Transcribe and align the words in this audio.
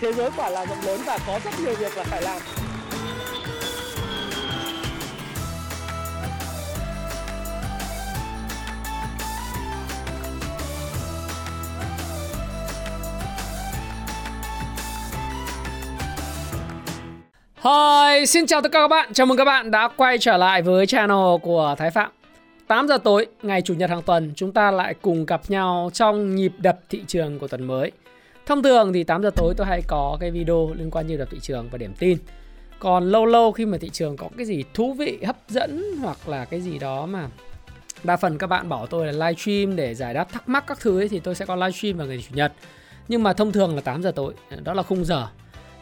thế 0.00 0.12
giới 0.12 0.30
quả 0.36 0.50
là 0.50 0.66
rộng 0.66 0.78
lớn 0.86 1.00
và 1.06 1.18
có 1.26 1.40
rất 1.44 1.50
nhiều 1.64 1.74
việc 1.74 1.96
là 1.96 2.04
phải 2.04 2.22
làm 2.22 2.40
Hi, 17.64 18.26
xin 18.26 18.46
chào 18.46 18.60
tất 18.60 18.72
cả 18.72 18.80
các 18.80 18.88
bạn. 18.88 19.12
Chào 19.12 19.26
mừng 19.26 19.36
các 19.36 19.44
bạn 19.44 19.70
đã 19.70 19.88
quay 19.96 20.18
trở 20.18 20.36
lại 20.36 20.62
với 20.62 20.86
channel 20.86 21.36
của 21.42 21.74
Thái 21.78 21.90
Phạm. 21.90 22.10
8 22.66 22.88
giờ 22.88 22.98
tối 22.98 23.26
ngày 23.42 23.62
chủ 23.62 23.74
nhật 23.74 23.90
hàng 23.90 24.02
tuần, 24.02 24.32
chúng 24.36 24.52
ta 24.52 24.70
lại 24.70 24.94
cùng 25.02 25.26
gặp 25.26 25.40
nhau 25.48 25.90
trong 25.92 26.36
nhịp 26.36 26.52
đập 26.58 26.78
thị 26.88 27.02
trường 27.06 27.38
của 27.38 27.48
tuần 27.48 27.66
mới. 27.66 27.92
Thông 28.50 28.62
thường 28.62 28.92
thì 28.92 29.04
8 29.04 29.22
giờ 29.22 29.30
tối 29.36 29.54
tôi 29.56 29.66
hay 29.66 29.82
có 29.86 30.16
cái 30.20 30.30
video 30.30 30.72
liên 30.74 30.90
quan 30.90 31.06
như 31.06 31.16
là 31.16 31.24
thị 31.24 31.38
trường 31.42 31.68
và 31.70 31.78
điểm 31.78 31.92
tin. 31.98 32.18
Còn 32.78 33.10
lâu 33.10 33.26
lâu 33.26 33.52
khi 33.52 33.66
mà 33.66 33.78
thị 33.78 33.90
trường 33.92 34.16
có 34.16 34.28
cái 34.36 34.46
gì 34.46 34.64
thú 34.74 34.92
vị, 34.92 35.18
hấp 35.26 35.36
dẫn 35.48 35.96
hoặc 36.00 36.28
là 36.28 36.44
cái 36.44 36.60
gì 36.60 36.78
đó 36.78 37.06
mà 37.06 37.28
đa 38.04 38.16
phần 38.16 38.38
các 38.38 38.46
bạn 38.46 38.68
bảo 38.68 38.86
tôi 38.86 39.06
là 39.06 39.12
livestream 39.12 39.76
để 39.76 39.94
giải 39.94 40.14
đáp 40.14 40.32
thắc 40.32 40.48
mắc 40.48 40.64
các 40.66 40.80
thứ 40.80 41.00
ấy, 41.00 41.08
thì 41.08 41.20
tôi 41.20 41.34
sẽ 41.34 41.46
có 41.46 41.56
livestream 41.56 41.96
vào 41.96 42.06
ngày 42.06 42.24
chủ 42.28 42.34
nhật. 42.36 42.52
Nhưng 43.08 43.22
mà 43.22 43.32
thông 43.32 43.52
thường 43.52 43.74
là 43.74 43.80
8 43.80 44.02
giờ 44.02 44.12
tối, 44.16 44.34
đó 44.64 44.74
là 44.74 44.82
khung 44.82 45.04
giờ 45.04 45.26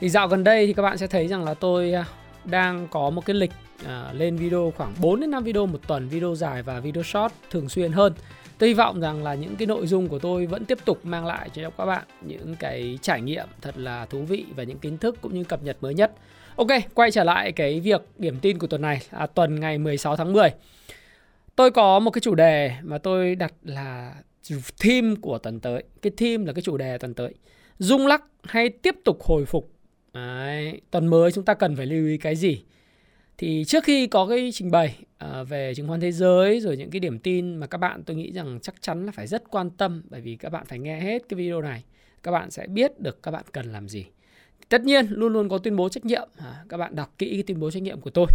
thì 0.00 0.08
dạo 0.08 0.28
gần 0.28 0.44
đây 0.44 0.66
thì 0.66 0.72
các 0.72 0.82
bạn 0.82 0.98
sẽ 0.98 1.06
thấy 1.06 1.28
rằng 1.28 1.44
là 1.44 1.54
tôi 1.54 1.92
à, 1.92 2.04
đang 2.44 2.88
có 2.90 3.10
một 3.10 3.26
cái 3.26 3.36
lịch 3.36 3.52
uh, 3.82 3.88
lên 4.12 4.36
video 4.36 4.72
khoảng 4.76 4.94
4 5.00 5.20
đến 5.20 5.30
5 5.30 5.44
video 5.44 5.66
một 5.66 5.80
tuần, 5.86 6.08
video 6.08 6.34
dài 6.34 6.62
và 6.62 6.80
video 6.80 7.02
short 7.02 7.32
thường 7.50 7.68
xuyên 7.68 7.92
hơn. 7.92 8.12
Tôi 8.58 8.68
hy 8.68 8.74
vọng 8.74 9.00
rằng 9.00 9.22
là 9.22 9.34
những 9.34 9.56
cái 9.56 9.66
nội 9.66 9.86
dung 9.86 10.08
của 10.08 10.18
tôi 10.18 10.46
vẫn 10.46 10.64
tiếp 10.64 10.78
tục 10.84 11.04
mang 11.04 11.26
lại 11.26 11.50
cho 11.52 11.70
các 11.70 11.86
bạn 11.86 12.04
những 12.20 12.56
cái 12.58 12.98
trải 13.02 13.20
nghiệm 13.20 13.46
thật 13.60 13.78
là 13.78 14.06
thú 14.06 14.22
vị 14.22 14.44
và 14.56 14.62
những 14.62 14.78
kiến 14.78 14.98
thức 14.98 15.16
cũng 15.20 15.34
như 15.34 15.44
cập 15.44 15.62
nhật 15.62 15.76
mới 15.80 15.94
nhất. 15.94 16.12
Ok, 16.56 16.68
quay 16.94 17.10
trở 17.10 17.24
lại 17.24 17.52
cái 17.52 17.80
việc 17.80 18.02
điểm 18.18 18.38
tin 18.42 18.58
của 18.58 18.66
tuần 18.66 18.82
này, 18.82 19.02
à, 19.10 19.26
tuần 19.26 19.60
ngày 19.60 19.78
16 19.78 20.16
tháng 20.16 20.32
10. 20.32 20.48
Tôi 21.56 21.70
có 21.70 21.98
một 21.98 22.10
cái 22.10 22.20
chủ 22.20 22.34
đề 22.34 22.72
mà 22.82 22.98
tôi 22.98 23.34
đặt 23.34 23.52
là 23.64 24.14
theme 24.80 25.14
của 25.20 25.38
tuần 25.38 25.60
tới. 25.60 25.84
Cái 26.02 26.12
theme 26.16 26.46
là 26.46 26.52
cái 26.52 26.62
chủ 26.62 26.76
đề 26.76 26.98
tuần 26.98 27.14
tới. 27.14 27.34
Rung 27.78 28.06
lắc 28.06 28.22
hay 28.42 28.68
tiếp 28.68 28.96
tục 29.04 29.22
hồi 29.22 29.44
phục 29.44 29.70
Đấy, 30.12 30.80
tuần 30.90 31.06
mới 31.06 31.32
chúng 31.32 31.44
ta 31.44 31.54
cần 31.54 31.76
phải 31.76 31.86
lưu 31.86 32.06
ý 32.06 32.18
cái 32.18 32.36
gì? 32.36 32.62
Thì 33.38 33.64
trước 33.64 33.84
khi 33.84 34.06
có 34.06 34.26
cái 34.26 34.50
trình 34.52 34.70
bày 34.70 34.98
à, 35.18 35.42
về 35.42 35.74
chứng 35.74 35.88
khoán 35.88 36.00
thế 36.00 36.12
giới 36.12 36.60
rồi 36.60 36.76
những 36.76 36.90
cái 36.90 37.00
điểm 37.00 37.18
tin 37.18 37.56
mà 37.56 37.66
các 37.66 37.78
bạn 37.78 38.02
tôi 38.04 38.16
nghĩ 38.16 38.32
rằng 38.32 38.58
chắc 38.62 38.74
chắn 38.82 39.06
là 39.06 39.12
phải 39.12 39.26
rất 39.26 39.42
quan 39.50 39.70
tâm 39.70 40.02
bởi 40.10 40.20
vì 40.20 40.36
các 40.36 40.52
bạn 40.52 40.64
phải 40.66 40.78
nghe 40.78 41.00
hết 41.00 41.22
cái 41.28 41.36
video 41.36 41.62
này, 41.62 41.84
các 42.22 42.32
bạn 42.32 42.50
sẽ 42.50 42.66
biết 42.66 43.00
được 43.00 43.22
các 43.22 43.30
bạn 43.30 43.44
cần 43.52 43.72
làm 43.72 43.88
gì. 43.88 44.06
Tất 44.68 44.84
nhiên 44.84 45.06
luôn 45.10 45.32
luôn 45.32 45.48
có 45.48 45.58
tuyên 45.58 45.76
bố 45.76 45.88
trách 45.88 46.04
nhiệm, 46.04 46.28
à, 46.36 46.64
các 46.68 46.76
bạn 46.76 46.94
đọc 46.94 47.14
kỹ 47.18 47.30
cái 47.30 47.42
tuyên 47.42 47.60
bố 47.60 47.70
trách 47.70 47.82
nhiệm 47.82 48.00
của 48.00 48.10
tôi. 48.10 48.26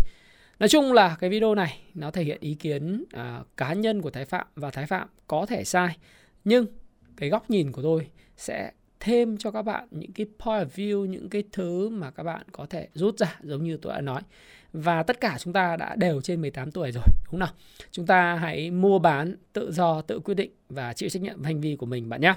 Nói 0.59 0.69
chung 0.69 0.93
là 0.93 1.17
cái 1.19 1.29
video 1.29 1.55
này 1.55 1.81
nó 1.93 2.11
thể 2.11 2.23
hiện 2.23 2.37
ý 2.41 2.53
kiến 2.53 3.03
à, 3.11 3.43
cá 3.57 3.73
nhân 3.73 4.01
của 4.01 4.09
Thái 4.09 4.25
Phạm 4.25 4.47
và 4.55 4.69
Thái 4.71 4.85
Phạm 4.85 5.07
có 5.27 5.45
thể 5.45 5.63
sai 5.63 5.97
nhưng 6.43 6.65
cái 7.17 7.29
góc 7.29 7.49
nhìn 7.49 7.71
của 7.71 7.81
tôi 7.81 8.07
sẽ 8.37 8.71
thêm 8.99 9.37
cho 9.37 9.51
các 9.51 9.61
bạn 9.61 9.87
những 9.91 10.11
cái 10.11 10.25
point 10.39 10.67
of 10.67 10.69
view, 10.75 11.05
những 11.05 11.29
cái 11.29 11.43
thứ 11.51 11.89
mà 11.89 12.11
các 12.11 12.23
bạn 12.23 12.45
có 12.51 12.65
thể 12.65 12.87
rút 12.93 13.17
ra 13.17 13.39
giống 13.43 13.63
như 13.63 13.77
tôi 13.77 13.93
đã 13.93 14.01
nói. 14.01 14.21
Và 14.73 15.03
tất 15.03 15.21
cả 15.21 15.37
chúng 15.39 15.53
ta 15.53 15.75
đã 15.75 15.95
đều 15.95 16.21
trên 16.21 16.41
18 16.41 16.71
tuổi 16.71 16.91
rồi, 16.91 17.03
đúng 17.07 17.29
không 17.29 17.39
nào? 17.39 17.49
Chúng 17.91 18.05
ta 18.05 18.35
hãy 18.35 18.71
mua 18.71 18.99
bán 18.99 19.35
tự 19.53 19.71
do, 19.71 20.01
tự 20.01 20.19
quyết 20.19 20.35
định 20.35 20.51
và 20.69 20.93
chịu 20.93 21.09
trách 21.09 21.21
nhiệm 21.21 21.43
hành 21.43 21.61
vi 21.61 21.75
của 21.75 21.85
mình 21.85 22.09
bạn 22.09 22.21
nhé. 22.21 22.33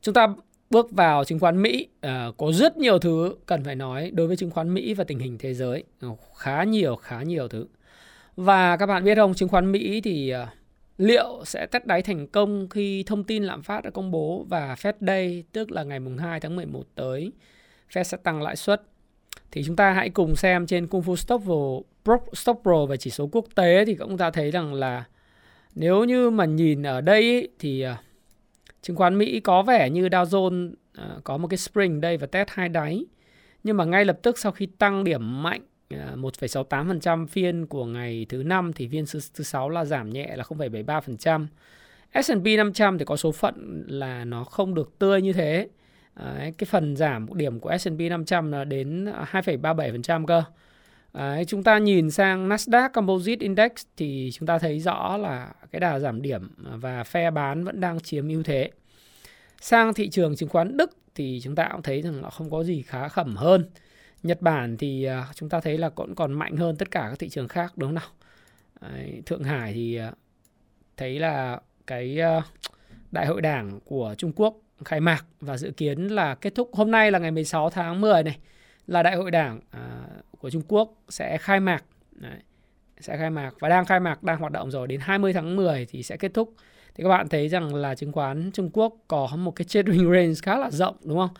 Chúng 0.00 0.14
ta 0.14 0.26
bước 0.70 0.90
vào 0.90 1.24
chứng 1.24 1.38
khoán 1.38 1.62
Mỹ 1.62 1.88
uh, 2.06 2.36
có 2.36 2.52
rất 2.52 2.76
nhiều 2.76 2.98
thứ 2.98 3.34
cần 3.46 3.64
phải 3.64 3.74
nói 3.74 4.10
đối 4.14 4.26
với 4.26 4.36
chứng 4.36 4.50
khoán 4.50 4.74
Mỹ 4.74 4.94
và 4.94 5.04
tình 5.04 5.18
hình 5.18 5.38
thế 5.38 5.54
giới 5.54 5.84
ờ, 6.00 6.08
khá 6.36 6.64
nhiều 6.64 6.96
khá 6.96 7.22
nhiều 7.22 7.48
thứ 7.48 7.66
và 8.36 8.76
các 8.76 8.86
bạn 8.86 9.04
biết 9.04 9.14
không 9.14 9.34
chứng 9.34 9.48
khoán 9.48 9.72
Mỹ 9.72 10.00
thì 10.00 10.34
uh, 10.42 10.48
liệu 10.98 11.42
sẽ 11.44 11.66
test 11.66 11.84
đáy 11.84 12.02
thành 12.02 12.26
công 12.26 12.68
khi 12.68 13.02
thông 13.02 13.24
tin 13.24 13.44
lạm 13.44 13.62
phát 13.62 13.84
đã 13.84 13.90
công 13.90 14.10
bố 14.10 14.46
và 14.48 14.74
Fed 14.74 14.92
Day 15.00 15.44
tức 15.52 15.70
là 15.70 15.84
ngày 15.84 16.00
mùng 16.00 16.18
2 16.18 16.40
tháng 16.40 16.56
11 16.56 16.84
tới 16.94 17.32
Fed 17.92 18.02
sẽ 18.02 18.16
tăng 18.16 18.42
lãi 18.42 18.56
suất 18.56 18.82
thì 19.52 19.62
chúng 19.66 19.76
ta 19.76 19.92
hãy 19.92 20.10
cùng 20.10 20.36
xem 20.36 20.66
trên 20.66 20.86
Kung 20.86 21.02
Fu 21.02 21.16
Stock 21.16 21.44
Pro, 22.04 22.16
Stock 22.32 22.62
Pro 22.62 22.86
và 22.86 22.96
chỉ 22.96 23.10
số 23.10 23.28
quốc 23.32 23.44
tế 23.54 23.84
thì 23.84 23.96
chúng 23.98 24.18
ta 24.18 24.30
thấy 24.30 24.50
rằng 24.50 24.74
là 24.74 25.04
nếu 25.74 26.04
như 26.04 26.30
mà 26.30 26.44
nhìn 26.44 26.82
ở 26.82 27.00
đây 27.00 27.48
thì 27.58 27.86
uh, 27.86 27.96
chứng 28.82 28.96
khoán 28.96 29.18
Mỹ 29.18 29.40
có 29.40 29.62
vẻ 29.62 29.90
như 29.90 30.08
Dow 30.08 30.24
Jones 30.24 30.72
uh, 30.72 31.24
có 31.24 31.36
một 31.36 31.48
cái 31.48 31.58
spring 31.58 32.00
đây 32.00 32.16
và 32.16 32.26
test 32.26 32.48
hai 32.50 32.68
đáy 32.68 33.04
nhưng 33.64 33.76
mà 33.76 33.84
ngay 33.84 34.04
lập 34.04 34.18
tức 34.22 34.38
sau 34.38 34.52
khi 34.52 34.66
tăng 34.66 35.04
điểm 35.04 35.42
mạnh 35.42 35.62
à, 35.88 36.14
1,68% 36.16 37.26
phiên 37.26 37.66
của 37.66 37.84
ngày 37.84 38.26
thứ 38.28 38.42
năm 38.42 38.72
thì 38.72 38.88
phiên 38.88 39.04
thứ 39.34 39.44
sáu 39.44 39.68
là 39.68 39.84
giảm 39.84 40.10
nhẹ 40.10 40.36
là 40.36 40.44
0,73%. 40.44 41.46
S&P 42.22 42.44
500 42.56 42.98
thì 42.98 43.04
có 43.04 43.16
số 43.16 43.32
phận 43.32 43.84
là 43.88 44.24
nó 44.24 44.44
không 44.44 44.74
được 44.74 44.98
tươi 44.98 45.22
như 45.22 45.32
thế. 45.32 45.68
Đấy, 46.24 46.54
cái 46.58 46.66
phần 46.70 46.96
giảm 46.96 47.26
điểm 47.34 47.60
của 47.60 47.78
S&P 47.78 48.00
500 48.00 48.52
là 48.52 48.64
đến 48.64 49.04
2,37% 49.04 50.26
cơ. 50.26 50.42
Đấy, 51.14 51.44
chúng 51.44 51.62
ta 51.62 51.78
nhìn 51.78 52.10
sang 52.10 52.48
Nasdaq 52.48 52.90
Composite 52.90 53.42
Index 53.44 53.70
thì 53.96 54.30
chúng 54.32 54.46
ta 54.46 54.58
thấy 54.58 54.80
rõ 54.80 55.16
là 55.16 55.52
cái 55.70 55.80
đà 55.80 55.98
giảm 55.98 56.22
điểm 56.22 56.54
và 56.56 57.04
phe 57.04 57.30
bán 57.30 57.64
vẫn 57.64 57.80
đang 57.80 58.00
chiếm 58.00 58.28
ưu 58.28 58.42
thế. 58.42 58.70
Sang 59.60 59.94
thị 59.94 60.08
trường 60.08 60.36
chứng 60.36 60.48
khoán 60.48 60.76
Đức 60.76 60.90
thì 61.14 61.40
chúng 61.42 61.54
ta 61.54 61.68
cũng 61.72 61.82
thấy 61.82 62.02
rằng 62.02 62.22
là 62.22 62.30
không 62.30 62.50
có 62.50 62.64
gì 62.64 62.82
khá 62.82 63.08
khẩm 63.08 63.36
hơn. 63.36 63.70
Nhật 64.22 64.42
Bản 64.42 64.76
thì 64.76 65.04
à, 65.04 65.26
chúng 65.34 65.48
ta 65.48 65.60
thấy 65.60 65.78
là 65.78 65.88
cũng 65.88 66.14
còn 66.14 66.32
mạnh 66.32 66.56
hơn 66.56 66.76
tất 66.76 66.90
cả 66.90 67.06
các 67.10 67.18
thị 67.18 67.28
trường 67.28 67.48
khác 67.48 67.72
đúng 67.76 67.88
không 67.88 67.94
nào? 67.94 68.08
Đấy, 68.80 69.22
Thượng 69.26 69.44
Hải 69.44 69.72
thì 69.72 69.96
à, 69.96 70.12
thấy 70.96 71.18
là 71.18 71.60
cái 71.86 72.20
à, 72.20 72.42
đại 73.12 73.26
hội 73.26 73.40
đảng 73.40 73.80
của 73.84 74.14
Trung 74.18 74.32
Quốc 74.36 74.54
khai 74.84 75.00
mạc 75.00 75.24
và 75.40 75.56
dự 75.56 75.70
kiến 75.70 76.06
là 76.06 76.34
kết 76.34 76.54
thúc 76.54 76.70
hôm 76.72 76.90
nay 76.90 77.10
là 77.10 77.18
ngày 77.18 77.30
16 77.30 77.70
tháng 77.70 78.00
10 78.00 78.22
này 78.22 78.38
là 78.86 79.02
đại 79.02 79.16
hội 79.16 79.30
đảng 79.30 79.60
à, 79.70 80.06
của 80.38 80.50
Trung 80.50 80.62
Quốc 80.68 80.94
sẽ 81.08 81.38
khai 81.38 81.60
mạc. 81.60 81.84
Đấy, 82.12 82.38
sẽ 83.00 83.16
khai 83.16 83.30
mạc 83.30 83.50
và 83.60 83.68
đang 83.68 83.84
khai 83.84 84.00
mạc 84.00 84.22
đang 84.22 84.38
hoạt 84.38 84.52
động 84.52 84.70
rồi. 84.70 84.86
Đến 84.86 85.00
20 85.00 85.32
tháng 85.32 85.56
10 85.56 85.86
thì 85.86 86.02
sẽ 86.02 86.16
kết 86.16 86.34
thúc. 86.34 86.54
Thì 86.94 87.02
các 87.02 87.08
bạn 87.08 87.28
thấy 87.28 87.48
rằng 87.48 87.74
là 87.74 87.94
chứng 87.94 88.12
khoán 88.12 88.50
Trung 88.52 88.70
Quốc 88.72 88.96
có 89.08 89.28
một 89.36 89.50
cái 89.50 89.64
trading 89.64 90.12
range 90.12 90.34
khá 90.42 90.58
là 90.58 90.70
rộng 90.70 90.96
đúng 91.04 91.18
không? 91.18 91.30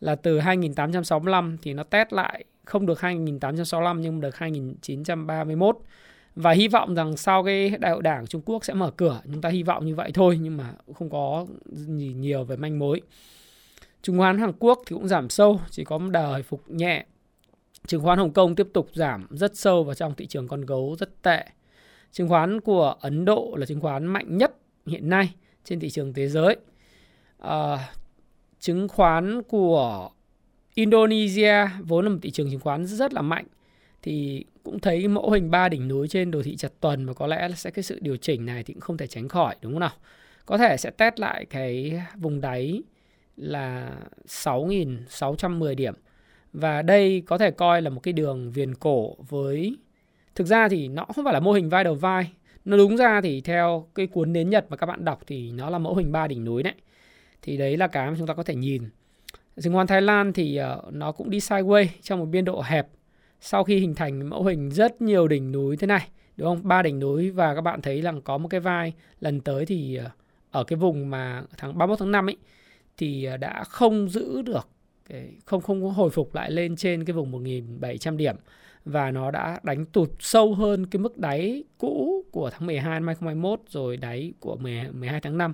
Là 0.00 0.14
từ 0.14 0.40
2865 0.40 1.56
thì 1.62 1.74
nó 1.74 1.82
test 1.82 2.12
lại 2.12 2.44
không 2.64 2.86
được 2.86 3.00
2865 3.00 4.00
nhưng 4.00 4.20
được 4.20 4.36
2931 4.36 5.78
và 6.40 6.50
hy 6.50 6.68
vọng 6.68 6.94
rằng 6.94 7.16
sau 7.16 7.44
cái 7.44 7.70
đại 7.70 7.92
hội 7.92 8.02
đảng 8.02 8.26
Trung 8.26 8.42
Quốc 8.44 8.64
sẽ 8.64 8.74
mở 8.74 8.90
cửa 8.90 9.20
chúng 9.24 9.40
ta 9.40 9.48
hy 9.48 9.62
vọng 9.62 9.86
như 9.86 9.94
vậy 9.94 10.10
thôi 10.14 10.38
nhưng 10.42 10.56
mà 10.56 10.74
không 10.94 11.10
có 11.10 11.46
gì 11.66 12.14
nhiều 12.16 12.44
về 12.44 12.56
manh 12.56 12.78
mối. 12.78 13.00
Chứng 14.02 14.18
khoán 14.18 14.38
Hàn 14.38 14.52
Quốc 14.58 14.82
thì 14.86 14.94
cũng 14.94 15.08
giảm 15.08 15.28
sâu 15.28 15.60
chỉ 15.70 15.84
có 15.84 15.98
một 15.98 16.10
đà 16.10 16.26
hồi 16.26 16.42
phục 16.42 16.70
nhẹ. 16.70 17.06
Chứng 17.86 18.02
khoán 18.02 18.18
Hồng 18.18 18.32
Kông 18.32 18.54
tiếp 18.54 18.66
tục 18.72 18.88
giảm 18.94 19.26
rất 19.30 19.56
sâu 19.56 19.84
vào 19.84 19.94
trong 19.94 20.14
thị 20.14 20.26
trường 20.26 20.48
con 20.48 20.60
gấu 20.60 20.96
rất 20.98 21.22
tệ. 21.22 21.44
Chứng 22.12 22.28
khoán 22.28 22.60
của 22.60 22.94
Ấn 23.00 23.24
Độ 23.24 23.54
là 23.58 23.66
chứng 23.66 23.80
khoán 23.80 24.06
mạnh 24.06 24.36
nhất 24.36 24.56
hiện 24.86 25.08
nay 25.08 25.34
trên 25.64 25.80
thị 25.80 25.90
trường 25.90 26.12
thế 26.12 26.28
giới. 26.28 26.56
À, 27.38 27.92
chứng 28.60 28.88
khoán 28.88 29.42
của 29.42 30.10
Indonesia 30.74 31.66
vốn 31.80 32.04
là 32.04 32.10
một 32.10 32.18
thị 32.22 32.30
trường 32.30 32.50
chứng 32.50 32.60
khoán 32.60 32.86
rất 32.86 33.12
là 33.12 33.22
mạnh 33.22 33.46
thì 34.02 34.44
cũng 34.62 34.80
thấy 34.80 35.08
mẫu 35.08 35.30
hình 35.30 35.50
ba 35.50 35.68
đỉnh 35.68 35.88
núi 35.88 36.08
trên 36.08 36.30
đồ 36.30 36.42
thị 36.42 36.56
chặt 36.56 36.72
tuần 36.80 37.06
và 37.06 37.14
có 37.14 37.26
lẽ 37.26 37.48
là 37.48 37.54
sẽ 37.54 37.70
cái 37.70 37.82
sự 37.82 37.98
điều 38.00 38.16
chỉnh 38.16 38.46
này 38.46 38.64
thì 38.64 38.74
cũng 38.74 38.80
không 38.80 38.96
thể 38.96 39.06
tránh 39.06 39.28
khỏi, 39.28 39.56
đúng 39.62 39.72
không 39.72 39.80
nào? 39.80 39.92
Có 40.46 40.58
thể 40.58 40.76
sẽ 40.76 40.90
test 40.90 41.18
lại 41.18 41.44
cái 41.44 42.02
vùng 42.16 42.40
đáy 42.40 42.82
là 43.36 43.96
6.610 44.26 45.74
điểm. 45.74 45.94
Và 46.52 46.82
đây 46.82 47.22
có 47.26 47.38
thể 47.38 47.50
coi 47.50 47.82
là 47.82 47.90
một 47.90 48.00
cái 48.02 48.12
đường 48.12 48.52
viền 48.52 48.74
cổ 48.74 49.16
với, 49.28 49.76
thực 50.34 50.46
ra 50.46 50.68
thì 50.68 50.88
nó 50.88 51.04
không 51.04 51.24
phải 51.24 51.34
là 51.34 51.40
mô 51.40 51.52
hình 51.52 51.68
vai 51.68 51.84
đầu 51.84 51.94
vai. 51.94 52.32
Nó 52.64 52.76
đúng 52.76 52.96
ra 52.96 53.20
thì 53.20 53.40
theo 53.40 53.86
cái 53.94 54.06
cuốn 54.06 54.32
nến 54.32 54.50
Nhật 54.50 54.66
mà 54.68 54.76
các 54.76 54.86
bạn 54.86 55.04
đọc 55.04 55.20
thì 55.26 55.52
nó 55.52 55.70
là 55.70 55.78
mẫu 55.78 55.94
hình 55.94 56.12
ba 56.12 56.26
đỉnh 56.26 56.44
núi 56.44 56.62
đấy. 56.62 56.74
Thì 57.42 57.56
đấy 57.56 57.76
là 57.76 57.86
cái 57.86 58.10
mà 58.10 58.16
chúng 58.18 58.26
ta 58.26 58.34
có 58.34 58.42
thể 58.42 58.54
nhìn. 58.54 58.82
Chứng 59.62 59.74
khoán 59.74 59.86
Thái 59.86 60.02
Lan 60.02 60.32
thì 60.32 60.56
ờ, 60.56 60.82
nó 60.90 61.12
cũng 61.12 61.30
đi 61.30 61.38
sideways 61.38 61.86
trong 62.02 62.18
một 62.18 62.26
biên 62.26 62.44
độ 62.44 62.62
hẹp 62.62 62.88
sau 63.40 63.64
khi 63.64 63.78
hình 63.78 63.94
thành 63.94 64.30
mẫu 64.30 64.44
hình 64.44 64.70
rất 64.70 65.02
nhiều 65.02 65.28
đỉnh 65.28 65.52
núi 65.52 65.76
thế 65.76 65.86
này 65.86 66.08
đúng 66.36 66.48
không 66.48 66.68
ba 66.68 66.82
đỉnh 66.82 66.98
núi 66.98 67.30
và 67.30 67.54
các 67.54 67.60
bạn 67.60 67.82
thấy 67.82 68.00
rằng 68.00 68.22
có 68.22 68.38
một 68.38 68.48
cái 68.48 68.60
vai 68.60 68.92
lần 69.20 69.40
tới 69.40 69.66
thì 69.66 69.96
ờ, 69.96 70.10
ở 70.50 70.64
cái 70.64 70.76
vùng 70.76 71.10
mà 71.10 71.42
tháng 71.56 71.78
31 71.78 71.98
tháng 71.98 72.12
5 72.12 72.28
ấy 72.28 72.36
thì 72.96 73.24
ờ, 73.24 73.36
đã 73.36 73.64
không 73.64 74.08
giữ 74.08 74.42
được 74.42 74.68
cái, 75.08 75.34
không 75.44 75.60
không 75.60 75.90
hồi 75.90 76.10
phục 76.10 76.34
lại 76.34 76.50
lên 76.50 76.76
trên 76.76 77.04
cái 77.04 77.14
vùng 77.14 77.44
1.700 77.44 78.16
điểm 78.16 78.36
và 78.84 79.10
nó 79.10 79.30
đã 79.30 79.60
đánh 79.62 79.86
tụt 79.86 80.10
sâu 80.18 80.54
hơn 80.54 80.86
cái 80.86 81.00
mức 81.00 81.18
đáy 81.18 81.64
cũ 81.78 82.24
của 82.30 82.50
tháng 82.50 82.66
12 82.66 83.00
năm 83.00 83.06
2021 83.06 83.60
rồi 83.68 83.96
đáy 83.96 84.32
của 84.40 84.56
12 84.56 85.20
tháng 85.20 85.38
5 85.38 85.52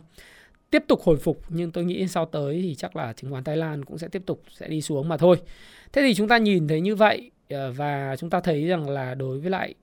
tiếp 0.71 0.85
tục 0.89 1.01
hồi 1.03 1.17
phục 1.17 1.41
nhưng 1.49 1.71
tôi 1.71 1.85
nghĩ 1.85 2.09
sau 2.09 2.27
tới 2.27 2.61
thì 2.63 2.75
chắc 2.75 2.97
là 2.97 3.13
chứng 3.13 3.31
khoán 3.31 3.45
Thái 3.45 3.57
Lan 3.57 3.85
cũng 3.85 3.99
sẽ 3.99 4.09
tiếp 4.09 4.23
tục 4.27 4.43
sẽ 4.51 4.69
đi 4.69 4.83
xuống 4.83 5.09
mà 5.09 5.17
thôi. 5.17 5.37
Thế 5.93 6.03
thì 6.03 6.15
chúng 6.15 6.29
ta 6.29 6.39
nhìn 6.39 6.69
thấy 6.69 6.81
như 6.81 6.97
vậy 6.97 7.31
Ờ, 7.51 7.73
và 7.73 8.17
chúng 8.19 8.31
ta 8.31 8.41
thấy 8.41 8.67
rằng 8.67 8.91
là 8.91 9.15
đối 9.15 9.39
với 9.39 9.51
lại 9.51 9.75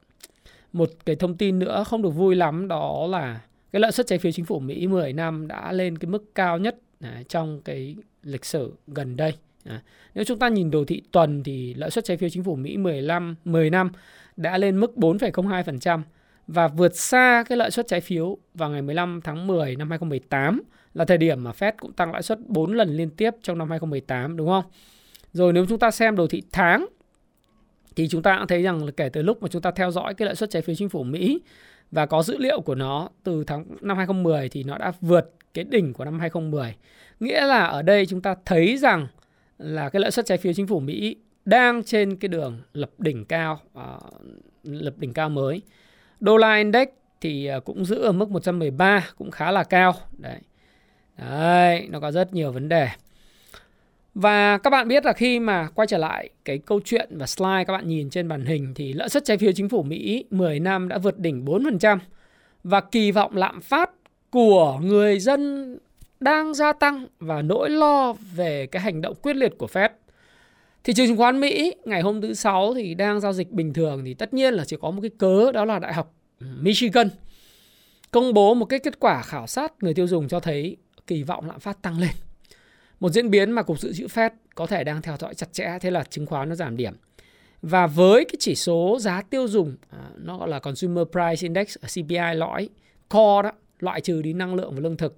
một 0.73 0.89
cái 1.05 1.15
thông 1.15 1.37
tin 1.37 1.59
nữa 1.59 1.83
không 1.87 2.01
được 2.01 2.09
vui 2.09 2.35
lắm 2.35 2.67
đó 2.67 3.07
là 3.09 3.41
cái 3.71 3.79
lợi 3.79 3.91
suất 3.91 4.07
trái 4.07 4.19
phiếu 4.19 4.31
chính 4.31 4.45
phủ 4.45 4.59
Mỹ 4.59 4.87
10 4.87 5.13
năm 5.13 5.47
đã 5.47 5.71
lên 5.71 5.97
cái 5.97 6.09
mức 6.09 6.35
cao 6.35 6.57
nhất 6.57 6.75
à, 7.01 7.23
trong 7.29 7.61
cái 7.61 7.95
lịch 8.23 8.45
sử 8.45 8.73
gần 8.87 9.15
đây. 9.15 9.33
À, 9.65 9.81
nếu 10.15 10.23
chúng 10.23 10.39
ta 10.39 10.49
nhìn 10.49 10.71
đồ 10.71 10.85
thị 10.85 11.01
tuần 11.11 11.43
thì 11.43 11.73
lợi 11.73 11.89
suất 11.89 12.05
trái 12.05 12.17
phiếu 12.17 12.29
chính 12.29 12.43
phủ 12.43 12.55
Mỹ 12.55 12.77
15 12.77 13.35
10 13.45 13.69
năm 13.69 13.91
đã 14.37 14.57
lên 14.57 14.79
mức 14.79 14.91
4,02% 14.95 16.01
và 16.47 16.67
vượt 16.67 16.95
xa 16.95 17.43
cái 17.49 17.57
lợi 17.57 17.71
suất 17.71 17.87
trái 17.87 18.01
phiếu 18.01 18.37
vào 18.53 18.69
ngày 18.69 18.81
15 18.81 19.21
tháng 19.23 19.47
10 19.47 19.75
năm 19.75 19.89
2018 19.89 20.61
là 20.93 21.05
thời 21.05 21.17
điểm 21.17 21.43
mà 21.43 21.51
Fed 21.51 21.71
cũng 21.79 21.93
tăng 21.93 22.11
lãi 22.11 22.23
suất 22.23 22.39
4 22.47 22.73
lần 22.73 22.89
liên 22.89 23.09
tiếp 23.09 23.31
trong 23.43 23.57
năm 23.57 23.69
2018 23.69 24.37
đúng 24.37 24.47
không? 24.47 24.63
Rồi 25.33 25.53
nếu 25.53 25.65
chúng 25.69 25.79
ta 25.79 25.91
xem 25.91 26.15
đồ 26.15 26.27
thị 26.27 26.43
tháng 26.51 26.85
thì 27.95 28.07
chúng 28.07 28.21
ta 28.21 28.37
cũng 28.37 28.47
thấy 28.47 28.63
rằng 28.63 28.85
là 28.85 28.91
kể 28.97 29.09
từ 29.09 29.21
lúc 29.21 29.41
mà 29.41 29.47
chúng 29.47 29.61
ta 29.61 29.71
theo 29.71 29.91
dõi 29.91 30.13
cái 30.13 30.25
lợi 30.25 30.35
suất 30.35 30.49
trái 30.49 30.61
phiếu 30.61 30.75
chính 30.75 30.89
phủ 30.89 31.03
Mỹ 31.03 31.41
và 31.91 32.05
có 32.05 32.23
dữ 32.23 32.37
liệu 32.37 32.61
của 32.61 32.75
nó 32.75 33.09
từ 33.23 33.43
tháng 33.43 33.65
năm 33.81 33.97
2010 33.97 34.49
thì 34.49 34.63
nó 34.63 34.77
đã 34.77 34.91
vượt 35.01 35.33
cái 35.53 35.65
đỉnh 35.65 35.93
của 35.93 36.05
năm 36.05 36.19
2010. 36.19 36.75
Nghĩa 37.19 37.45
là 37.45 37.65
ở 37.65 37.81
đây 37.81 38.05
chúng 38.05 38.21
ta 38.21 38.35
thấy 38.45 38.77
rằng 38.77 39.07
là 39.57 39.89
cái 39.89 39.99
lợi 39.99 40.11
suất 40.11 40.25
trái 40.25 40.37
phiếu 40.37 40.53
chính 40.53 40.67
phủ 40.67 40.79
Mỹ 40.79 41.15
đang 41.45 41.83
trên 41.83 42.15
cái 42.15 42.29
đường 42.29 42.61
lập 42.73 42.89
đỉnh 42.97 43.25
cao 43.25 43.59
uh, 43.79 44.03
lập 44.63 44.93
đỉnh 44.97 45.13
cao 45.13 45.29
mới. 45.29 45.61
Đô 46.19 46.37
la 46.37 46.55
index 46.55 46.87
thì 47.21 47.45
ờ, 47.45 47.59
cũng 47.59 47.85
giữ 47.85 48.01
ở 48.01 48.11
mức 48.11 48.29
113 48.29 49.07
cũng 49.17 49.31
khá 49.31 49.51
là 49.51 49.63
cao. 49.63 49.93
Đấy. 50.17 50.39
Đấy, 51.17 51.87
nó 51.89 51.99
có 51.99 52.11
rất 52.11 52.33
nhiều 52.33 52.51
vấn 52.51 52.69
đề. 52.69 52.89
Và 54.15 54.57
các 54.57 54.69
bạn 54.69 54.87
biết 54.87 55.05
là 55.05 55.13
khi 55.13 55.39
mà 55.39 55.67
quay 55.75 55.87
trở 55.87 55.97
lại 55.97 56.29
cái 56.45 56.57
câu 56.57 56.79
chuyện 56.85 57.09
và 57.17 57.27
slide 57.27 57.63
các 57.67 57.73
bạn 57.73 57.87
nhìn 57.87 58.09
trên 58.09 58.27
màn 58.27 58.45
hình 58.45 58.73
thì 58.73 58.93
lợi 58.93 59.09
suất 59.09 59.25
trái 59.25 59.37
phiếu 59.37 59.51
chính 59.51 59.69
phủ 59.69 59.83
Mỹ 59.83 60.25
10 60.29 60.59
năm 60.59 60.87
đã 60.87 60.97
vượt 60.97 61.19
đỉnh 61.19 61.45
4% 61.45 61.97
và 62.63 62.81
kỳ 62.81 63.11
vọng 63.11 63.37
lạm 63.37 63.61
phát 63.61 63.89
của 64.29 64.79
người 64.83 65.19
dân 65.19 65.73
đang 66.19 66.53
gia 66.53 66.73
tăng 66.73 67.07
và 67.19 67.41
nỗi 67.41 67.69
lo 67.69 68.13
về 68.35 68.67
cái 68.67 68.81
hành 68.81 69.01
động 69.01 69.15
quyết 69.21 69.35
liệt 69.35 69.53
của 69.57 69.67
Fed. 69.67 69.89
Thị 70.83 70.93
trường 70.93 71.07
chứng 71.07 71.17
khoán 71.17 71.39
Mỹ 71.39 71.75
ngày 71.85 72.01
hôm 72.01 72.21
thứ 72.21 72.33
sáu 72.33 72.73
thì 72.73 72.93
đang 72.93 73.19
giao 73.19 73.33
dịch 73.33 73.51
bình 73.51 73.73
thường 73.73 74.01
thì 74.05 74.13
tất 74.13 74.33
nhiên 74.33 74.53
là 74.53 74.65
chỉ 74.65 74.77
có 74.81 74.91
một 74.91 75.01
cái 75.01 75.11
cớ, 75.17 75.51
đó 75.51 75.65
là 75.65 75.79
Đại 75.79 75.93
học 75.93 76.13
Michigan 76.39 77.09
công 78.11 78.33
bố 78.33 78.53
một 78.53 78.65
cái 78.65 78.79
kết 78.79 78.99
quả 78.99 79.21
khảo 79.21 79.47
sát 79.47 79.73
người 79.81 79.93
tiêu 79.93 80.07
dùng 80.07 80.27
cho 80.27 80.39
thấy 80.39 80.77
kỳ 81.07 81.23
vọng 81.23 81.47
lạm 81.47 81.59
phát 81.59 81.81
tăng 81.81 81.99
lên. 81.99 82.11
Một 83.03 83.09
diễn 83.09 83.29
biến 83.29 83.51
mà 83.51 83.63
Cục 83.63 83.79
Dự 83.79 83.93
trữ 83.93 84.07
Fed 84.07 84.29
có 84.55 84.65
thể 84.65 84.83
đang 84.83 85.01
theo 85.01 85.17
dõi 85.19 85.35
chặt 85.35 85.53
chẽ 85.53 85.77
thế 85.81 85.91
là 85.91 86.03
chứng 86.03 86.25
khoán 86.25 86.49
nó 86.49 86.55
giảm 86.55 86.77
điểm. 86.77 86.93
Và 87.61 87.87
với 87.87 88.25
cái 88.25 88.35
chỉ 88.39 88.55
số 88.55 88.97
giá 88.99 89.21
tiêu 89.21 89.47
dùng 89.47 89.75
à, 89.89 90.09
nó 90.17 90.37
gọi 90.37 90.49
là 90.49 90.59
Consumer 90.59 91.07
Price 91.11 91.41
Index 91.41 91.77
à, 91.81 91.87
CPI 91.87 92.35
lõi 92.35 92.69
core 93.09 93.41
đó, 93.43 93.51
loại 93.79 94.01
trừ 94.01 94.21
đi 94.21 94.33
năng 94.33 94.55
lượng 94.55 94.73
và 94.75 94.79
lương 94.79 94.97
thực 94.97 95.15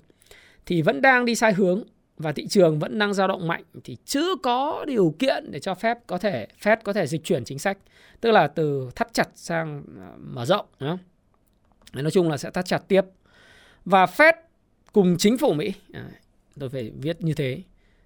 thì 0.66 0.82
vẫn 0.82 1.02
đang 1.02 1.26
đi 1.26 1.36
sai 1.36 1.54
hướng 1.54 1.84
và 2.18 2.32
thị 2.32 2.48
trường 2.48 2.80
vẫn 2.80 3.00
đang 3.00 3.14
dao 3.14 3.28
động 3.28 3.48
mạnh 3.48 3.64
thì 3.84 3.98
chưa 4.06 4.36
có 4.44 4.86
điều 4.88 5.16
kiện 5.20 5.52
để 5.52 5.60
cho 5.60 5.74
phép 5.76 5.98
có 6.08 6.18
thể 6.18 6.48
Fed 6.62 6.78
có 6.84 6.94
thể 6.94 7.08
dịch 7.08 7.24
chuyển 7.24 7.46
chính 7.46 7.60
sách 7.60 7.78
tức 8.22 8.32
là 8.32 8.48
từ 8.48 8.90
thắt 8.96 9.14
chặt 9.14 9.30
sang 9.36 9.84
à, 10.00 10.12
mở 10.18 10.46
rộng 10.46 10.66
đó. 10.80 10.98
nói 11.94 12.12
chung 12.12 12.30
là 12.30 12.38
sẽ 12.38 12.52
thắt 12.52 12.66
chặt 12.66 12.88
tiếp 12.88 13.02
và 13.86 14.06
Fed 14.06 14.34
cùng 14.94 15.16
chính 15.18 15.38
phủ 15.38 15.54
Mỹ 15.54 15.74
tôi 16.60 16.70
phải 16.70 16.92
viết 17.02 17.22
như 17.22 17.34
thế 17.34 17.62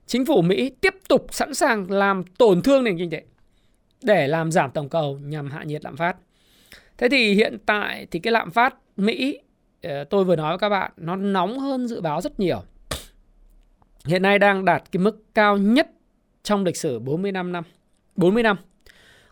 chính 0.10 0.26
phủ 0.26 0.42
Mỹ 0.42 0.72
tiếp 0.82 0.96
tục 1.08 1.28
sẵn 1.32 1.54
sàng 1.54 1.92
làm 1.92 2.24
tổn 2.24 2.62
thương 2.62 2.84
nền 2.84 2.98
kinh 2.98 3.10
tế 3.10 3.24
để 4.04 4.28
làm 4.28 4.52
giảm 4.52 4.72
tổng 4.72 4.90
cầu 4.90 5.20
nhằm 5.24 5.52
hạ 5.52 5.64
nhiệt 5.64 5.84
lạm 5.86 5.98
phát 5.98 6.16
thế 6.98 7.10
thì 7.10 7.34
hiện 7.34 7.58
tại 7.66 8.08
thì 8.12 8.20
cái 8.20 8.32
lạm 8.32 8.52
phát 8.52 8.76
Mỹ 8.98 9.40
ờ, 9.82 10.04
tôi 10.04 10.24
vừa 10.24 10.36
nói 10.36 10.52
với 10.52 10.58
các 10.58 10.70
bạn 10.70 10.92
nó 10.98 11.16
nóng 11.16 11.60
hơn 11.60 11.88
dự 11.88 12.02
báo 12.02 12.22
rất 12.22 12.40
nhiều. 12.40 12.64
Hiện 14.06 14.22
nay 14.22 14.40
đang 14.40 14.66
đạt 14.66 14.84
cái 14.92 15.00
mức 15.00 15.24
cao 15.34 15.58
nhất 15.58 15.90
trong 16.44 16.64
lịch 16.64 16.78
sử 16.78 17.00
45 17.00 17.52
năm. 17.52 17.64
40 18.16 18.44
năm. 18.44 18.58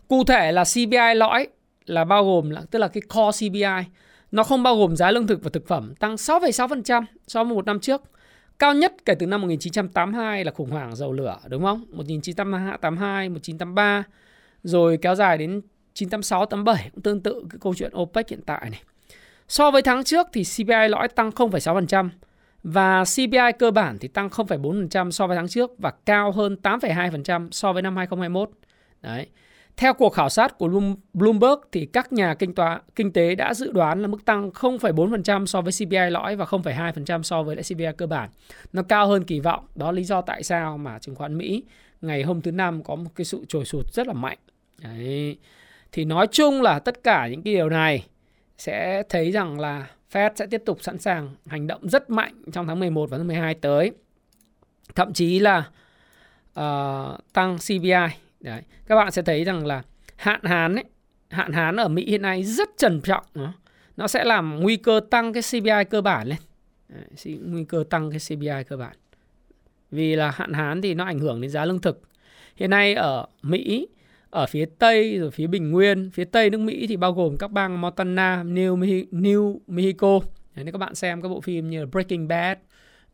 Cụ 0.08 0.24
thể 0.24 0.52
là 0.52 0.64
CPI 0.64 1.14
lõi 1.14 1.46
là 1.86 2.04
bao 2.04 2.24
gồm 2.24 2.50
là 2.50 2.62
tức 2.70 2.78
là 2.78 2.88
cái 2.88 3.02
core 3.14 3.48
CPI 3.48 3.90
nó 4.32 4.42
không 4.42 4.62
bao 4.62 4.76
gồm 4.76 4.96
giá 4.96 5.10
lương 5.10 5.26
thực 5.26 5.42
và 5.42 5.50
thực 5.52 5.66
phẩm 5.68 5.94
tăng 5.94 6.14
6,6% 6.14 7.04
so 7.26 7.44
với 7.44 7.54
một 7.54 7.66
năm 7.66 7.80
trước. 7.80 8.02
Cao 8.58 8.74
nhất 8.74 8.94
kể 9.04 9.14
từ 9.14 9.26
năm 9.26 9.40
1982 9.40 10.44
là 10.44 10.52
khủng 10.52 10.70
hoảng 10.70 10.96
dầu 10.96 11.12
lửa 11.12 11.38
đúng 11.48 11.62
không? 11.62 11.84
1982, 11.90 13.28
1983 13.28 14.04
rồi 14.62 14.98
kéo 15.02 15.14
dài 15.14 15.38
đến 15.38 15.60
986, 15.94 16.46
87 16.46 16.90
cũng 16.94 17.02
tương 17.02 17.20
tự 17.20 17.44
cái 17.50 17.58
câu 17.60 17.74
chuyện 17.74 17.92
OPEC 17.96 18.28
hiện 18.28 18.40
tại 18.46 18.70
này. 18.70 18.82
So 19.48 19.70
với 19.70 19.82
tháng 19.82 20.04
trước 20.04 20.26
thì 20.32 20.42
CPI 20.44 20.88
lõi 20.88 21.08
tăng 21.08 21.30
0,6% 21.30 22.08
và 22.62 23.04
CPI 23.04 23.52
cơ 23.58 23.70
bản 23.70 23.98
thì 23.98 24.08
tăng 24.08 24.28
0,4% 24.28 25.10
so 25.10 25.26
với 25.26 25.36
tháng 25.36 25.48
trước 25.48 25.70
và 25.78 25.90
cao 25.90 26.32
hơn 26.32 26.56
8,2% 26.62 27.48
so 27.50 27.72
với 27.72 27.82
năm 27.82 27.96
2021. 27.96 28.50
Đấy. 29.02 29.26
Theo 29.78 29.94
cuộc 29.94 30.10
khảo 30.10 30.28
sát 30.28 30.58
của 30.58 30.68
Bloomberg 31.12 31.60
thì 31.72 31.86
các 31.86 32.12
nhà 32.12 32.34
kinh, 32.34 32.54
tòa, 32.54 32.80
kinh 32.96 33.12
tế 33.12 33.34
đã 33.34 33.54
dự 33.54 33.72
đoán 33.72 34.02
là 34.02 34.08
mức 34.08 34.24
tăng 34.24 34.50
0,4% 34.50 35.46
so 35.46 35.60
với 35.60 35.72
CPI 35.72 36.10
lõi 36.10 36.36
và 36.36 36.44
0,2% 36.44 37.22
so 37.22 37.42
với 37.42 37.56
lại 37.56 37.62
CPI 37.62 37.86
cơ 37.96 38.06
bản. 38.06 38.30
Nó 38.72 38.82
cao 38.82 39.06
hơn 39.08 39.24
kỳ 39.24 39.40
vọng. 39.40 39.66
Đó 39.74 39.92
lý 39.92 40.04
do 40.04 40.20
tại 40.20 40.42
sao 40.42 40.78
mà 40.78 40.98
chứng 40.98 41.14
khoán 41.14 41.38
Mỹ 41.38 41.62
ngày 42.00 42.22
hôm 42.22 42.40
thứ 42.40 42.52
năm 42.52 42.82
có 42.82 42.94
một 42.94 43.10
cái 43.14 43.24
sự 43.24 43.44
trồi 43.48 43.64
sụt 43.64 43.92
rất 43.92 44.06
là 44.06 44.12
mạnh. 44.12 44.38
Đấy. 44.82 45.38
Thì 45.92 46.04
nói 46.04 46.26
chung 46.26 46.62
là 46.62 46.78
tất 46.78 47.02
cả 47.04 47.28
những 47.28 47.42
cái 47.42 47.54
điều 47.54 47.68
này 47.68 48.06
sẽ 48.58 49.02
thấy 49.08 49.30
rằng 49.30 49.60
là 49.60 49.86
Fed 50.12 50.30
sẽ 50.36 50.46
tiếp 50.46 50.62
tục 50.66 50.78
sẵn 50.82 50.98
sàng 50.98 51.30
hành 51.46 51.66
động 51.66 51.88
rất 51.88 52.10
mạnh 52.10 52.42
trong 52.52 52.66
tháng 52.66 52.80
11 52.80 53.10
và 53.10 53.18
tháng 53.18 53.26
12 53.26 53.54
tới. 53.54 53.92
Thậm 54.94 55.12
chí 55.12 55.38
là 55.38 55.58
uh, 56.60 57.32
tăng 57.32 57.56
CPI. 57.58 58.27
Đấy. 58.40 58.62
Các 58.86 58.96
bạn 58.96 59.10
sẽ 59.10 59.22
thấy 59.22 59.44
rằng 59.44 59.66
là 59.66 59.82
hạn 60.16 60.40
hán 60.44 60.74
ấy, 60.74 60.84
hạn 61.30 61.52
hán 61.52 61.76
ở 61.76 61.88
Mỹ 61.88 62.04
hiện 62.10 62.22
nay 62.22 62.44
rất 62.44 62.68
trầm 62.76 63.00
trọng. 63.00 63.24
Nó, 63.34 63.52
nó 63.96 64.06
sẽ 64.06 64.24
làm 64.24 64.60
nguy 64.60 64.76
cơ 64.76 65.00
tăng 65.10 65.32
cái 65.32 65.42
CPI 65.42 65.84
cơ 65.90 66.00
bản 66.00 66.28
lên. 66.28 66.38
Đấy, 66.88 67.38
nguy 67.44 67.64
cơ 67.64 67.84
tăng 67.90 68.10
cái 68.10 68.20
CPI 68.28 68.64
cơ 68.68 68.76
bản. 68.76 68.96
Vì 69.90 70.16
là 70.16 70.30
hạn 70.30 70.52
hán 70.52 70.82
thì 70.82 70.94
nó 70.94 71.04
ảnh 71.04 71.18
hưởng 71.18 71.40
đến 71.40 71.50
giá 71.50 71.64
lương 71.64 71.80
thực. 71.80 72.02
Hiện 72.56 72.70
nay 72.70 72.94
ở 72.94 73.26
Mỹ 73.42 73.88
ở 74.30 74.46
phía 74.46 74.66
Tây 74.78 75.18
rồi 75.18 75.30
phía 75.30 75.46
Bình 75.46 75.70
Nguyên, 75.70 76.10
phía 76.10 76.24
Tây 76.24 76.50
nước 76.50 76.58
Mỹ 76.58 76.86
thì 76.86 76.96
bao 76.96 77.12
gồm 77.12 77.36
các 77.38 77.50
bang 77.50 77.80
Montana, 77.80 78.44
New, 78.44 78.78
New 79.10 79.58
Mexico. 79.66 80.20
Nếu 80.54 80.72
các 80.72 80.78
bạn 80.78 80.94
xem 80.94 81.22
các 81.22 81.28
bộ 81.28 81.40
phim 81.40 81.70
như 81.70 81.86
Breaking 81.86 82.28
Bad 82.28 82.58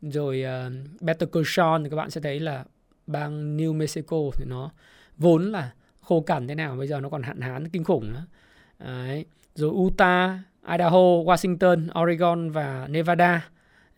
rồi 0.01 0.43
uh, 0.67 1.01
Better 1.01 1.29
Call 1.31 1.43
Saul 1.47 1.83
thì 1.83 1.89
các 1.89 1.95
bạn 1.95 2.09
sẽ 2.09 2.21
thấy 2.21 2.39
là 2.39 2.63
bang 3.07 3.57
New 3.57 3.73
Mexico 3.73 4.17
thì 4.37 4.45
nó 4.45 4.71
vốn 5.17 5.51
là 5.51 5.71
khô 6.01 6.21
cằn 6.21 6.47
thế 6.47 6.55
nào 6.55 6.75
bây 6.75 6.87
giờ 6.87 6.99
nó 6.99 7.09
còn 7.09 7.23
hạn 7.23 7.41
hán 7.41 7.69
kinh 7.69 7.83
khủng 7.83 8.13
nữa. 8.13 8.25
Đấy. 8.79 9.25
Rồi 9.55 9.69
Utah, 9.69 10.39
Idaho, 10.71 10.99
Washington, 10.99 12.03
Oregon 12.03 12.49
và 12.49 12.87
Nevada. 12.89 13.49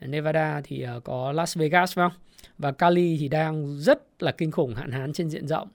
Nevada 0.01 0.61
thì 0.63 0.81
ờ, 0.81 0.99
có 0.99 1.31
Las 1.31 1.57
Vegas 1.57 1.95
phải 1.95 2.09
không? 2.09 2.19
Và 2.57 2.71
Cali 2.71 3.17
thì 3.19 3.27
đang 3.27 3.77
rất 3.79 4.23
là 4.23 4.31
kinh 4.31 4.51
khủng 4.51 4.75
hạn 4.75 4.91
hán 4.91 5.13
trên 5.13 5.29
diện 5.29 5.47
rộng 5.47 5.67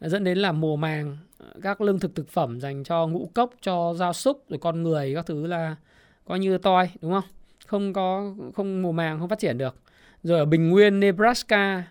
dẫn 0.00 0.24
đến 0.24 0.38
là 0.38 0.52
mùa 0.52 0.76
màng 0.76 1.16
các 1.62 1.80
lương 1.80 1.98
thực 1.98 2.14
thực 2.14 2.28
phẩm 2.28 2.60
dành 2.60 2.84
cho 2.84 3.06
ngũ 3.06 3.30
cốc 3.34 3.50
cho 3.60 3.94
gia 3.94 4.12
súc 4.12 4.44
rồi 4.48 4.58
con 4.58 4.82
người 4.82 5.14
các 5.14 5.26
thứ 5.26 5.46
là 5.46 5.76
coi 6.24 6.38
như 6.38 6.58
toi 6.58 6.90
đúng 7.00 7.12
không 7.12 7.24
không 7.66 7.92
có 7.92 8.34
không 8.54 8.82
mùa 8.82 8.92
màng 8.92 9.18
không 9.18 9.28
phát 9.28 9.38
triển 9.38 9.58
được 9.58 9.76
rồi 10.22 10.38
ở 10.38 10.44
bình 10.44 10.70
nguyên 10.70 11.00
Nebraska 11.00 11.84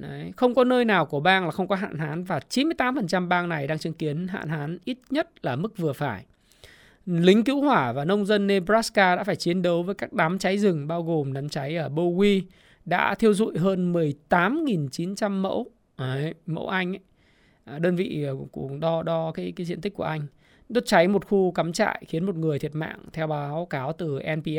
Đấy, 0.00 0.32
không 0.36 0.54
có 0.54 0.64
nơi 0.64 0.84
nào 0.84 1.06
của 1.06 1.20
bang 1.20 1.44
là 1.44 1.50
không 1.50 1.68
có 1.68 1.76
hạn 1.76 1.98
hán 1.98 2.24
và 2.24 2.40
98% 2.50 3.28
bang 3.28 3.48
này 3.48 3.66
đang 3.66 3.78
chứng 3.78 3.92
kiến 3.92 4.28
hạn 4.28 4.48
hán 4.48 4.78
ít 4.84 4.98
nhất 5.10 5.30
là 5.42 5.56
mức 5.56 5.78
vừa 5.78 5.92
phải. 5.92 6.24
Lính 7.06 7.44
cứu 7.44 7.62
hỏa 7.62 7.92
và 7.92 8.04
nông 8.04 8.26
dân 8.26 8.46
Nebraska 8.46 9.16
đã 9.16 9.24
phải 9.24 9.36
chiến 9.36 9.62
đấu 9.62 9.82
với 9.82 9.94
các 9.94 10.12
đám 10.12 10.38
cháy 10.38 10.58
rừng 10.58 10.88
bao 10.88 11.02
gồm 11.02 11.32
đám 11.32 11.48
cháy 11.48 11.76
ở 11.76 11.88
Bowie 11.88 12.42
đã 12.84 13.14
thiêu 13.14 13.34
dụi 13.34 13.58
hơn 13.58 13.92
18.900 13.92 15.30
mẫu 15.30 15.70
Đấy, 15.98 16.34
mẫu 16.46 16.68
Anh 16.68 16.92
ấy. 16.92 17.00
À, 17.64 17.78
đơn 17.78 17.96
vị 17.96 18.26
cũng 18.36 18.48
của 18.48 18.76
đo 18.80 19.02
đo 19.02 19.32
cái 19.32 19.52
cái 19.56 19.66
diện 19.66 19.80
tích 19.80 19.94
của 19.94 20.04
Anh 20.04 20.26
đốt 20.68 20.86
cháy 20.86 21.08
một 21.08 21.26
khu 21.26 21.52
cắm 21.52 21.72
trại 21.72 22.02
khiến 22.08 22.26
một 22.26 22.36
người 22.36 22.58
thiệt 22.58 22.74
mạng 22.74 23.00
theo 23.12 23.26
báo 23.26 23.66
cáo 23.70 23.92
từ 23.92 24.18
NPR. 24.36 24.58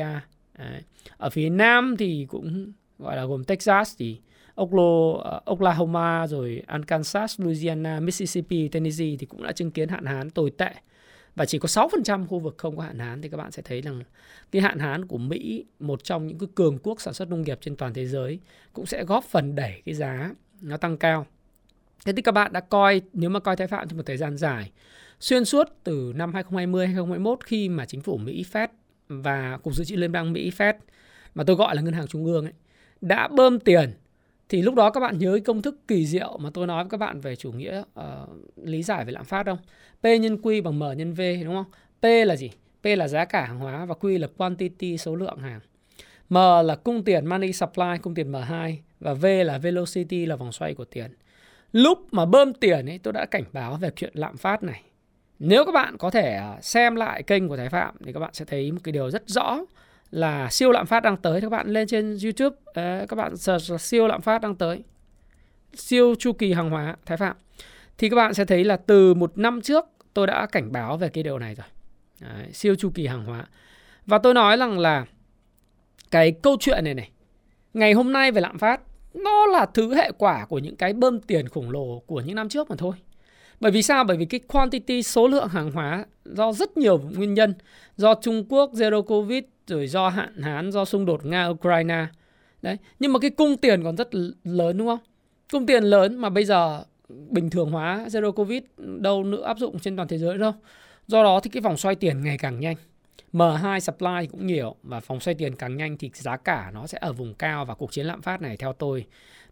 Đấy. 0.58 0.82
Ở 1.18 1.30
phía 1.30 1.50
Nam 1.50 1.96
thì 2.00 2.26
cũng 2.30 2.72
gọi 3.00 3.18
là 3.18 3.26
gồm 3.26 3.44
Texas 3.44 3.96
thì 3.98 4.20
À, 4.60 5.42
Oklahoma 5.46 6.28
rồi 6.28 6.64
Arkansas, 6.68 7.40
Louisiana, 7.40 8.00
Mississippi, 8.00 8.68
Tennessee 8.68 9.16
thì 9.20 9.26
cũng 9.26 9.44
đã 9.44 9.52
chứng 9.52 9.72
kiến 9.72 9.90
hạn 9.90 10.06
hán 10.06 10.30
tồi 10.30 10.52
tệ 10.58 10.72
và 11.36 11.46
chỉ 11.46 11.60
có 11.60 11.68
6% 11.68 12.28
khu 12.28 12.40
vực 12.40 12.56
không 12.58 12.78
có 12.78 12.84
hạn 12.84 13.00
hán 13.00 13.22
thì 13.22 13.30
các 13.30 13.38
bạn 13.38 13.52
sẽ 13.52 13.62
thấy 13.62 13.82
rằng 13.82 14.02
cái 14.52 14.62
hạn 14.62 14.80
hán 14.80 15.06
của 15.06 15.18
Mỹ 15.18 15.66
một 15.80 16.04
trong 16.04 16.28
những 16.28 16.38
cái 16.38 16.50
cường 16.56 16.78
quốc 16.84 17.02
sản 17.02 17.14
xuất 17.14 17.30
nông 17.30 17.42
nghiệp 17.42 17.60
trên 17.62 17.76
toàn 17.76 17.94
thế 17.94 18.06
giới 18.06 18.40
cũng 18.74 18.86
sẽ 18.86 19.04
góp 19.04 19.24
phần 19.24 19.56
đẩy 19.56 19.82
cái 19.86 19.96
giá 19.96 20.32
nó 20.62 20.78
tăng 20.78 20.98
cao. 20.98 21.26
Thế 22.06 22.14
thì 22.14 22.22
các 22.22 22.32
bạn 22.32 22.54
đã 22.54 22.60
coi 22.60 23.02
nếu 23.14 23.30
mà 23.30 23.40
coi 23.40 23.56
Thái 23.56 23.68
Phạm 23.68 23.88
trong 23.88 23.98
một 23.98 24.04
thời 24.06 24.18
gian 24.18 24.38
dài 24.38 24.72
xuyên 25.20 25.46
suốt 25.46 25.68
từ 25.84 26.14
năm 26.16 26.34
2020 26.34 26.86
2021 26.88 27.44
khi 27.44 27.70
mà 27.70 27.86
chính 27.86 28.02
phủ 28.02 28.18
Mỹ 28.18 28.46
Fed 28.52 28.68
và 29.08 29.58
cục 29.64 29.74
dự 29.74 29.84
trữ 29.84 29.96
liên 29.96 30.12
bang 30.12 30.34
Mỹ 30.34 30.52
Fed 30.58 30.74
mà 31.36 31.44
tôi 31.44 31.56
gọi 31.56 31.76
là 31.76 31.82
ngân 31.82 31.94
hàng 31.94 32.08
trung 32.08 32.26
ương 32.26 32.46
ấy 32.46 32.54
đã 33.02 33.28
bơm 33.28 33.60
tiền 33.60 33.94
thì 34.50 34.62
lúc 34.62 34.76
đó 34.76 34.90
các 34.90 35.00
bạn 35.00 35.18
nhớ 35.18 35.40
công 35.46 35.62
thức 35.62 35.88
kỳ 35.88 36.06
diệu 36.06 36.38
mà 36.38 36.50
tôi 36.54 36.68
nói 36.68 36.84
với 36.84 36.90
các 36.90 36.98
bạn 36.98 37.20
về 37.20 37.36
chủ 37.36 37.52
nghĩa 37.52 37.84
uh, 38.00 38.30
lý 38.56 38.84
giải 38.84 39.06
về 39.06 39.12
lạm 39.12 39.26
phát 39.26 39.46
không? 39.46 39.58
P 40.02 40.04
nhân 40.04 40.36
Q 40.36 40.64
bằng 40.64 40.80
M 40.80 40.98
nhân 40.98 41.14
V 41.14 41.22
đúng 41.44 41.56
không? 41.56 41.72
P 42.02 42.06
là 42.28 42.36
gì? 42.36 42.52
P 42.84 42.86
là 42.86 43.08
giá 43.08 43.26
cả 43.26 43.46
hàng 43.46 43.60
hóa 43.60 43.86
và 43.86 43.96
Q 44.00 44.20
là 44.20 44.28
quantity 44.38 44.98
số 44.98 45.16
lượng 45.16 45.38
hàng. 45.38 45.60
M 46.30 46.36
là 46.66 46.76
cung 46.84 47.04
tiền 47.04 47.26
money 47.26 47.54
supply, 47.54 47.98
cung 48.02 48.16
tiền 48.16 48.32
M2 48.32 48.76
và 49.00 49.14
V 49.14 49.26
là 49.46 49.58
velocity 49.58 50.26
là 50.26 50.36
vòng 50.36 50.52
xoay 50.52 50.74
của 50.74 50.86
tiền. 50.86 51.12
Lúc 51.72 52.08
mà 52.12 52.26
bơm 52.26 52.54
tiền 52.54 52.86
ấy 52.86 53.00
tôi 53.04 53.14
đã 53.14 53.26
cảnh 53.26 53.44
báo 53.54 53.76
về 53.76 53.92
chuyện 53.96 54.12
lạm 54.14 54.38
phát 54.38 54.64
này. 54.64 54.82
Nếu 55.40 55.66
các 55.66 55.72
bạn 55.72 55.98
có 55.98 56.10
thể 56.10 56.34
ờ, 56.34 56.58
xem 56.62 56.96
lại 56.96 57.24
kênh 57.24 57.48
của 57.48 57.58
Thái 57.58 57.70
Phạm 57.70 57.96
thì 58.06 58.14
các 58.14 58.20
bạn 58.20 58.34
sẽ 58.34 58.46
thấy 58.46 58.72
một 58.72 58.80
cái 58.84 58.92
điều 58.92 59.12
rất 59.12 59.24
rõ 59.30 59.60
là 60.12 60.50
siêu 60.52 60.72
lạm 60.72 60.86
phát 60.86 61.04
đang 61.04 61.18
tới 61.18 61.42
các 61.42 61.50
bạn. 61.50 61.68
Lên 61.68 61.88
trên 61.88 62.18
YouTube 62.24 62.56
đấy, 62.76 63.08
các 63.08 63.16
bạn 63.16 63.38
search 63.38 63.72
là 63.72 63.78
siêu 63.78 64.08
lạm 64.08 64.22
phát 64.22 64.42
đang 64.42 64.56
tới. 64.56 64.84
Siêu 65.74 66.16
chu 66.20 66.34
kỳ 66.34 66.54
hàng 66.54 66.70
hóa 66.70 66.96
Thái 67.06 67.18
Phạm. 67.18 67.36
Thì 67.98 68.10
các 68.10 68.16
bạn 68.16 68.34
sẽ 68.34 68.46
thấy 68.46 68.64
là 68.64 68.78
từ 68.78 69.14
một 69.14 69.38
năm 69.38 69.62
trước 69.62 69.86
tôi 70.14 70.28
đã 70.28 70.48
cảnh 70.52 70.72
báo 70.72 70.98
về 70.98 71.10
cái 71.10 71.24
điều 71.24 71.40
này 71.40 71.56
rồi. 71.56 71.68
Đấy, 72.22 72.54
siêu 72.54 72.76
chu 72.76 72.90
kỳ 72.90 73.08
hàng 73.08 73.26
hóa. 73.26 73.46
Và 74.06 74.18
tôi 74.18 74.34
nói 74.34 74.58
rằng 74.58 74.80
là 74.80 75.06
cái 76.12 76.32
câu 76.32 76.58
chuyện 76.60 76.84
này 76.84 76.94
này 76.94 77.10
ngày 77.74 77.94
hôm 77.94 78.14
nay 78.14 78.32
về 78.32 78.42
lạm 78.42 78.58
phát 78.58 78.82
nó 79.14 79.46
là 79.46 79.66
thứ 79.66 79.96
hệ 79.96 80.12
quả 80.18 80.46
của 80.46 80.60
những 80.60 80.76
cái 80.76 80.94
bơm 80.94 81.20
tiền 81.20 81.48
khổng 81.48 81.70
lồ 81.70 82.00
của 82.00 82.22
những 82.22 82.36
năm 82.36 82.50
trước 82.50 82.70
mà 82.70 82.76
thôi. 82.76 82.94
Bởi 83.60 83.72
vì 83.72 83.82
sao? 83.82 84.04
Bởi 84.04 84.18
vì 84.18 84.26
cái 84.26 84.40
quantity 84.40 85.04
số 85.04 85.28
lượng 85.28 85.48
hàng 85.48 85.72
hóa 85.72 86.06
do 86.26 86.54
rất 86.54 86.78
nhiều 86.78 86.98
nguyên 86.98 87.34
nhân, 87.34 87.54
do 87.98 88.14
Trung 88.22 88.46
Quốc 88.50 88.72
zero 88.74 89.02
covid 89.02 89.44
rồi 89.70 89.88
do 89.88 90.10
hạn 90.10 90.42
hán, 90.42 90.72
do 90.72 90.86
xung 90.86 91.06
đột 91.06 91.26
Nga 91.26 91.48
Ukraine. 91.48 92.06
Đấy, 92.62 92.78
nhưng 93.00 93.14
mà 93.14 93.20
cái 93.20 93.30
cung 93.30 93.58
tiền 93.58 93.84
còn 93.84 93.98
rất 93.98 94.10
lớn 94.44 94.78
đúng 94.78 94.88
không? 94.88 95.00
Cung 95.52 95.66
tiền 95.66 95.84
lớn 95.84 96.18
mà 96.18 96.30
bây 96.30 96.46
giờ 96.46 96.84
bình 97.10 97.50
thường 97.50 97.72
hóa 97.72 98.06
zero 98.08 98.32
covid 98.32 98.64
đâu 98.78 99.24
nữa 99.24 99.44
áp 99.44 99.58
dụng 99.58 99.80
trên 99.80 99.96
toàn 99.96 100.08
thế 100.08 100.18
giới 100.18 100.38
đâu. 100.38 100.54
Do 101.08 101.24
đó 101.24 101.40
thì 101.40 101.50
cái 101.50 101.62
vòng 101.62 101.78
xoay 101.78 101.96
tiền 101.96 102.24
ngày 102.24 102.38
càng 102.38 102.60
nhanh. 102.60 102.76
M2 103.34 103.80
supply 103.80 104.28
cũng 104.32 104.48
nhiều 104.48 104.76
và 104.84 105.00
vòng 105.00 105.20
xoay 105.20 105.36
tiền 105.36 105.56
càng 105.56 105.78
nhanh 105.78 105.98
thì 105.98 106.12
giá 106.14 106.38
cả 106.38 106.72
nó 106.74 106.88
sẽ 106.88 106.98
ở 107.02 107.14
vùng 107.14 107.34
cao 107.34 107.66
và 107.66 107.76
cuộc 107.76 107.92
chiến 107.92 108.06
lạm 108.06 108.22
phát 108.22 108.42
này 108.42 108.58
theo 108.58 108.74
tôi 108.74 109.06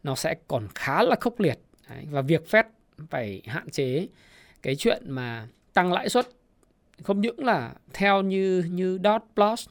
nó 0.04 0.16
sẽ 0.16 0.36
còn 0.48 0.68
khá 0.76 1.04
là 1.04 1.16
khốc 1.22 1.40
liệt. 1.40 1.60
Đấy, 1.90 2.06
và 2.10 2.22
việc 2.22 2.46
Fed 2.52 2.64
phải 3.10 3.42
hạn 3.46 3.70
chế 3.70 4.08
cái 4.62 4.76
chuyện 4.76 5.04
mà 5.06 5.48
tăng 5.74 5.94
lãi 5.94 6.10
suất 6.10 6.28
không 7.04 7.22
những 7.22 7.46
là 7.46 7.74
theo 7.94 8.22
như 8.22 8.64
như 8.72 9.00
dot 9.04 9.22
plus 9.36 9.68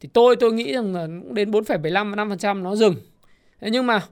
thì 0.00 0.08
tôi 0.12 0.36
tôi 0.36 0.52
nghĩ 0.52 0.72
rằng 0.72 0.94
là 0.94 1.06
cũng 1.06 1.34
đến 1.34 1.50
4,75 1.50 2.14
5% 2.14 2.62
nó 2.62 2.76
dừng. 2.76 2.94
Thế 3.60 3.70
nhưng 3.70 3.86
mà 3.86 4.02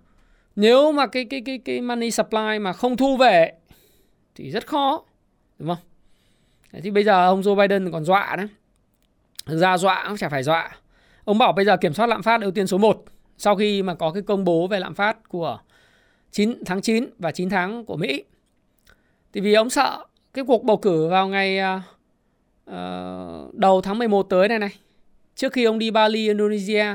nếu 0.57 0.93
mà 0.93 1.07
cái 1.07 1.25
cái 1.25 1.43
cái 1.47 1.59
cái 1.59 1.81
money 1.81 2.11
supply 2.11 2.59
mà 2.61 2.73
không 2.73 2.97
thu 2.97 3.17
về 3.17 3.53
thì 4.35 4.51
rất 4.51 4.67
khó, 4.67 5.05
đúng 5.59 5.69
không? 5.69 5.79
Thế 6.73 6.81
thì 6.81 6.91
bây 6.91 7.05
giờ 7.05 7.27
ông 7.27 7.41
Joe 7.41 7.57
Biden 7.57 7.93
còn 7.93 8.05
dọa 8.05 8.37
đấy. 8.37 8.47
Thực 9.47 9.59
ra 9.59 9.79
dọa 9.79 10.05
cũng 10.09 10.17
chả 10.17 10.29
phải 10.29 10.43
dọa. 10.43 10.71
Ông 11.25 11.39
bảo 11.39 11.53
bây 11.53 11.65
giờ 11.65 11.77
kiểm 11.77 11.95
soát 11.95 12.07
lạm 12.07 12.23
phát 12.23 12.41
ưu 12.41 12.51
tiên 12.51 12.67
số 12.67 12.79
1 12.79 13.05
sau 13.39 13.57
khi 13.57 13.83
mà 13.83 13.95
có 13.95 14.11
cái 14.11 14.23
công 14.23 14.45
bố 14.45 14.67
về 14.67 14.81
lạm 14.81 14.95
phát 14.95 15.29
của 15.29 15.59
9 16.31 16.65
tháng 16.67 16.81
9 16.81 17.07
và 17.19 17.33
9 17.33 17.49
tháng 17.49 17.85
của 17.85 17.97
Mỹ. 17.97 18.25
Thì 19.33 19.41
vì 19.41 19.55
ông 19.55 19.71
sợ 19.71 20.07
cái 20.35 20.45
cuộc 20.45 20.65
bầu 20.65 20.77
cử 20.77 21.09
vào 21.09 21.29
ngày 21.29 21.61
uh, 22.71 23.55
đầu 23.55 23.81
tháng 23.81 23.99
11 23.99 24.23
tới 24.23 24.49
này 24.49 24.59
này 24.59 24.71
trước 25.39 25.53
khi 25.53 25.65
ông 25.65 25.79
đi 25.79 25.91
Bali 25.91 26.29
Indonesia 26.29 26.87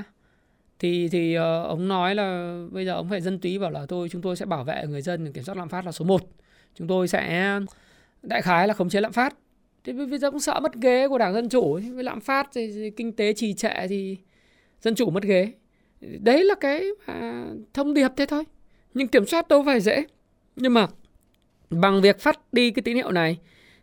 thì 0.80 1.10
thì 1.10 1.38
uh, 1.38 1.42
ông 1.68 1.88
nói 1.88 2.16
là 2.16 2.58
bây 2.72 2.86
giờ 2.86 2.94
ông 2.94 3.10
phải 3.10 3.22
dân 3.22 3.40
túy 3.40 3.60
bảo 3.60 3.72
là 3.72 3.86
tôi 3.86 4.10
chúng 4.10 4.22
tôi 4.22 4.36
sẽ 4.36 4.46
bảo 4.46 4.64
vệ 4.64 4.84
người 4.88 5.02
dân 5.02 5.34
kiểm 5.34 5.44
soát 5.44 5.58
lạm 5.58 5.70
phát 5.70 5.86
là 5.86 5.92
số 5.92 6.06
1 6.06 6.22
chúng 6.76 6.88
tôi 6.88 7.08
sẽ 7.08 7.60
đại 8.24 8.42
khái 8.42 8.68
là 8.68 8.74
khống 8.74 8.90
chế 8.90 9.02
lạm 9.02 9.14
phát. 9.14 9.36
Thế 9.84 9.94
bây 9.94 10.20
giờ 10.20 10.32
cũng 10.32 10.40
sợ 10.40 10.60
mất 10.60 10.76
ghế 10.76 11.08
của 11.08 11.18
đảng 11.18 11.34
dân 11.34 11.50
chủ 11.50 11.80
với 11.94 12.04
lạm 12.04 12.22
phát 12.22 12.50
thì, 12.54 12.72
thì 12.72 12.90
kinh 12.90 13.12
tế 13.12 13.34
trì 13.34 13.54
trệ 13.54 13.88
thì 13.90 14.18
dân 14.82 14.96
chủ 14.96 15.10
mất 15.10 15.24
ghế. 15.24 15.52
Đấy 16.02 16.44
là 16.44 16.56
cái 16.56 16.86
mà 17.08 17.46
thông 17.74 17.94
điệp 17.94 18.10
thế 18.18 18.26
thôi. 18.26 18.44
Nhưng 18.94 19.08
kiểm 19.08 19.26
soát 19.26 19.48
đâu 19.48 19.64
phải 19.66 19.80
dễ. 19.80 20.04
Nhưng 20.56 20.74
mà 20.74 20.88
bằng 21.70 22.02
việc 22.02 22.20
phát 22.20 22.40
đi 22.54 22.72
cái 22.72 22.84
tín 22.84 22.96
hiệu 22.96 23.12
này 23.12 23.38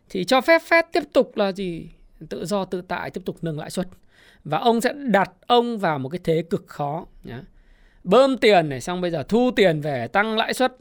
thì 0.09 0.23
cho 0.23 0.41
phép 0.41 0.61
Fed 0.69 0.83
tiếp 0.91 1.03
tục 1.13 1.37
là 1.37 1.51
gì? 1.51 1.89
Tự 2.29 2.45
do 2.45 2.65
tự 2.65 2.81
tại 2.81 3.09
tiếp 3.09 3.21
tục 3.25 3.37
nâng 3.41 3.59
lãi 3.59 3.69
suất 3.69 3.87
và 4.43 4.57
ông 4.57 4.81
sẽ 4.81 4.93
đặt 4.93 5.31
ông 5.47 5.77
vào 5.77 5.99
một 5.99 6.09
cái 6.09 6.19
thế 6.23 6.43
cực 6.49 6.67
khó 6.67 7.05
nhá. 7.23 7.41
bơm 8.03 8.37
tiền 8.37 8.69
này 8.69 8.81
xong 8.81 9.01
bây 9.01 9.11
giờ 9.11 9.23
thu 9.23 9.51
tiền 9.55 9.81
về 9.81 10.07
tăng 10.07 10.37
lãi 10.37 10.53
suất. 10.53 10.75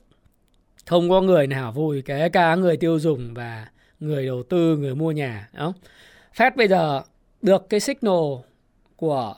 Không 0.87 1.11
có 1.11 1.21
người 1.21 1.47
nào 1.47 1.73
vui 1.73 2.03
kể 2.03 2.29
cả 2.29 2.55
người 2.55 2.77
tiêu 2.77 2.99
dùng 2.99 3.35
và 3.35 3.67
người 4.01 4.27
đầu 4.27 4.43
tư 4.43 4.77
người 4.77 4.95
mua 4.95 5.13
nhà 5.13 5.49
đúng 5.53 5.63
không? 5.63 5.75
Fed 6.37 6.51
bây 6.57 6.69
giờ 6.69 7.03
được 7.43 7.67
cái 7.69 7.81
signal 7.81 8.15
của 8.97 9.35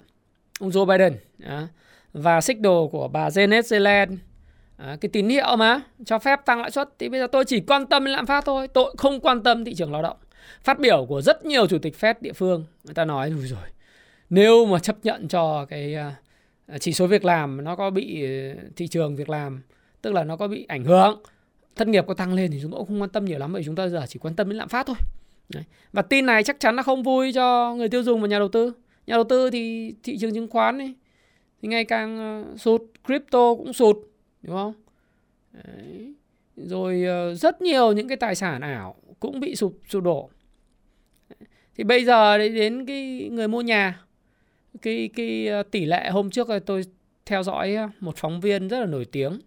ông 0.61 0.71
Joe 0.71 0.87
Biden 0.87 1.17
đó, 1.39 1.63
và 2.13 2.41
signal 2.41 2.87
của 2.93 3.09
bà 3.09 3.29
Janet 3.29 3.63
Yellen 3.71 4.19
cái 4.79 5.09
tín 5.13 5.29
hiệu 5.29 5.57
mà 5.57 5.81
cho 6.05 6.19
phép 6.19 6.41
tăng 6.47 6.61
lãi 6.61 6.71
suất. 6.71 6.89
Thì 6.99 7.09
bây 7.09 7.21
giờ 7.21 7.27
tôi 7.27 7.45
chỉ 7.45 7.61
quan 7.61 7.87
tâm 7.87 8.05
lạm 8.05 8.27
phát 8.27 8.45
thôi 8.45 8.69
tôi 8.69 8.95
không 8.99 9.21
quan 9.21 9.43
tâm 9.43 9.65
thị 9.65 9.75
trường 9.75 9.93
lao 9.93 10.03
động. 10.03 10.17
Phát 10.65 10.79
biểu 10.79 11.07
của 11.09 11.23
rất 11.23 11.45
nhiều 11.45 11.67
chủ 11.67 11.79
tịch 11.79 11.95
Fed 12.01 12.15
địa 12.21 12.33
phương 12.33 12.65
người 12.85 12.95
ta 12.95 13.05
nói 13.05 13.31
rồi 13.31 13.47
rồi 13.47 13.69
nếu 14.33 14.67
mà 14.67 14.79
chấp 14.79 14.97
nhận 15.03 15.29
cho 15.29 15.65
cái 15.65 15.95
à, 15.95 16.15
à, 16.67 16.79
chỉ 16.79 16.93
số 16.93 17.07
việc 17.07 17.25
làm 17.25 17.65
nó 17.65 17.77
có 17.77 17.91
bị 17.91 18.25
ờ, 18.25 18.55
thị 18.77 18.89
trường 18.89 19.17
việc 19.17 19.29
làm 19.29 19.63
tức 20.03 20.13
là 20.13 20.25
nó 20.25 20.37
có 20.37 20.49
bị 20.49 20.67
ảnh 20.69 20.85
hưởng 20.85 21.23
thất 21.77 21.89
nghiệp 21.89 22.05
có 22.07 22.15
tăng 22.15 22.35
lên 22.35 22.51
thì 22.51 22.59
chúng 22.63 22.71
tôi 22.71 22.79
cũng 22.79 22.89
không 22.89 23.03
quan 23.03 23.11
tâm 23.11 23.25
nhiều 23.25 23.39
lắm 23.39 23.53
bởi 23.53 23.65
chúng 23.65 23.75
ta 23.75 23.89
giờ 23.89 24.05
chỉ 24.09 24.19
quan 24.19 24.37
tâm 24.37 24.49
đến 24.49 24.59
lạm 24.59 24.69
phát 24.69 24.87
thôi. 24.87 24.97
Đấy. 25.55 25.65
và 25.93 26.03
tin 26.03 26.27
này 26.27 26.45
chắc 26.45 26.61
chắn 26.61 26.77
là 26.77 26.83
không 26.83 27.03
vui 27.03 27.33
cho 27.33 27.75
người 27.75 27.89
tiêu 27.89 28.03
dùng 28.03 28.21
và 28.21 28.29
nhà 28.29 28.39
đầu 28.39 28.49
tư. 28.49 28.73
Nhà 29.07 29.15
đầu 29.15 29.25
tư 29.25 29.51
thì 29.51 29.95
thị 30.03 30.19
trường 30.19 30.35
chứng 30.35 30.49
khoán 30.49 30.79
ấy, 30.79 30.95
thì 31.63 31.69
ngày 31.69 31.85
càng 31.85 32.19
ờ, 32.19 32.57
sụt 32.57 32.83
crypto 33.07 33.55
cũng 33.55 33.73
sụt 33.73 33.97
đúng 34.43 34.57
không? 34.57 34.73
Đấy. 35.53 36.15
rồi 36.57 37.05
ờ, 37.05 37.35
rất 37.35 37.63
nhiều 37.63 37.93
những 37.93 38.09
cái 38.09 38.17
tài 38.17 38.35
sản 38.35 38.61
ảo 38.61 38.95
cũng 39.21 39.41
bị 39.41 39.57
sụp 39.57 39.79
sụp 39.89 40.03
đổ. 40.03 40.31
Thì 41.77 41.85
bây 41.85 42.05
giờ 42.05 42.39
đến 42.39 42.87
cái 42.87 43.29
người 43.33 43.49
mua 43.49 43.61
nhà 43.61 44.03
cái 44.83 45.11
cái 45.17 45.49
ờ, 45.49 45.63
tỷ 45.63 45.85
lệ 45.85 46.11
hôm 46.11 46.31
trước 46.31 46.49
tôi 46.67 46.83
theo 47.27 47.43
dõi 47.43 47.77
một 48.01 48.17
phóng 48.17 48.41
viên 48.41 48.69
rất 48.69 48.81
là 48.81 48.87
nổi 48.87 49.05
tiếng 49.05 49.41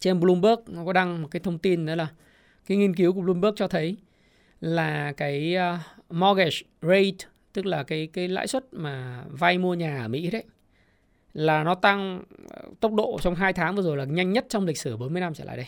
trên 0.00 0.20
Bloomberg, 0.20 0.60
nó 0.66 0.84
có 0.84 0.92
đăng 0.92 1.22
một 1.22 1.28
cái 1.30 1.40
thông 1.40 1.58
tin 1.58 1.86
đó 1.86 1.94
là 1.94 2.08
cái 2.66 2.76
nghiên 2.78 2.94
cứu 2.94 3.12
của 3.12 3.20
Bloomberg 3.20 3.54
cho 3.56 3.68
thấy 3.68 3.96
là 4.60 5.12
cái 5.12 5.54
ờ, 5.54 5.78
mortgage 6.10 6.56
rate, 6.82 7.30
tức 7.52 7.66
là 7.66 7.82
cái 7.82 8.06
cái 8.12 8.28
lãi 8.28 8.46
suất 8.46 8.64
mà 8.72 9.24
vay 9.30 9.58
mua 9.58 9.74
nhà 9.74 10.02
ở 10.02 10.08
Mỹ 10.08 10.30
đấy, 10.30 10.44
là 11.34 11.64
nó 11.64 11.74
tăng 11.74 12.22
ờ, 12.48 12.62
tốc 12.80 12.92
độ 12.94 13.18
trong 13.22 13.34
2 13.34 13.52
tháng 13.52 13.76
vừa 13.76 13.82
rồi 13.82 13.96
là 13.96 14.04
nhanh 14.04 14.32
nhất 14.32 14.46
trong 14.48 14.64
lịch 14.64 14.78
sử 14.78 14.96
40 14.96 15.20
năm 15.20 15.34
trở 15.34 15.44
lại 15.44 15.56
đây. 15.56 15.66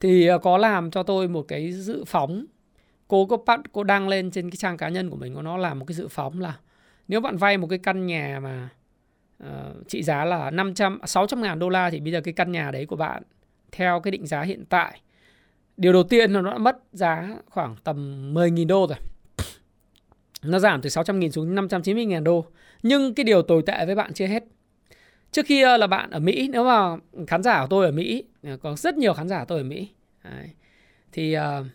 Thì 0.00 0.28
có 0.42 0.58
làm 0.58 0.90
cho 0.90 1.02
tôi 1.02 1.28
một 1.28 1.42
cái 1.48 1.72
dự 1.72 2.04
phóng, 2.04 2.46
cô 3.08 3.26
có 3.26 3.36
bắt, 3.36 3.60
cô 3.72 3.84
đăng 3.84 4.08
lên 4.08 4.30
trên 4.30 4.50
cái 4.50 4.56
trang 4.56 4.76
cá 4.76 4.88
nhân 4.88 5.10
của 5.10 5.16
mình 5.16 5.34
của 5.34 5.42
nó 5.42 5.56
làm 5.56 5.78
một 5.78 5.84
cái 5.84 5.94
dự 5.94 6.08
phóng 6.08 6.40
là 6.40 6.58
nếu 7.08 7.20
bạn 7.20 7.36
vay 7.36 7.58
một 7.58 7.66
cái 7.66 7.78
căn 7.78 8.06
nhà 8.06 8.40
mà 8.42 8.68
uh, 9.44 9.88
trị 9.88 10.02
giá 10.02 10.24
là 10.24 10.50
500 10.50 11.00
600 11.04 11.42
ngàn 11.42 11.58
đô 11.58 11.68
la 11.68 11.90
thì 11.90 12.00
bây 12.00 12.12
giờ 12.12 12.20
cái 12.20 12.34
căn 12.34 12.52
nhà 12.52 12.70
đấy 12.70 12.86
của 12.86 12.96
bạn 12.96 13.22
theo 13.72 14.00
cái 14.00 14.10
định 14.10 14.26
giá 14.26 14.42
hiện 14.42 14.64
tại 14.68 15.00
điều 15.76 15.92
đầu 15.92 16.02
tiên 16.02 16.32
là 16.32 16.40
nó 16.40 16.50
đã 16.50 16.58
mất 16.58 16.78
giá 16.92 17.36
khoảng 17.50 17.76
tầm 17.84 18.30
10.000 18.34 18.66
đô 18.66 18.86
rồi. 18.86 18.98
Nó 20.42 20.58
giảm 20.58 20.82
từ 20.82 20.88
600.000 20.88 21.30
xuống 21.30 21.54
590.000 21.54 22.22
đô. 22.22 22.46
Nhưng 22.82 23.14
cái 23.14 23.24
điều 23.24 23.42
tồi 23.42 23.62
tệ 23.66 23.86
với 23.86 23.94
bạn 23.94 24.12
chưa 24.12 24.26
hết. 24.26 24.44
Trước 25.32 25.46
kia 25.46 25.78
là 25.78 25.86
bạn 25.86 26.10
ở 26.10 26.18
Mỹ 26.18 26.48
nếu 26.52 26.64
mà 26.64 26.96
khán 27.26 27.42
giả 27.42 27.60
của 27.60 27.66
tôi 27.70 27.84
ở 27.84 27.92
Mỹ 27.92 28.24
ờ, 28.42 28.56
có 28.56 28.76
rất 28.76 28.96
nhiều 28.96 29.14
khán 29.14 29.28
giả 29.28 29.38
của 29.38 29.44
tôi 29.48 29.58
ở 29.58 29.64
Mỹ. 29.64 29.88
Đấy, 30.24 30.50
thì 31.12 31.36
uh, 31.36 31.66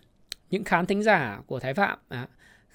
những 0.50 0.64
khán 0.64 0.86
thính 0.86 1.04
giả 1.04 1.40
của 1.48 1.60
Thái 1.60 1.74
Phạm 1.74 2.00
à, 2.10 2.28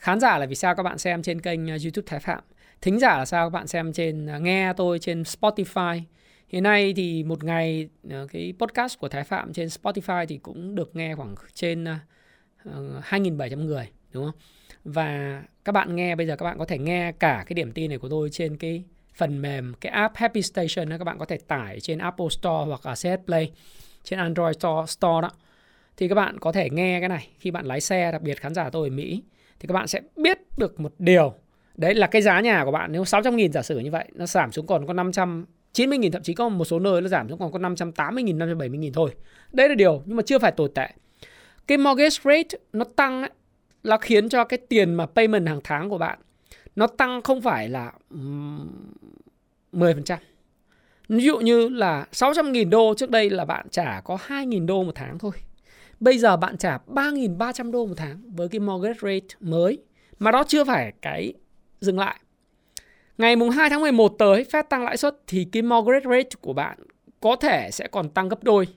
khán 0.05 0.21
giả 0.21 0.39
là 0.39 0.47
vì 0.47 0.55
sao 0.55 0.75
các 0.75 0.83
bạn 0.83 0.99
xem 0.99 1.23
trên 1.23 1.41
kênh 1.41 1.69
ờ, 1.69 1.77
YouTube 1.85 2.05
Thái 2.07 2.21
Phạm. 2.21 2.41
Thính 2.81 2.99
giả 2.99 3.19
là 3.19 3.25
sao 3.25 3.47
các 3.47 3.51
bạn 3.51 3.67
xem 3.67 3.93
trên 3.93 4.27
ờ, 4.27 4.39
nghe 4.39 4.73
tôi 4.77 4.99
trên 4.99 5.23
Spotify. 5.23 6.03
Hiện 6.49 6.63
nay 6.63 6.93
thì 6.97 7.25
một 7.25 7.45
ngày 7.45 7.89
ờ, 8.11 8.27
cái 8.33 8.55
podcast 8.59 8.99
của 8.99 9.09
Thái 9.09 9.25
Phạm 9.25 9.53
trên 9.53 9.69
Spotify 9.69 10.27
thì 10.27 10.39
cũng 10.39 10.75
được 10.75 10.97
nghe 10.97 11.15
khoảng 11.15 11.35
trên 11.55 11.85
2.700 12.65 13.65
người 13.65 13.89
đúng 14.13 14.25
không? 14.25 14.35
Và 14.85 15.43
các 15.65 15.73
bạn 15.73 15.97
nghe 15.97 16.15
bây 16.15 16.27
giờ 16.27 16.37
các 16.37 16.45
bạn 16.45 16.59
có 16.59 16.65
thể 16.65 16.79
nghe 16.79 17.13
cả 17.13 17.45
cái 17.47 17.55
điểm 17.55 17.73
tin 17.73 17.91
này 17.91 17.99
của 17.99 18.09
tôi 18.09 18.31
trên 18.31 18.57
cái 18.57 18.85
phần 19.15 19.43
mềm 19.43 19.75
cái 19.81 19.93
app 19.93 20.17
Happy 20.17 20.43
Station 20.43 20.89
đó 20.89 20.99
các 20.99 21.05
bạn 21.05 21.19
có 21.19 21.25
thể 21.25 21.39
tải 21.49 21.81
trên 21.81 21.99
Apple 21.99 22.29
Store 22.31 22.65
hoặc 22.67 22.87
là 22.87 22.95
CH 22.95 23.27
Play 23.27 23.53
trên 24.03 24.19
Android 24.19 24.57
Store, 24.57 24.87
Store 24.87 25.23
đó. 25.23 25.31
Thì 25.97 26.09
các 26.09 26.15
bạn 26.15 26.39
có 26.41 26.53
thể 26.53 26.71
nghe 26.71 27.01
cái 27.01 27.09
này 27.09 27.29
khi 27.39 27.51
bạn 27.51 27.67
lái 27.67 27.81
xe 27.81 28.13
đặc 28.13 28.23
biệt 28.23 28.41
khán 28.41 28.55
giả 28.55 28.71
tôi 28.71 28.89
ở 28.89 28.95
Mỹ 28.95 29.23
thì 29.61 29.67
các 29.67 29.73
bạn 29.73 29.87
sẽ 29.87 30.01
biết 30.17 30.39
được 30.57 30.81
một 30.81 30.93
điều 30.99 31.35
đấy 31.77 31.95
là 31.95 32.07
cái 32.07 32.23
giá 32.23 32.41
nhà 32.41 32.65
của 32.65 32.71
bạn 32.71 32.93
nếu 32.93 33.05
600 33.05 33.33
000 33.33 33.53
giả 33.53 33.63
sử 33.63 33.79
như 33.79 33.91
vậy 33.91 34.09
nó 34.15 34.27
giảm 34.27 34.53
xuống 34.53 34.67
còn 34.67 34.87
có 34.87 34.93
500 34.93 35.47
90 35.73 35.99
000 36.03 36.11
thậm 36.11 36.23
chí 36.23 36.35
có 36.35 36.49
một 36.49 36.65
số 36.65 36.79
nơi 36.79 37.01
nó 37.01 37.09
giảm 37.09 37.29
xuống 37.29 37.39
còn 37.39 37.53
có 37.53 37.59
580 37.59 38.25
000 38.27 38.39
570 38.39 38.81
000 38.83 38.93
thôi 38.93 39.11
đấy 39.53 39.69
là 39.69 39.75
điều 39.75 40.03
nhưng 40.07 40.17
mà 40.17 40.23
chưa 40.23 40.39
phải 40.39 40.53
tồi 40.53 40.69
tệ 40.75 40.89
cái 41.67 41.79
mortgage 41.79 42.17
rate 42.25 42.59
nó 42.73 42.85
tăng 42.85 43.23
ấy, 43.23 43.31
là 43.83 43.99
khiến 43.99 44.29
cho 44.29 44.45
cái 44.45 44.59
tiền 44.69 44.95
mà 44.95 45.07
payment 45.07 45.49
hàng 45.49 45.61
tháng 45.65 45.91
của 45.91 45.99
bạn 45.99 46.19
nó 46.77 46.87
tăng 46.87 47.23
không 47.23 47.41
phải 47.41 47.69
là 47.69 47.93
10%. 49.73 50.17
Ví 51.09 51.25
dụ 51.25 51.39
như 51.39 51.69
là 51.69 52.07
600.000 52.13 52.71
đô 52.71 52.95
trước 52.97 53.11
đây 53.11 53.31
là 53.31 53.45
bạn 53.45 53.69
trả 53.71 54.01
có 54.01 54.19
2.000 54.29 54.67
đô 54.67 54.83
một 54.83 54.93
tháng 54.95 55.19
thôi. 55.19 55.33
Bây 56.01 56.19
giờ 56.19 56.37
bạn 56.37 56.57
trả 56.57 56.79
3.300 56.87 57.71
đô 57.71 57.87
một 57.87 57.95
tháng 57.97 58.23
với 58.37 58.49
cái 58.49 58.61
mortgage 58.61 58.99
rate 59.03 59.37
mới. 59.41 59.79
Mà 60.19 60.31
đó 60.31 60.45
chưa 60.49 60.65
phải 60.65 60.93
cái 61.03 61.35
dừng 61.81 61.99
lại. 61.99 62.21
Ngày 63.19 63.37
mùng 63.37 63.51
2 63.51 63.71
tháng 63.71 63.81
11 63.81 64.09
tới 64.19 64.45
Fed 64.53 64.63
tăng 64.63 64.85
lãi 64.85 64.97
suất 64.97 65.17
thì 65.27 65.45
cái 65.53 65.63
mortgage 65.63 66.05
rate 66.05 66.31
của 66.41 66.53
bạn 66.53 66.79
có 67.21 67.37
thể 67.37 67.71
sẽ 67.73 67.89
còn 67.89 68.09
tăng 68.09 68.29
gấp 68.29 68.45
đôi. 68.45 68.69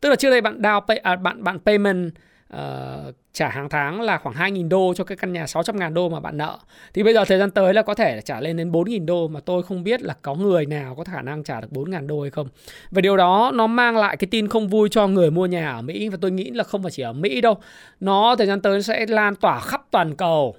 Tức 0.00 0.08
là 0.08 0.16
trước 0.16 0.30
đây 0.30 0.40
bạn 0.40 0.60
down 0.62 0.80
pay, 0.80 0.98
à, 0.98 1.16
bạn 1.16 1.44
bạn 1.44 1.58
payment 1.58 2.12
uh, 2.54 3.14
trả 3.36 3.48
hàng 3.48 3.68
tháng 3.68 4.00
là 4.00 4.18
khoảng 4.18 4.36
2.000 4.36 4.68
đô 4.68 4.94
cho 4.96 5.04
cái 5.04 5.16
căn 5.16 5.32
nhà 5.32 5.44
600.000 5.44 5.92
đô 5.92 6.08
mà 6.08 6.20
bạn 6.20 6.36
nợ. 6.36 6.58
Thì 6.94 7.02
bây 7.02 7.14
giờ 7.14 7.24
thời 7.24 7.38
gian 7.38 7.50
tới 7.50 7.74
là 7.74 7.82
có 7.82 7.94
thể 7.94 8.20
trả 8.20 8.40
lên 8.40 8.56
đến 8.56 8.72
4.000 8.72 9.06
đô 9.06 9.28
mà 9.28 9.40
tôi 9.40 9.62
không 9.62 9.84
biết 9.84 10.02
là 10.02 10.14
có 10.22 10.34
người 10.34 10.66
nào 10.66 10.94
có 10.94 11.04
khả 11.04 11.22
năng 11.22 11.44
trả 11.44 11.60
được 11.60 11.68
4.000 11.70 12.06
đô 12.06 12.20
hay 12.22 12.30
không. 12.30 12.48
Và 12.90 13.00
điều 13.00 13.16
đó 13.16 13.50
nó 13.54 13.66
mang 13.66 13.96
lại 13.96 14.16
cái 14.16 14.28
tin 14.30 14.48
không 14.48 14.68
vui 14.68 14.88
cho 14.88 15.06
người 15.06 15.30
mua 15.30 15.46
nhà 15.46 15.70
ở 15.70 15.82
Mỹ 15.82 16.08
và 16.08 16.18
tôi 16.20 16.30
nghĩ 16.30 16.50
là 16.50 16.64
không 16.64 16.82
phải 16.82 16.90
chỉ 16.90 17.02
ở 17.02 17.12
Mỹ 17.12 17.40
đâu. 17.40 17.56
Nó 18.00 18.36
thời 18.38 18.46
gian 18.46 18.60
tới 18.60 18.82
sẽ 18.82 19.06
lan 19.06 19.36
tỏa 19.36 19.60
khắp 19.60 19.86
toàn 19.90 20.14
cầu. 20.14 20.56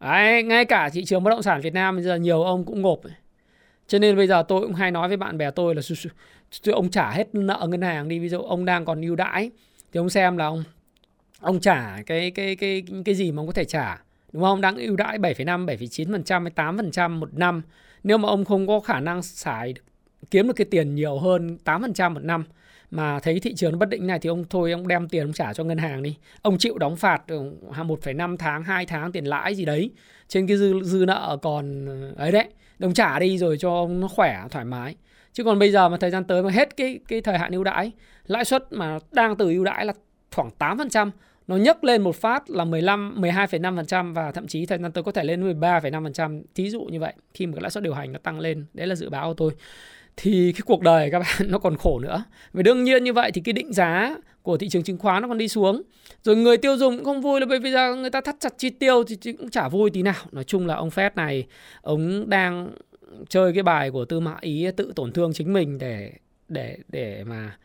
Đấy, 0.00 0.42
ngay 0.42 0.64
cả 0.64 0.88
thị 0.88 1.04
trường 1.04 1.24
bất 1.24 1.30
động 1.30 1.42
sản 1.42 1.60
Việt 1.60 1.74
Nam 1.74 1.96
bây 1.96 2.04
giờ 2.04 2.16
nhiều 2.16 2.42
ông 2.42 2.64
cũng 2.64 2.82
ngộp. 2.82 3.00
Cho 3.86 3.98
nên 3.98 4.16
bây 4.16 4.26
giờ 4.26 4.42
tôi 4.48 4.60
cũng 4.60 4.74
hay 4.74 4.90
nói 4.90 5.08
với 5.08 5.16
bạn 5.16 5.38
bè 5.38 5.50
tôi 5.50 5.74
là 5.74 5.82
ông 6.72 6.90
trả 6.90 7.10
hết 7.10 7.34
nợ 7.34 7.66
ngân 7.68 7.82
hàng 7.82 8.08
đi. 8.08 8.18
Ví 8.18 8.28
dụ 8.28 8.40
ông 8.40 8.64
đang 8.64 8.84
còn 8.84 9.00
ưu 9.00 9.16
đãi 9.16 9.50
thì 9.92 9.98
ông 9.98 10.10
xem 10.10 10.36
là 10.36 10.46
ông 10.46 10.64
ông 11.40 11.60
trả 11.60 12.02
cái 12.06 12.30
cái 12.30 12.56
cái 12.56 12.82
cái 13.04 13.14
gì 13.14 13.32
mà 13.32 13.40
ông 13.40 13.46
có 13.46 13.52
thể 13.52 13.64
trả 13.64 14.02
đúng 14.32 14.42
không? 14.42 14.60
Đang 14.60 14.76
ưu 14.76 14.96
đãi 14.96 15.18
7,5 15.18 15.66
7,9% 15.66 16.42
hay 16.42 16.52
8% 16.72 17.10
một 17.10 17.34
năm. 17.34 17.62
Nếu 18.04 18.18
mà 18.18 18.28
ông 18.28 18.44
không 18.44 18.66
có 18.66 18.80
khả 18.80 19.00
năng 19.00 19.22
xài 19.22 19.74
kiếm 20.30 20.46
được 20.46 20.52
cái 20.56 20.66
tiền 20.70 20.94
nhiều 20.94 21.18
hơn 21.18 21.58
8% 21.64 22.14
một 22.14 22.24
năm 22.24 22.44
mà 22.90 23.20
thấy 23.20 23.40
thị 23.40 23.54
trường 23.54 23.78
bất 23.78 23.88
định 23.88 24.06
này 24.06 24.18
thì 24.18 24.28
ông 24.28 24.44
thôi 24.50 24.72
ông 24.72 24.88
đem 24.88 25.08
tiền 25.08 25.22
ông 25.22 25.32
trả 25.32 25.52
cho 25.52 25.64
ngân 25.64 25.78
hàng 25.78 26.02
đi. 26.02 26.16
Ông 26.42 26.58
chịu 26.58 26.78
đóng 26.78 26.96
phạt 26.96 27.22
ừ, 27.28 27.52
1,5 27.70 28.36
tháng 28.36 28.62
2 28.62 28.86
tháng 28.86 29.12
tiền 29.12 29.24
lãi 29.24 29.54
gì 29.54 29.64
đấy 29.64 29.90
trên 30.28 30.46
cái 30.46 30.56
dư 30.56 30.80
dư 30.82 31.04
nợ 31.06 31.38
còn 31.42 31.86
ấy 32.16 32.32
đấy. 32.32 32.44
Ông 32.80 32.94
trả 32.94 33.18
đi 33.18 33.38
rồi 33.38 33.56
cho 33.58 33.70
ông 33.70 34.00
nó 34.00 34.08
khỏe 34.08 34.42
thoải 34.50 34.64
mái. 34.64 34.94
Chứ 35.32 35.44
còn 35.44 35.58
bây 35.58 35.72
giờ 35.72 35.88
mà 35.88 35.96
thời 35.96 36.10
gian 36.10 36.24
tới 36.24 36.42
mà 36.42 36.50
hết 36.50 36.76
cái 36.76 36.98
cái 37.08 37.20
thời 37.20 37.38
hạn 37.38 37.52
ưu 37.52 37.64
đãi 37.64 37.92
lãi 38.26 38.44
suất 38.44 38.72
mà 38.72 38.98
đang 39.12 39.36
từ 39.36 39.48
ưu 39.48 39.64
đãi 39.64 39.86
là 39.86 39.92
khoảng 40.34 40.50
8% 40.58 41.10
nó 41.46 41.56
nhấc 41.56 41.84
lên 41.84 42.02
một 42.02 42.16
phát 42.16 42.50
là 42.50 42.64
15 42.64 43.20
12,5% 43.20 44.14
và 44.14 44.32
thậm 44.32 44.46
chí 44.46 44.66
thời 44.66 44.78
gian 44.78 44.92
tới 44.92 45.04
có 45.04 45.12
thể 45.12 45.24
lên 45.24 45.60
13,5%, 45.60 46.42
thí 46.54 46.70
dụ 46.70 46.80
như 46.82 47.00
vậy. 47.00 47.12
Khi 47.34 47.46
mà 47.46 47.52
cái 47.54 47.62
lãi 47.62 47.70
suất 47.70 47.84
điều 47.84 47.94
hành 47.94 48.12
nó 48.12 48.18
tăng 48.18 48.40
lên, 48.40 48.64
đấy 48.74 48.86
là 48.86 48.94
dự 48.94 49.10
báo 49.10 49.28
của 49.28 49.34
tôi. 49.34 49.52
Thì 50.16 50.52
cái 50.52 50.60
cuộc 50.66 50.82
đời 50.82 51.10
các 51.10 51.18
bạn 51.18 51.50
nó 51.50 51.58
còn 51.58 51.76
khổ 51.76 51.98
nữa. 51.98 52.24
Vì 52.52 52.62
đương 52.62 52.84
nhiên 52.84 53.04
như 53.04 53.12
vậy 53.12 53.30
thì 53.34 53.40
cái 53.40 53.52
định 53.52 53.72
giá 53.72 54.16
của 54.42 54.56
thị 54.56 54.68
trường 54.68 54.82
chứng 54.82 54.98
khoán 54.98 55.22
nó 55.22 55.28
còn 55.28 55.38
đi 55.38 55.48
xuống. 55.48 55.82
Rồi 56.22 56.36
người 56.36 56.56
tiêu 56.56 56.76
dùng 56.76 56.96
cũng 56.96 57.04
không 57.04 57.20
vui 57.20 57.40
là 57.40 57.46
bởi 57.46 57.58
vì 57.58 57.72
giờ 57.72 57.94
người 57.94 58.10
ta 58.10 58.20
thắt 58.20 58.36
chặt 58.40 58.54
chi 58.58 58.70
tiêu 58.70 59.04
thì 59.04 59.32
cũng 59.32 59.50
chả 59.50 59.68
vui 59.68 59.90
tí 59.90 60.02
nào. 60.02 60.24
Nói 60.32 60.44
chung 60.44 60.66
là 60.66 60.74
ông 60.74 60.88
Fed 60.88 61.10
này 61.14 61.46
ông 61.82 62.30
đang 62.30 62.70
chơi 63.28 63.52
cái 63.52 63.62
bài 63.62 63.90
của 63.90 64.04
Tư 64.04 64.20
Mã 64.20 64.36
Ý 64.40 64.66
tự 64.76 64.92
tổn 64.96 65.12
thương 65.12 65.32
chính 65.32 65.52
mình 65.52 65.78
để 65.78 66.12
để 66.48 66.78
để 66.88 67.24
mà 67.24 67.56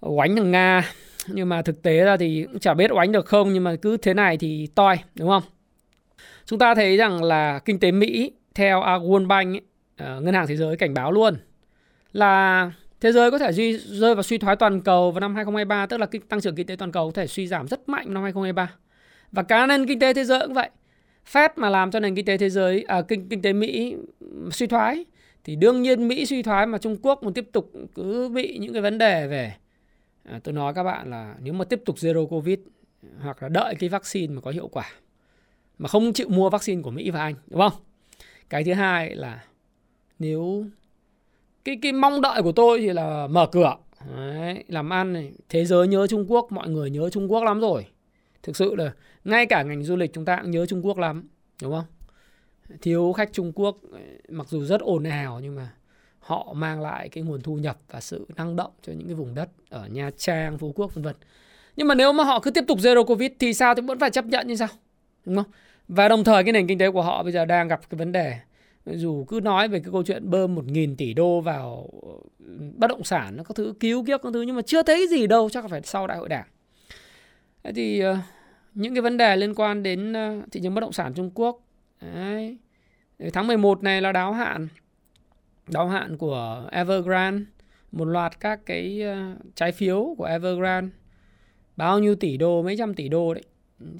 oánh 0.00 0.36
thằng 0.36 0.50
Nga 0.50 0.92
nhưng 1.28 1.48
mà 1.48 1.62
thực 1.62 1.82
tế 1.82 2.04
ra 2.04 2.16
thì 2.16 2.46
cũng 2.52 2.58
chả 2.58 2.74
biết 2.74 2.92
oánh 2.92 3.12
được 3.12 3.26
không 3.26 3.52
nhưng 3.52 3.64
mà 3.64 3.76
cứ 3.82 3.96
thế 3.96 4.14
này 4.14 4.36
thì 4.36 4.68
toi 4.74 4.96
đúng 5.14 5.28
không? 5.28 5.42
Chúng 6.46 6.58
ta 6.58 6.74
thấy 6.74 6.96
rằng 6.96 7.24
là 7.24 7.58
kinh 7.58 7.80
tế 7.80 7.90
Mỹ 7.90 8.32
theo 8.54 8.80
World 8.80 9.26
Bank 9.26 9.54
ấy, 9.54 9.60
ờ, 9.96 10.20
ngân 10.20 10.34
hàng 10.34 10.46
thế 10.46 10.56
giới 10.56 10.76
cảnh 10.76 10.94
báo 10.94 11.12
luôn 11.12 11.36
là 12.12 12.70
thế 13.00 13.12
giới 13.12 13.30
có 13.30 13.38
thể 13.38 13.52
duy, 13.52 13.78
rơi 13.78 14.14
vào 14.14 14.22
suy 14.22 14.38
thoái 14.38 14.56
toàn 14.56 14.80
cầu 14.80 15.10
vào 15.10 15.20
năm 15.20 15.34
2023 15.34 15.86
tức 15.86 15.96
là 15.96 16.06
tăng 16.28 16.40
trưởng 16.40 16.54
kinh 16.54 16.66
tế 16.66 16.76
toàn 16.76 16.92
cầu 16.92 17.06
có 17.06 17.12
thể 17.12 17.26
suy 17.26 17.46
giảm 17.46 17.68
rất 17.68 17.88
mạnh 17.88 18.14
năm 18.14 18.22
2023 18.22 18.72
và 19.32 19.42
cá 19.42 19.66
nền 19.66 19.86
kinh 19.86 19.98
tế 19.98 20.14
thế 20.14 20.24
giới 20.24 20.40
cũng 20.40 20.54
vậy. 20.54 20.70
Fed 21.32 21.48
mà 21.56 21.70
làm 21.70 21.90
cho 21.90 22.00
nền 22.00 22.14
kinh 22.14 22.24
tế 22.24 22.38
thế 22.38 22.50
giới 22.50 22.82
à, 22.82 23.02
kinh 23.02 23.28
kinh 23.28 23.42
tế 23.42 23.52
Mỹ 23.52 23.96
suy 24.50 24.66
thoái 24.66 25.04
thì 25.44 25.56
đương 25.56 25.82
nhiên 25.82 26.08
Mỹ 26.08 26.26
suy 26.26 26.42
thoái 26.42 26.66
mà 26.66 26.78
Trung 26.78 26.96
Quốc 27.02 27.22
muốn 27.22 27.34
tiếp 27.34 27.48
tục 27.52 27.72
cứ 27.94 28.28
bị 28.28 28.58
những 28.58 28.72
cái 28.72 28.82
vấn 28.82 28.98
đề 28.98 29.26
về 29.26 29.52
à, 30.26 30.40
tôi 30.44 30.54
nói 30.54 30.74
các 30.74 30.82
bạn 30.82 31.10
là 31.10 31.36
nếu 31.42 31.52
mà 31.52 31.64
tiếp 31.64 31.82
tục 31.84 31.96
zero 31.96 32.26
covid 32.26 32.58
hoặc 33.20 33.42
là 33.42 33.48
đợi 33.48 33.74
cái 33.78 33.88
vaccine 33.88 34.34
mà 34.34 34.40
có 34.40 34.50
hiệu 34.50 34.68
quả 34.68 34.90
mà 35.78 35.88
không 35.88 36.12
chịu 36.12 36.28
mua 36.28 36.50
vaccine 36.50 36.82
của 36.82 36.90
Mỹ 36.90 37.10
và 37.10 37.20
Anh 37.20 37.34
đúng 37.46 37.60
không? 37.60 37.82
Cái 38.48 38.64
thứ 38.64 38.72
hai 38.72 39.14
là 39.14 39.44
nếu 40.18 40.66
cái 41.64 41.78
cái 41.82 41.92
mong 41.92 42.20
đợi 42.20 42.42
của 42.42 42.52
tôi 42.52 42.80
thì 42.80 42.92
là 42.92 43.26
mở 43.26 43.46
cửa. 43.52 43.76
Đấy, 44.16 44.64
làm 44.68 44.92
ăn 44.92 45.12
này 45.12 45.32
thế 45.48 45.64
giới 45.64 45.88
nhớ 45.88 46.06
Trung 46.06 46.24
Quốc 46.28 46.52
mọi 46.52 46.68
người 46.68 46.90
nhớ 46.90 47.10
Trung 47.10 47.32
Quốc 47.32 47.44
lắm 47.44 47.60
rồi. 47.60 47.86
Thực 48.42 48.56
sự 48.56 48.74
là 48.74 48.92
ngay 49.24 49.46
cả 49.46 49.62
ngành 49.62 49.82
du 49.82 49.96
lịch 49.96 50.12
chúng 50.12 50.24
ta 50.24 50.38
cũng 50.42 50.50
nhớ 50.50 50.66
Trung 50.66 50.86
Quốc 50.86 50.98
lắm 50.98 51.28
đúng 51.62 51.72
không? 51.72 51.84
Thiếu 52.82 53.12
khách 53.12 53.32
Trung 53.32 53.52
Quốc 53.54 53.78
mặc 54.28 54.48
dù 54.48 54.64
rất 54.64 54.80
ồn 54.80 55.04
ào 55.04 55.40
nhưng 55.40 55.56
mà 55.56 55.72
họ 56.18 56.52
mang 56.52 56.80
lại 56.80 57.08
cái 57.08 57.24
nguồn 57.24 57.40
thu 57.40 57.56
nhập 57.56 57.78
và 57.90 58.00
sự 58.00 58.26
năng 58.36 58.56
động 58.56 58.72
cho 58.82 58.92
những 58.92 59.06
cái 59.06 59.14
vùng 59.14 59.34
đất 59.34 59.48
ở 59.76 59.86
Nha 59.86 60.10
Trang, 60.16 60.58
Phú 60.58 60.72
Quốc 60.76 60.94
vân 60.94 61.04
vân. 61.04 61.14
Nhưng 61.76 61.88
mà 61.88 61.94
nếu 61.94 62.12
mà 62.12 62.24
họ 62.24 62.40
cứ 62.40 62.50
tiếp 62.50 62.64
tục 62.68 62.78
zero 62.78 63.04
covid 63.04 63.30
thì 63.38 63.54
sao 63.54 63.74
thì 63.74 63.82
vẫn 63.82 63.98
phải 63.98 64.10
chấp 64.10 64.24
nhận 64.24 64.46
như 64.46 64.56
sao? 64.56 64.68
Đúng 65.24 65.36
không? 65.36 65.46
Và 65.88 66.08
đồng 66.08 66.24
thời 66.24 66.44
cái 66.44 66.52
nền 66.52 66.66
kinh 66.66 66.78
tế 66.78 66.90
của 66.90 67.02
họ 67.02 67.22
bây 67.22 67.32
giờ 67.32 67.44
đang 67.44 67.68
gặp 67.68 67.80
cái 67.90 67.98
vấn 67.98 68.12
đề 68.12 68.38
dù 68.86 69.24
cứ 69.24 69.40
nói 69.40 69.68
về 69.68 69.80
cái 69.80 69.92
câu 69.92 70.02
chuyện 70.02 70.30
bơm 70.30 70.54
một 70.54 70.64
nghìn 70.66 70.96
tỷ 70.96 71.14
đô 71.14 71.40
vào 71.40 71.90
uh, 71.96 72.26
bất 72.76 72.86
động 72.86 73.04
sản 73.04 73.36
nó 73.36 73.44
có 73.44 73.54
thứ 73.54 73.74
cứu 73.80 74.04
kiếp 74.04 74.22
các 74.22 74.32
thứ 74.32 74.42
nhưng 74.42 74.56
mà 74.56 74.62
chưa 74.62 74.82
thấy 74.82 75.06
gì 75.10 75.26
đâu 75.26 75.50
chắc 75.50 75.64
là 75.64 75.68
phải 75.68 75.80
sau 75.84 76.06
đại 76.06 76.18
hội 76.18 76.28
đảng. 76.28 76.46
Thế 77.64 77.72
thì 77.72 78.00
ờ, 78.00 78.18
những 78.74 78.94
cái 78.94 79.02
vấn 79.02 79.16
đề 79.16 79.36
liên 79.36 79.54
quan 79.54 79.82
đến 79.82 80.12
ờ, 80.12 80.40
thị 80.52 80.60
trường 80.62 80.74
bất 80.74 80.80
động 80.80 80.92
sản 80.92 81.14
Trung 81.14 81.30
Quốc 81.34 81.60
đấy, 82.00 82.56
tháng 83.32 83.46
11 83.46 83.82
này 83.82 84.02
là 84.02 84.12
đáo 84.12 84.32
hạn 84.32 84.68
đáo 85.66 85.88
hạn 85.88 86.16
của 86.16 86.68
Evergrande, 86.72 87.44
một 87.92 88.04
loạt 88.04 88.40
các 88.40 88.66
cái 88.66 89.02
ờ, 89.02 89.36
trái 89.54 89.72
phiếu 89.72 90.14
của 90.18 90.24
Evergrande 90.24 90.90
bao 91.76 91.98
nhiêu 91.98 92.14
tỷ 92.14 92.36
đô, 92.36 92.62
mấy 92.62 92.76
trăm 92.76 92.94
tỷ 92.94 93.08
đô 93.08 93.34
đấy 93.34 93.42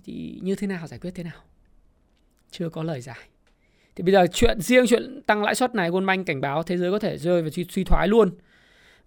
thì 0.05 0.41
như 0.43 0.55
thế 0.55 0.67
nào 0.67 0.87
giải 0.87 0.99
quyết 0.99 1.11
thế 1.15 1.23
nào? 1.23 1.41
Chưa 2.51 2.69
có 2.69 2.83
lời 2.83 3.01
giải. 3.01 3.29
Thì 3.97 4.03
bây 4.03 4.13
giờ 4.13 4.27
chuyện 4.33 4.61
riêng 4.61 4.87
chuyện 4.89 5.23
tăng 5.27 5.43
lãi 5.43 5.55
suất 5.55 5.75
này 5.75 5.91
Goldman 5.91 6.25
cảnh 6.25 6.41
báo 6.41 6.63
thế 6.63 6.77
giới 6.77 6.91
có 6.91 6.99
thể 6.99 7.19
rơi 7.19 7.43
vào 7.43 7.51
suy, 7.51 7.65
suy 7.69 7.85
thoái 7.85 8.09
luôn. 8.09 8.31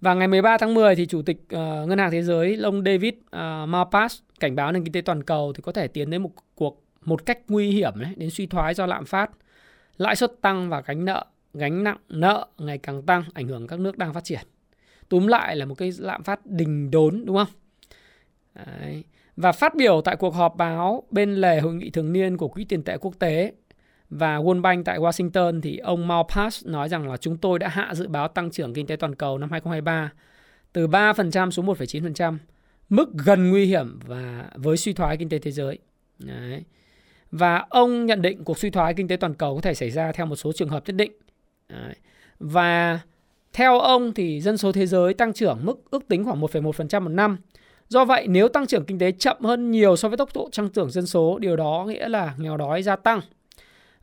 Và 0.01 0.13
ngày 0.13 0.27
13 0.27 0.57
tháng 0.57 0.73
10 0.73 0.95
thì 0.95 1.05
chủ 1.05 1.21
tịch 1.21 1.37
uh, 1.37 1.87
ngân 1.87 1.97
hàng 1.97 2.11
thế 2.11 2.23
giới 2.23 2.59
ông 2.63 2.83
David 2.85 3.13
uh, 3.13 3.69
Malpass 3.69 4.21
cảnh 4.39 4.55
báo 4.55 4.71
nền 4.71 4.83
kinh 4.83 4.93
tế 4.93 5.01
toàn 5.01 5.23
cầu 5.23 5.53
thì 5.53 5.61
có 5.61 5.71
thể 5.71 5.87
tiến 5.87 6.09
đến 6.09 6.23
một 6.23 6.31
cuộc 6.55 6.83
một 7.01 7.25
cách 7.25 7.39
nguy 7.47 7.71
hiểm 7.71 7.93
đấy, 7.95 8.13
đến 8.15 8.29
suy 8.29 8.47
thoái 8.47 8.73
do 8.73 8.85
lạm 8.85 9.05
phát, 9.05 9.31
lãi 9.97 10.15
suất 10.15 10.31
tăng 10.41 10.69
và 10.69 10.81
gánh 10.81 11.05
nợ 11.05 11.25
gánh 11.53 11.83
nặng 11.83 11.97
nợ 12.09 12.47
ngày 12.57 12.77
càng 12.77 13.01
tăng 13.01 13.23
ảnh 13.33 13.47
hưởng 13.47 13.67
các 13.67 13.79
nước 13.79 13.97
đang 13.97 14.13
phát 14.13 14.23
triển 14.23 14.41
túm 15.09 15.27
lại 15.27 15.55
là 15.55 15.65
một 15.65 15.75
cái 15.75 15.91
lạm 15.97 16.23
phát 16.23 16.45
đình 16.45 16.91
đốn 16.91 17.23
đúng 17.25 17.37
không 17.37 17.47
Đấy. 18.55 19.03
và 19.35 19.51
phát 19.51 19.75
biểu 19.75 20.01
tại 20.01 20.15
cuộc 20.15 20.35
họp 20.35 20.55
báo 20.55 21.03
bên 21.11 21.35
lề 21.35 21.59
hội 21.59 21.73
nghị 21.73 21.89
thường 21.89 22.13
niên 22.13 22.37
của 22.37 22.47
quỹ 22.47 22.65
tiền 22.65 22.83
tệ 22.83 22.97
quốc 22.97 23.13
tế 23.19 23.53
và 24.09 24.37
World 24.37 24.61
Bank 24.61 24.85
tại 24.85 24.99
Washington 24.99 25.61
thì 25.61 25.77
ông 25.77 26.07
Malpass 26.07 26.65
nói 26.65 26.89
rằng 26.89 27.09
là 27.09 27.17
chúng 27.17 27.37
tôi 27.37 27.59
đã 27.59 27.67
hạ 27.67 27.93
dự 27.93 28.07
báo 28.07 28.27
tăng 28.27 28.51
trưởng 28.51 28.73
kinh 28.73 28.87
tế 28.87 28.95
toàn 28.95 29.15
cầu 29.15 29.37
năm 29.37 29.51
2023 29.51 30.11
từ 30.73 30.87
3% 30.87 31.51
xuống 31.51 31.65
1,9%, 31.65 32.37
mức 32.89 33.09
gần 33.13 33.49
nguy 33.49 33.65
hiểm 33.65 33.99
và 34.05 34.49
với 34.55 34.77
suy 34.77 34.93
thoái 34.93 35.17
kinh 35.17 35.29
tế 35.29 35.39
thế 35.39 35.51
giới. 35.51 35.77
Đấy. 36.19 36.63
Và 37.31 37.65
ông 37.69 38.05
nhận 38.05 38.21
định 38.21 38.43
cuộc 38.43 38.59
suy 38.59 38.69
thoái 38.69 38.93
kinh 38.93 39.07
tế 39.07 39.17
toàn 39.17 39.33
cầu 39.33 39.55
có 39.55 39.61
thể 39.61 39.73
xảy 39.73 39.89
ra 39.89 40.11
theo 40.11 40.25
một 40.25 40.35
số 40.35 40.51
trường 40.51 40.69
hợp 40.69 40.83
nhất 40.85 40.95
định 40.95 41.11
Đấy. 41.69 41.95
Và 42.39 42.99
theo 43.53 43.79
ông 43.79 44.13
thì 44.13 44.41
dân 44.41 44.57
số 44.57 44.71
thế 44.71 44.85
giới 44.85 45.13
tăng 45.13 45.33
trưởng 45.33 45.59
mức 45.63 45.91
ước 45.91 46.07
tính 46.07 46.23
khoảng 46.23 46.41
1,1% 46.41 47.01
một 47.01 47.09
năm. 47.09 47.37
Do 47.87 48.05
vậy, 48.05 48.27
nếu 48.27 48.47
tăng 48.47 48.67
trưởng 48.67 48.85
kinh 48.85 48.99
tế 48.99 49.11
chậm 49.11 49.37
hơn 49.41 49.71
nhiều 49.71 49.95
so 49.95 50.07
với 50.09 50.17
tốc 50.17 50.29
độ 50.33 50.49
tăng 50.57 50.69
trưởng 50.69 50.89
dân 50.89 51.05
số, 51.05 51.39
điều 51.39 51.55
đó 51.55 51.85
nghĩa 51.87 52.09
là 52.09 52.33
nghèo 52.37 52.57
đói 52.57 52.83
gia 52.83 52.95
tăng. 52.95 53.21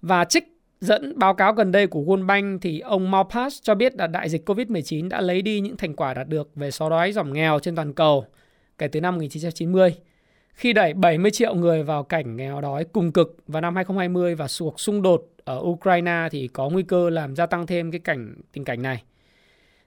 Và 0.02 0.24
trích 0.24 0.56
dẫn 0.80 1.18
báo 1.18 1.35
cáo 1.35 1.52
gần 1.52 1.72
đây 1.72 1.87
của 1.87 2.00
World 2.00 2.26
Bank 2.26 2.62
thì 2.62 2.80
ông 2.80 3.11
Malpass 3.11 3.62
cho 3.62 3.74
biết 3.74 3.96
là 3.96 4.06
đại 4.06 4.28
dịch 4.28 4.48
COVID-19 4.48 5.09
đã 5.09 5.20
lấy 5.20 5.42
đi 5.42 5.61
những 5.61 5.76
thành 5.76 5.94
quả 5.94 6.14
đạt 6.14 6.28
được 6.28 6.50
về 6.54 6.70
xóa 6.70 6.88
đói 6.88 7.12
giảm 7.12 7.32
nghèo 7.32 7.59
trên 7.59 7.76
toàn 7.76 7.92
cầu 7.92 8.24
kể 8.78 8.88
từ 8.88 9.00
năm 9.00 9.14
1990 9.14 9.94
khi 10.52 10.72
đẩy 10.72 10.94
70 10.94 11.30
triệu 11.30 11.54
người 11.54 11.82
vào 11.82 12.02
cảnh 12.02 12.37
nghèo 12.37 12.61
đói 12.61 12.85
cùng 12.85 13.12
cực 13.12 13.37
vào 13.46 13.62
năm 13.62 13.76
2020 13.76 14.35
và 14.35 14.46
cuộc 14.59 14.80
xung 14.80 15.02
đột 15.02 15.26
ở 15.44 15.61
Ukraine 15.62 16.28
thì 16.30 16.48
có 16.48 16.68
nguy 16.68 16.82
cơ 16.82 17.11
làm 17.11 17.37
gia 17.37 17.46
tăng 17.46 17.66
thêm 17.66 17.90
cái 17.90 18.00
cảnh 18.00 18.35
tình 18.52 18.64
cảnh 18.64 18.82
này. 18.82 19.02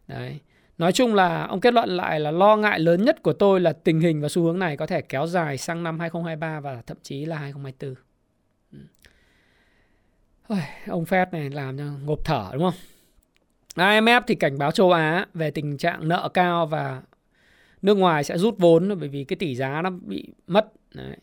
Đấy. 0.09 0.39
Nói 0.77 0.91
chung 0.91 1.15
là 1.15 1.45
ông 1.45 1.59
kết 1.59 1.73
luận 1.73 1.89
lại 1.89 2.19
là 2.19 2.31
lo 2.31 2.57
ngại 2.57 2.79
lớn 2.79 3.05
nhất 3.05 3.23
của 3.23 3.33
tôi 3.33 3.59
là 3.59 3.73
tình 3.73 3.99
hình 3.99 4.21
và 4.21 4.29
xu 4.29 4.43
hướng 4.43 4.59
này 4.59 4.77
có 4.77 4.87
thể 4.87 5.01
kéo 5.01 5.27
dài 5.27 5.57
sang 5.57 5.83
năm 5.83 5.99
2023 5.99 6.59
và 6.59 6.81
thậm 6.87 6.97
chí 7.03 7.25
là 7.25 7.37
2024. 7.37 7.95
Ừ. 8.71 8.79
Ôi, 10.47 10.59
ông 10.87 11.03
Fed 11.03 11.25
này 11.31 11.49
làm 11.49 11.77
cho 11.77 11.83
ngộp 12.05 12.19
thở 12.25 12.49
đúng 12.53 12.61
không? 12.61 12.73
IMF 13.75 14.21
thì 14.27 14.35
cảnh 14.35 14.57
báo 14.57 14.71
châu 14.71 14.91
Á 14.91 15.25
về 15.33 15.51
tình 15.51 15.77
trạng 15.77 16.07
nợ 16.07 16.29
cao 16.33 16.65
và 16.65 17.01
nước 17.81 17.97
ngoài 17.97 18.23
sẽ 18.23 18.37
rút 18.37 18.55
vốn 18.57 18.99
bởi 18.99 19.09
vì 19.09 19.23
cái 19.23 19.37
tỷ 19.37 19.55
giá 19.55 19.81
nó 19.81 19.89
bị 19.89 20.27
mất. 20.47 20.71
Đấy. 20.93 21.17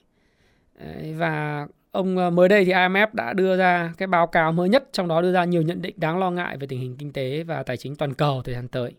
Đấy, 0.79 1.15
và 1.15 1.67
ông 1.97 2.17
ờ, 2.19 2.31
mới 2.31 2.49
đây 2.49 2.65
thì 2.65 2.73
IMF 2.73 3.07
đã 3.13 3.33
đưa 3.33 3.57
ra 3.57 3.93
cái 3.99 4.07
báo 4.07 4.27
cáo 4.27 4.53
mới 4.53 4.69
nhất 4.69 4.89
trong 4.93 5.09
đó 5.09 5.23
đưa 5.23 5.33
ra 5.33 5.45
nhiều 5.45 5.63
nhận 5.63 5.83
định 5.83 5.95
đáng 5.99 6.19
lo 6.19 6.31
ngại 6.31 6.57
về 6.57 6.67
tình 6.67 6.81
hình 6.81 6.97
kinh 6.99 7.13
tế 7.13 7.43
và 7.43 7.63
tài 7.63 7.77
chính 7.77 7.97
toàn 7.97 8.15
cầu 8.15 8.43
thời 8.45 8.55
gian 8.55 8.69
tới. 8.69 8.93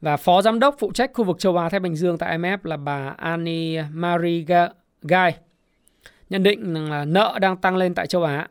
Và 0.00 0.16
phó 0.16 0.42
giám 0.42 0.58
đốc 0.58 0.76
phụ 0.78 0.92
trách 0.92 1.10
khu 1.14 1.24
vực 1.24 1.38
châu 1.38 1.56
Á 1.56 1.68
Thái 1.68 1.80
Bình 1.80 1.96
Dương 1.96 2.18
tại 2.18 2.38
IMF 2.38 2.58
là 2.62 2.76
bà 2.76 3.14
Annie 3.16 3.84
Marie 3.92 4.44
Guy 5.02 5.30
nhận 6.30 6.42
định 6.42 6.74
rằng 6.74 6.90
là 6.90 7.04
nợ 7.04 7.38
đang 7.40 7.56
tăng 7.56 7.76
lên 7.76 7.94
tại 7.94 8.06
châu 8.06 8.22
Á 8.22 8.48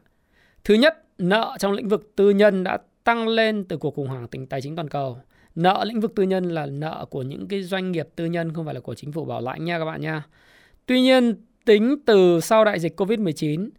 Thứ 0.64 0.74
nhất, 0.74 1.04
nợ 1.18 1.58
trong 1.60 1.72
lĩnh 1.72 1.88
vực 1.88 2.12
tư 2.16 2.30
nhân 2.30 2.64
đã 2.64 2.78
tăng 3.04 3.28
lên 3.28 3.64
từ 3.64 3.78
cuộc 3.78 3.96
khủng 3.96 4.08
hoảng 4.08 4.28
tình 4.28 4.48
tài 4.48 4.62
chính 4.62 4.76
toàn 4.76 4.90
cầu. 4.90 5.18
Nợ 5.56 5.84
lĩnh 5.88 6.00
vực 6.00 6.16
tư 6.16 6.24
nhân 6.24 6.44
là 6.44 6.66
nợ 6.66 7.06
của 7.10 7.22
những 7.22 7.48
cái 7.48 7.64
doanh 7.64 7.92
nghiệp 7.92 8.08
tư 8.16 8.26
nhân 8.26 8.54
không 8.54 8.66
phải 8.66 8.74
là 8.74 8.80
của 8.80 8.96
chính 8.96 9.12
phủ 9.12 9.26
bảo 9.26 9.42
lãnh 9.42 9.66
nha 9.66 9.80
các 9.80 9.86
bạn 9.86 10.02
nha. 10.02 10.24
Tuy 10.86 11.02
nhiên, 11.02 11.36
tính 11.70 11.96
từ 12.06 12.40
sau 12.40 12.66
đại 12.66 12.80
dịch 12.80 13.02
Covid-19, 13.02 13.70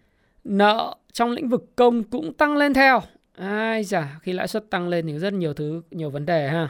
nợ 0.44 0.96
trong 1.12 1.31
lĩnh 1.31 1.48
vực 1.48 1.76
công 1.76 2.03
cũng 2.03 2.35
tăng 2.35 2.57
lên 2.57 2.74
theo. 2.74 3.00
Ai 3.37 3.85
chả, 3.85 4.18
khi 4.22 4.33
lãi 4.33 4.48
suất 4.48 4.70
tăng 4.70 4.88
lên 4.88 5.07
thì 5.07 5.18
rất 5.18 5.33
nhiều 5.33 5.55
thứ, 5.55 5.83
nhiều 5.90 6.11
vấn 6.11 6.26
đề 6.26 6.48
ha. 6.48 6.68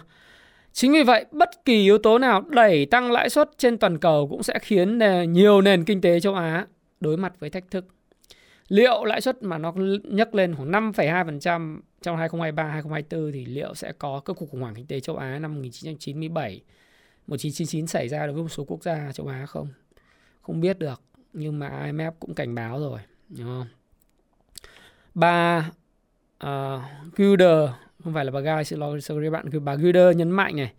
Chính 0.73 0.93
vì 0.93 1.03
vậy, 1.03 1.25
bất 1.33 1.65
kỳ 1.65 1.83
yếu 1.83 1.99
tố 1.99 2.19
nào 2.19 2.41
đẩy 2.41 2.87
tăng 2.87 3.13
lãi 3.13 3.31
suất 3.31 3.51
trên 3.59 3.79
toàn 3.79 3.99
cầu 3.99 4.29
cũng 4.31 4.43
sẽ 4.43 4.59
khiến 4.63 4.99
nhiều 5.33 5.61
nền 5.61 5.85
kinh 5.85 6.01
tế 6.01 6.21
châu 6.21 6.35
Á 6.35 6.67
đối 7.01 7.17
mặt 7.17 7.33
với 7.39 7.51
thách 7.51 7.71
thức 7.71 7.85
liệu 8.69 9.05
lãi 9.05 9.21
suất 9.21 9.43
mà 9.43 9.59
nó 9.59 9.73
nhấc 10.05 10.35
lên 10.35 10.55
khoảng 10.55 10.71
5,2% 10.71 11.81
trong 12.03 12.17
2023 12.17 12.63
2024 12.63 13.33
thì 13.33 13.45
liệu 13.45 13.75
sẽ 13.75 13.93
có 13.99 14.21
các 14.25 14.37
cuộc 14.39 14.51
khủng 14.51 14.61
hoảng 14.61 14.75
kinh 14.75 14.87
tế 14.87 15.01
châu 15.01 15.17
Á 15.17 15.39
năm 15.39 15.55
1997 15.55 16.61
1999 17.27 17.87
xảy 17.87 18.09
ra 18.09 18.27
đối 18.27 18.33
với 18.33 18.43
một 18.43 18.49
số 18.49 18.65
quốc 18.65 18.83
gia 18.83 19.13
châu 19.13 19.27
Á 19.27 19.47
không? 19.47 19.69
Không 20.43 20.61
biết 20.61 20.79
được, 20.79 21.03
nhưng 21.33 21.59
mà 21.59 21.69
IMF 21.87 22.13
cũng 22.21 22.35
cảnh 22.35 22.55
báo 22.55 22.81
rồi, 22.81 23.01
đúng 23.29 23.47
không? 23.47 23.67
Bà 25.15 25.71
uh, 26.45 26.81
Guder, 27.17 27.71
không 28.05 28.15
phải 28.15 28.25
là 28.25 28.31
bà 28.31 28.41
Guy, 28.41 28.65
xin 28.65 28.79
lỗi 28.79 29.01
các 29.09 29.31
bạn, 29.31 29.65
bà 29.65 29.75
Guder 29.75 30.17
nhấn 30.17 30.31
mạnh 30.31 30.57
này. 30.57 30.73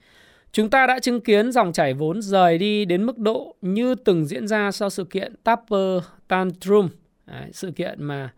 Chúng 0.52 0.70
ta 0.70 0.88
đã 0.88 1.00
chứng 1.00 1.22
kiến 1.22 1.52
dòng 1.52 1.74
chảy 1.74 1.94
vốn 1.94 2.22
rời 2.22 2.58
đi 2.58 2.86
đến 2.86 3.04
mức 3.04 3.18
độ 3.18 3.56
như 3.62 3.96
từng 3.96 4.26
diễn 4.26 4.48
ra 4.48 4.72
sau 4.72 4.90
sự 4.90 5.04
kiện 5.04 5.36
Tapper 5.44 6.04
Tantrum– 6.28 6.90
Đấy, 7.32 7.50
sự 7.54 7.72
kiện 7.72 8.04
mà 8.04 8.34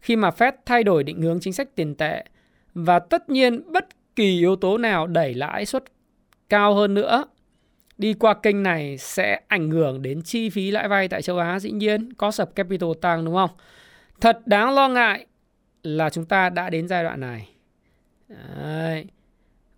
khi 0.00 0.16
mà 0.16 0.30
Fed 0.30 0.52
thay 0.66 0.84
đổi 0.84 1.04
định 1.04 1.22
hướng 1.22 1.40
chính 1.40 1.52
sách 1.52 1.68
tiền 1.74 1.94
tệ 1.94 2.24
và 2.74 2.98
tất 2.98 3.30
nhiên 3.30 3.72
bất 3.72 3.88
kỳ 4.16 4.38
yếu 4.38 4.56
tố 4.56 4.78
nào 4.78 5.06
đẩy 5.06 5.34
lãi 5.34 5.66
suất 5.66 5.84
cao 6.48 6.74
hơn 6.74 6.94
nữa 6.94 7.24
đi 7.98 8.14
qua 8.14 8.34
kênh 8.34 8.62
này 8.62 8.98
sẽ 8.98 9.40
ảnh 9.48 9.70
hưởng 9.70 10.02
đến 10.02 10.22
chi 10.22 10.50
phí 10.50 10.70
lãi 10.70 10.88
vay 10.88 11.08
tại 11.08 11.22
châu 11.22 11.38
Á 11.38 11.58
dĩ 11.58 11.70
nhiên 11.70 12.12
có 12.12 12.30
sập 12.30 12.54
capital 12.54 12.90
tăng 13.00 13.24
đúng 13.24 13.34
không? 13.34 13.50
Thật 14.20 14.46
đáng 14.46 14.74
lo 14.74 14.88
ngại 14.88 15.26
là 15.82 16.10
chúng 16.10 16.24
ta 16.24 16.48
đã 16.48 16.70
đến 16.70 16.88
giai 16.88 17.02
đoạn 17.04 17.20
này. 17.20 17.48
Đấy. 18.28 19.06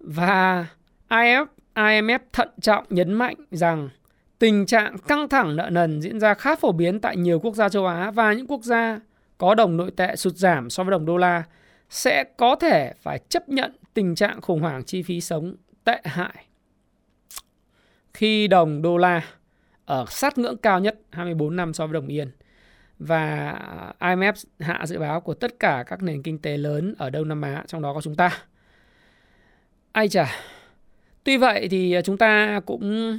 Và 0.00 0.66
IF, 1.08 1.46
IMF 1.74 2.18
thận 2.32 2.48
trọng 2.60 2.84
nhấn 2.90 3.12
mạnh 3.12 3.36
rằng 3.50 3.88
Tình 4.38 4.66
trạng 4.66 4.98
căng 4.98 5.28
thẳng 5.28 5.56
nợ 5.56 5.70
nần 5.70 6.00
diễn 6.02 6.20
ra 6.20 6.34
khá 6.34 6.56
phổ 6.56 6.72
biến 6.72 7.00
tại 7.00 7.16
nhiều 7.16 7.40
quốc 7.40 7.54
gia 7.54 7.68
châu 7.68 7.86
Á 7.86 8.10
và 8.10 8.32
những 8.32 8.46
quốc 8.46 8.62
gia 8.62 9.00
có 9.38 9.54
đồng 9.54 9.76
nội 9.76 9.90
tệ 9.96 10.16
sụt 10.16 10.34
giảm 10.34 10.70
so 10.70 10.84
với 10.84 10.90
đồng 10.90 11.06
đô 11.06 11.16
la 11.16 11.42
sẽ 11.90 12.24
có 12.36 12.56
thể 12.56 12.92
phải 13.02 13.18
chấp 13.28 13.48
nhận 13.48 13.76
tình 13.94 14.14
trạng 14.14 14.40
khủng 14.40 14.60
hoảng 14.60 14.84
chi 14.84 15.02
phí 15.02 15.20
sống 15.20 15.54
tệ 15.84 16.00
hại. 16.04 16.45
Khi 18.16 18.48
đồng 18.48 18.82
đô 18.82 18.96
la 18.96 19.24
ở 19.84 20.04
sát 20.08 20.38
ngưỡng 20.38 20.56
cao 20.56 20.80
nhất 20.80 21.00
24 21.10 21.56
năm 21.56 21.74
so 21.74 21.86
với 21.86 21.94
đồng 21.94 22.06
yên 22.06 22.30
và 22.98 23.50
à, 23.98 24.14
IMF 24.14 24.32
hạ 24.60 24.86
dự 24.86 24.98
báo 24.98 25.20
của 25.20 25.34
tất 25.34 25.60
cả 25.60 25.84
các 25.86 26.02
nền 26.02 26.22
kinh 26.22 26.38
tế 26.38 26.56
lớn 26.56 26.94
ở 26.98 27.10
Đông 27.10 27.28
Nam 27.28 27.42
Á, 27.42 27.64
trong 27.66 27.82
đó 27.82 27.94
có 27.94 28.00
chúng 28.00 28.14
ta. 28.14 28.42
Ai 29.92 30.08
chà, 30.08 30.32
tuy 31.24 31.36
vậy 31.36 31.68
thì 31.70 31.96
chúng 32.04 32.18
ta 32.18 32.60
cũng 32.66 33.18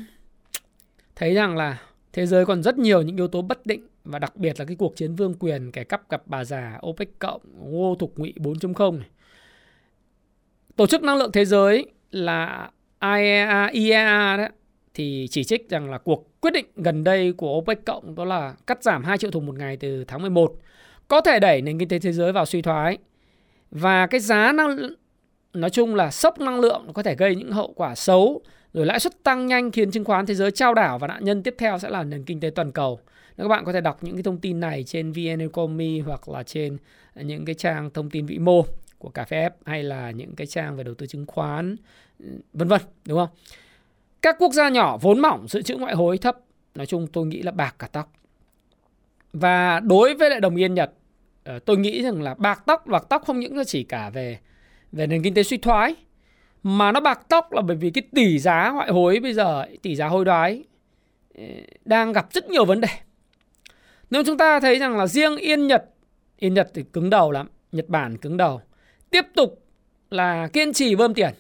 thấy 1.15 1.33
rằng 1.33 1.57
là 1.57 1.81
thế 2.13 2.25
giới 2.25 2.45
còn 2.45 2.63
rất 2.63 2.77
nhiều 2.77 3.01
những 3.01 3.15
yếu 3.15 3.27
tố 3.27 3.41
bất 3.41 3.65
định 3.65 3.88
và 4.03 4.19
đặc 4.19 4.36
biệt 4.36 4.60
là 4.60 4.65
cái 4.65 4.75
cuộc 4.75 4.95
chiến 4.95 5.15
vương 5.15 5.33
quyền 5.33 5.71
kẻ 5.71 5.83
cắp 5.83 6.10
gặp 6.10 6.21
bà 6.25 6.43
già 6.43 6.79
OPEC 6.88 7.19
cộng 7.19 7.41
ngô 7.57 7.95
thục 7.99 8.17
ngụy 8.17 8.33
4.0 8.36 8.97
này. 8.97 9.07
Tổ 10.75 10.88
chức 10.88 11.03
năng 11.03 11.17
lượng 11.17 11.31
thế 11.31 11.45
giới 11.45 11.86
là 12.12 12.69
IEA, 13.01 13.67
IEA 13.67 14.38
đấy 14.38 14.49
thì 14.97 15.27
chỉ 15.31 15.43
trích 15.43 15.69
rằng 15.69 15.91
là 15.91 15.97
cuộc 15.97 16.41
quyết 16.41 16.51
định 16.51 16.65
gần 16.75 17.03
đây 17.03 17.31
của 17.31 17.57
OPEC 17.57 17.86
cộng 17.86 18.15
đó 18.15 18.25
là 18.25 18.55
cắt 18.67 18.83
giảm 18.83 19.03
2 19.03 19.17
triệu 19.17 19.31
thùng 19.31 19.45
một 19.45 19.55
ngày 19.57 19.77
từ 19.77 20.03
tháng 20.03 20.21
11 20.21 20.53
có 21.07 21.21
thể 21.21 21.39
đẩy 21.39 21.62
nền 21.62 21.79
kinh 21.79 21.89
tế 21.89 21.99
thế 21.99 22.12
giới 22.12 22.31
vào 22.31 22.45
suy 22.45 22.62
thoái 22.62 22.97
và 23.71 24.07
cái 24.07 24.19
giá 24.19 24.51
năng, 24.51 24.77
nói 25.53 25.69
chung 25.69 25.95
là 25.95 26.12
sốc 26.12 26.39
năng 26.39 26.60
lượng 26.60 26.88
có 26.93 27.03
thể 27.03 27.15
gây 27.15 27.36
những 27.36 27.51
hậu 27.51 27.73
quả 27.75 27.95
xấu, 27.95 28.41
rồi 28.73 28.86
lãi 28.86 28.99
suất 28.99 29.23
tăng 29.23 29.47
nhanh 29.47 29.71
khiến 29.71 29.91
chứng 29.91 30.03
khoán 30.03 30.25
thế 30.25 30.36
giới 30.36 30.51
trao 30.51 30.73
đảo 30.73 30.99
và 30.99 31.07
nạn 31.07 31.23
nhân 31.23 31.43
tiếp 31.43 31.55
theo 31.57 31.79
sẽ 31.79 31.89
là 31.89 32.03
nền 32.03 32.23
kinh 32.23 32.39
tế 32.39 32.49
toàn 32.49 32.71
cầu. 32.71 32.99
Nếu 33.38 33.47
các 33.47 33.49
bạn 33.49 33.65
có 33.65 33.73
thể 33.73 33.81
đọc 33.81 34.03
những 34.03 34.15
cái 34.15 34.23
thông 34.23 34.39
tin 34.39 34.60
này 34.60 34.83
trên 34.83 35.12
VN 35.12 35.39
Economy 35.39 35.99
hoặc 35.99 36.29
là 36.29 36.43
trên 36.43 36.77
những 37.15 37.45
cái 37.45 37.55
trang 37.55 37.89
thông 37.93 38.10
tin 38.10 38.25
vĩ 38.25 38.39
mô 38.39 38.65
của 38.97 39.10
cà 39.10 39.23
phê 39.23 39.49
F 39.49 39.51
hay 39.65 39.83
là 39.83 40.12
những 40.12 40.36
cái 40.36 40.47
trang 40.47 40.77
về 40.77 40.83
đầu 40.83 40.93
tư 40.93 41.07
chứng 41.07 41.25
khoán 41.25 41.75
ừ, 42.19 42.25
vân 42.53 42.67
vân, 42.67 42.81
đúng 43.05 43.17
không? 43.17 43.29
Các 44.21 44.36
quốc 44.39 44.53
gia 44.53 44.69
nhỏ 44.69 44.97
vốn 45.01 45.19
mỏng 45.19 45.47
dự 45.47 45.62
trữ 45.62 45.75
ngoại 45.75 45.95
hối 45.95 46.17
thấp, 46.17 46.38
nói 46.75 46.86
chung 46.86 47.08
tôi 47.08 47.25
nghĩ 47.25 47.41
là 47.41 47.51
bạc 47.51 47.75
cả 47.80 47.88
tóc. 47.88 48.13
Và 49.34 49.80
đối 49.80 50.15
với 50.15 50.30
lại 50.30 50.39
đồng 50.39 50.56
yên 50.56 50.73
Nhật, 50.73 50.91
ờ, 51.43 51.60
tôi 51.60 51.77
nghĩ 51.77 52.03
rằng 52.03 52.21
là 52.21 52.34
bạc 52.34 52.63
tóc, 52.65 52.88
bạc 52.88 53.06
tóc 53.10 53.23
không 53.25 53.39
những 53.39 53.58
là 53.58 53.63
chỉ 53.63 53.84
cả 53.84 54.10
về 54.10 54.39
về 54.91 55.08
nền 55.08 55.23
kinh 55.23 55.34
tế 55.34 55.43
suy 55.43 55.58
thoái 55.58 55.95
mà 56.63 56.91
nó 56.91 56.99
bạc 56.99 57.19
tóc 57.30 57.51
là 57.51 57.62
bởi 57.62 57.77
vì 57.77 57.89
cái 57.89 58.01
tỷ 58.15 58.39
giá 58.39 58.71
ngoại 58.73 58.91
hối 58.91 59.19
bây 59.19 59.34
giờ 59.34 59.65
tỷ 59.82 59.95
giá 59.95 60.08
hối 60.08 60.25
đoái 60.25 60.63
ờ, 61.38 61.43
đang 61.86 62.13
gặp 62.13 62.27
rất 62.34 62.49
nhiều 62.49 62.65
vấn 62.65 62.82
đề. 62.82 62.88
Nếu 64.10 64.23
chúng 64.25 64.38
ta 64.38 64.60
thấy 64.60 64.80
rằng 64.80 64.97
là 64.97 65.08
riêng 65.08 65.38
yên 65.38 65.67
nhật 65.67 65.86
yên 66.38 66.53
nhật 66.53 66.71
thì 66.73 66.84
cứng 66.93 67.10
đầu 67.10 67.32
lắm 67.32 67.49
nhật 67.71 67.89
bản 67.89 68.17
cứng 68.17 68.38
đầu. 68.38 68.62
Tiếp 69.10 69.25
tục 69.36 69.63
là 70.10 70.47
kiên 70.47 70.73
trì 70.73 70.95
bơm 70.95 71.13
tiền. 71.13 71.34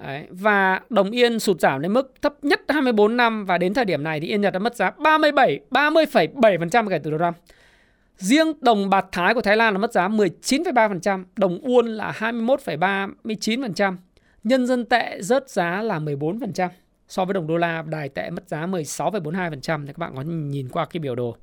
Đấy, 0.00 0.26
và 0.30 0.80
đồng 0.90 1.10
yên 1.10 1.38
sụt 1.38 1.60
giảm 1.60 1.82
đến 1.82 1.92
mức 1.92 2.14
thấp 2.22 2.34
nhất 2.42 2.60
24 2.68 3.16
năm 3.16 3.44
và 3.44 3.58
đến 3.58 3.74
thời 3.74 3.84
điểm 3.84 4.02
này 4.02 4.20
thì 4.20 4.26
Yên 4.26 4.40
Nhật 4.40 4.52
đã 4.52 4.58
mất 4.58 4.76
giá 4.76 4.90
37 4.90 5.60
30,7% 5.70 6.88
kể 6.88 6.98
từ 6.98 7.10
đầu 7.10 7.18
năm. 7.18 7.34
Riêng 8.16 8.52
đồng 8.60 8.90
bạc 8.90 9.06
Thái 9.12 9.34
của 9.34 9.40
Thái 9.40 9.56
Lan 9.56 9.74
là 9.74 9.78
mất 9.78 9.92
giá 9.92 10.08
19,3%, 10.08 11.24
đồng 11.36 11.58
won 11.62 11.86
là 11.86 12.12
21,39%, 12.18 13.96
Nhân 14.44 14.66
dân 14.66 14.84
tệ 14.84 15.22
rớt 15.22 15.50
giá 15.50 15.82
là 15.82 15.98
14% 15.98 16.68
so 17.08 17.24
với 17.24 17.34
đồng 17.34 17.46
đô 17.46 17.56
la, 17.56 17.82
đài 17.82 18.08
tệ 18.08 18.30
mất 18.30 18.48
giá 18.48 18.66
16,42% 18.66 19.86
thì 19.86 19.92
các 19.92 19.98
bạn 19.98 20.12
có 20.16 20.22
nhìn 20.22 20.68
qua 20.68 20.86
cái 20.86 21.00
biểu 21.00 21.14
đồ. 21.14 21.36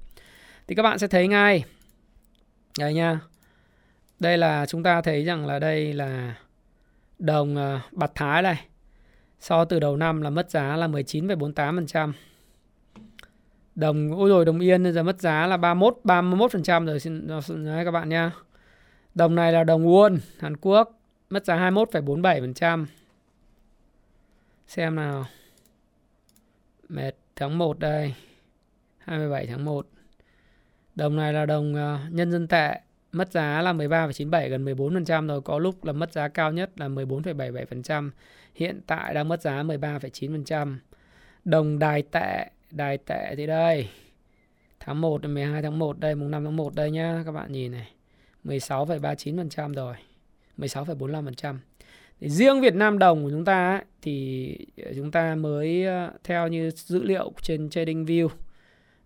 Thì 0.67 0.75
các 0.75 0.83
bạn 0.83 0.99
sẽ 0.99 1.07
thấy 1.07 1.27
ngay. 1.27 1.63
Đây 2.79 2.93
nha. 2.93 3.19
Đây 4.19 4.37
là 4.37 4.65
chúng 4.65 4.83
ta 4.83 5.01
thấy 5.01 5.25
rằng 5.25 5.45
là 5.45 5.59
đây 5.59 5.93
là 5.93 6.35
đồng 7.19 7.55
à, 7.55 7.81
bạc 7.91 8.11
Thái 8.15 8.41
này. 8.41 8.65
So 9.39 9.65
từ 9.65 9.79
đầu 9.79 9.97
năm 9.97 10.21
là 10.21 10.29
mất 10.29 10.49
giá 10.49 10.75
là 10.75 10.87
19,48%. 10.87 12.11
Đồng 13.75 14.11
ôi 14.11 14.29
rồi 14.29 14.45
đồng 14.45 14.59
yên 14.59 14.93
giờ 14.93 15.03
mất 15.03 15.21
giá 15.21 15.47
là 15.47 15.57
31 15.57 15.99
31% 16.03 16.85
rồi 16.85 16.99
xin 16.99 17.27
nói 17.47 17.85
các 17.85 17.91
bạn 17.91 18.09
nha. 18.09 18.31
Đồng 19.15 19.35
này 19.35 19.51
là 19.51 19.63
đồng 19.63 19.87
won 19.87 20.17
Hàn 20.39 20.57
Quốc 20.57 20.99
mất 21.29 21.45
giá 21.45 21.69
21,47%. 21.71 22.85
Xem 24.67 24.95
nào. 24.95 25.25
Mệt. 26.89 27.15
tháng 27.35 27.57
1 27.57 27.79
đây 27.79 28.13
27 28.97 29.47
tháng 29.47 29.65
1 29.65 29.87
Đồng 30.95 31.15
này 31.15 31.33
là 31.33 31.45
đồng 31.45 31.75
à, 31.75 32.07
nhân 32.11 32.31
dân 32.31 32.47
tệ 32.47 32.79
Mất 33.13 33.31
giá 33.31 33.61
là 33.61 33.73
13,97 33.73 34.49
gần 34.49 34.65
14% 34.65 35.27
rồi. 35.27 35.41
Có 35.41 35.59
lúc 35.59 35.85
là 35.85 35.93
mất 35.93 36.13
giá 36.13 36.27
cao 36.27 36.51
nhất 36.51 36.71
là 36.75 36.87
14,77% 36.87 38.09
Hiện 38.55 38.81
tại 38.87 39.13
đang 39.13 39.27
mất 39.27 39.41
giá 39.41 39.63
13,9% 39.63 40.75
Đồng 41.45 41.79
đài 41.79 42.01
tệ 42.01 42.49
Đài 42.71 42.97
tệ 42.97 43.35
thì 43.37 43.47
đây. 43.47 43.89
Tháng 44.79 45.01
1 45.01 45.25
12 45.25 45.61
tháng 45.61 45.79
1 45.79 45.99
đây 45.99 46.15
Mùng 46.15 46.31
5 46.31 46.43
tháng 46.43 46.55
1 46.55 46.75
đây 46.75 46.91
nhá 46.91 47.23
Các 47.25 47.31
bạn 47.31 47.51
nhìn 47.51 47.71
này. 47.71 47.91
16,39% 48.43 49.73
rồi 49.73 49.95
16,45% 50.57 51.57
thì 52.19 52.29
riêng 52.29 52.61
Việt 52.61 52.75
Nam 52.75 52.99
đồng 52.99 53.23
của 53.23 53.29
chúng 53.29 53.45
ta 53.45 53.71
ấy, 53.71 53.85
thì 54.01 54.57
chúng 54.95 55.11
ta 55.11 55.35
mới 55.35 55.85
ờ, 55.85 56.11
theo 56.23 56.47
như 56.47 56.71
dữ 56.75 57.03
liệu 57.03 57.31
trên 57.41 57.69
Trading 57.69 58.05
View 58.05 58.27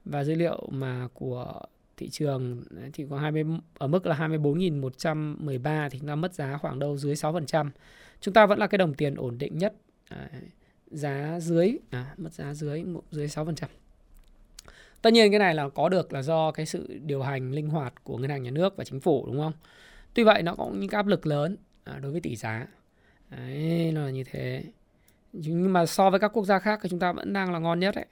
và 0.05 0.23
dữ 0.23 0.35
liệu 0.35 0.67
mà 0.71 1.07
của 1.13 1.61
thị 1.97 2.10
trường 2.10 2.63
thì 2.93 3.05
có 3.10 3.17
20 3.17 3.43
ở 3.77 3.88
mức 3.88 4.05
là 4.05 4.15
24.113 4.15 5.89
thì 5.89 5.99
chúng 5.99 6.07
ta 6.07 6.15
mất 6.15 6.33
giá 6.33 6.57
khoảng 6.57 6.79
đâu 6.79 6.97
dưới 6.97 7.15
6%. 7.15 7.69
Chúng 8.21 8.33
ta 8.33 8.45
vẫn 8.45 8.60
là 8.60 8.67
cái 8.67 8.77
đồng 8.77 8.93
tiền 8.93 9.15
ổn 9.15 9.38
định 9.38 9.57
nhất. 9.57 9.73
À, 10.10 10.29
giá 10.91 11.39
dưới 11.39 11.77
à, 11.89 12.13
mất 12.17 12.33
giá 12.33 12.53
dưới 12.53 12.83
dưới 13.12 13.27
6%. 13.27 13.53
Tất 15.01 15.13
nhiên 15.13 15.31
cái 15.31 15.39
này 15.39 15.55
là 15.55 15.69
có 15.69 15.89
được 15.89 16.13
là 16.13 16.21
do 16.21 16.51
cái 16.51 16.65
sự 16.65 16.99
điều 17.03 17.21
hành 17.21 17.51
linh 17.51 17.69
hoạt 17.69 18.03
của 18.03 18.17
ngân 18.17 18.29
hàng 18.29 18.43
nhà 18.43 18.51
nước 18.51 18.77
và 18.77 18.83
chính 18.83 18.99
phủ 18.99 19.25
đúng 19.27 19.38
không? 19.38 19.53
Tuy 20.13 20.23
vậy 20.23 20.43
nó 20.43 20.55
cũng 20.55 20.79
những 20.79 20.89
áp 20.89 21.07
lực 21.07 21.25
lớn 21.25 21.57
à, 21.83 21.99
đối 21.99 22.12
với 22.12 22.21
tỷ 22.21 22.36
giá. 22.36 22.67
Đấy 23.29 23.91
là 23.91 24.10
như 24.10 24.23
thế. 24.23 24.63
Nhưng 25.33 25.73
mà 25.73 25.86
so 25.86 26.10
với 26.10 26.19
các 26.19 26.27
quốc 26.27 26.45
gia 26.45 26.60
khác 26.60 26.79
thì 26.83 26.89
chúng 26.89 26.99
ta 26.99 27.12
vẫn 27.12 27.33
đang 27.33 27.53
là 27.53 27.60
ngon 27.60 27.79
nhất 27.79 27.95
đấy. 27.95 28.05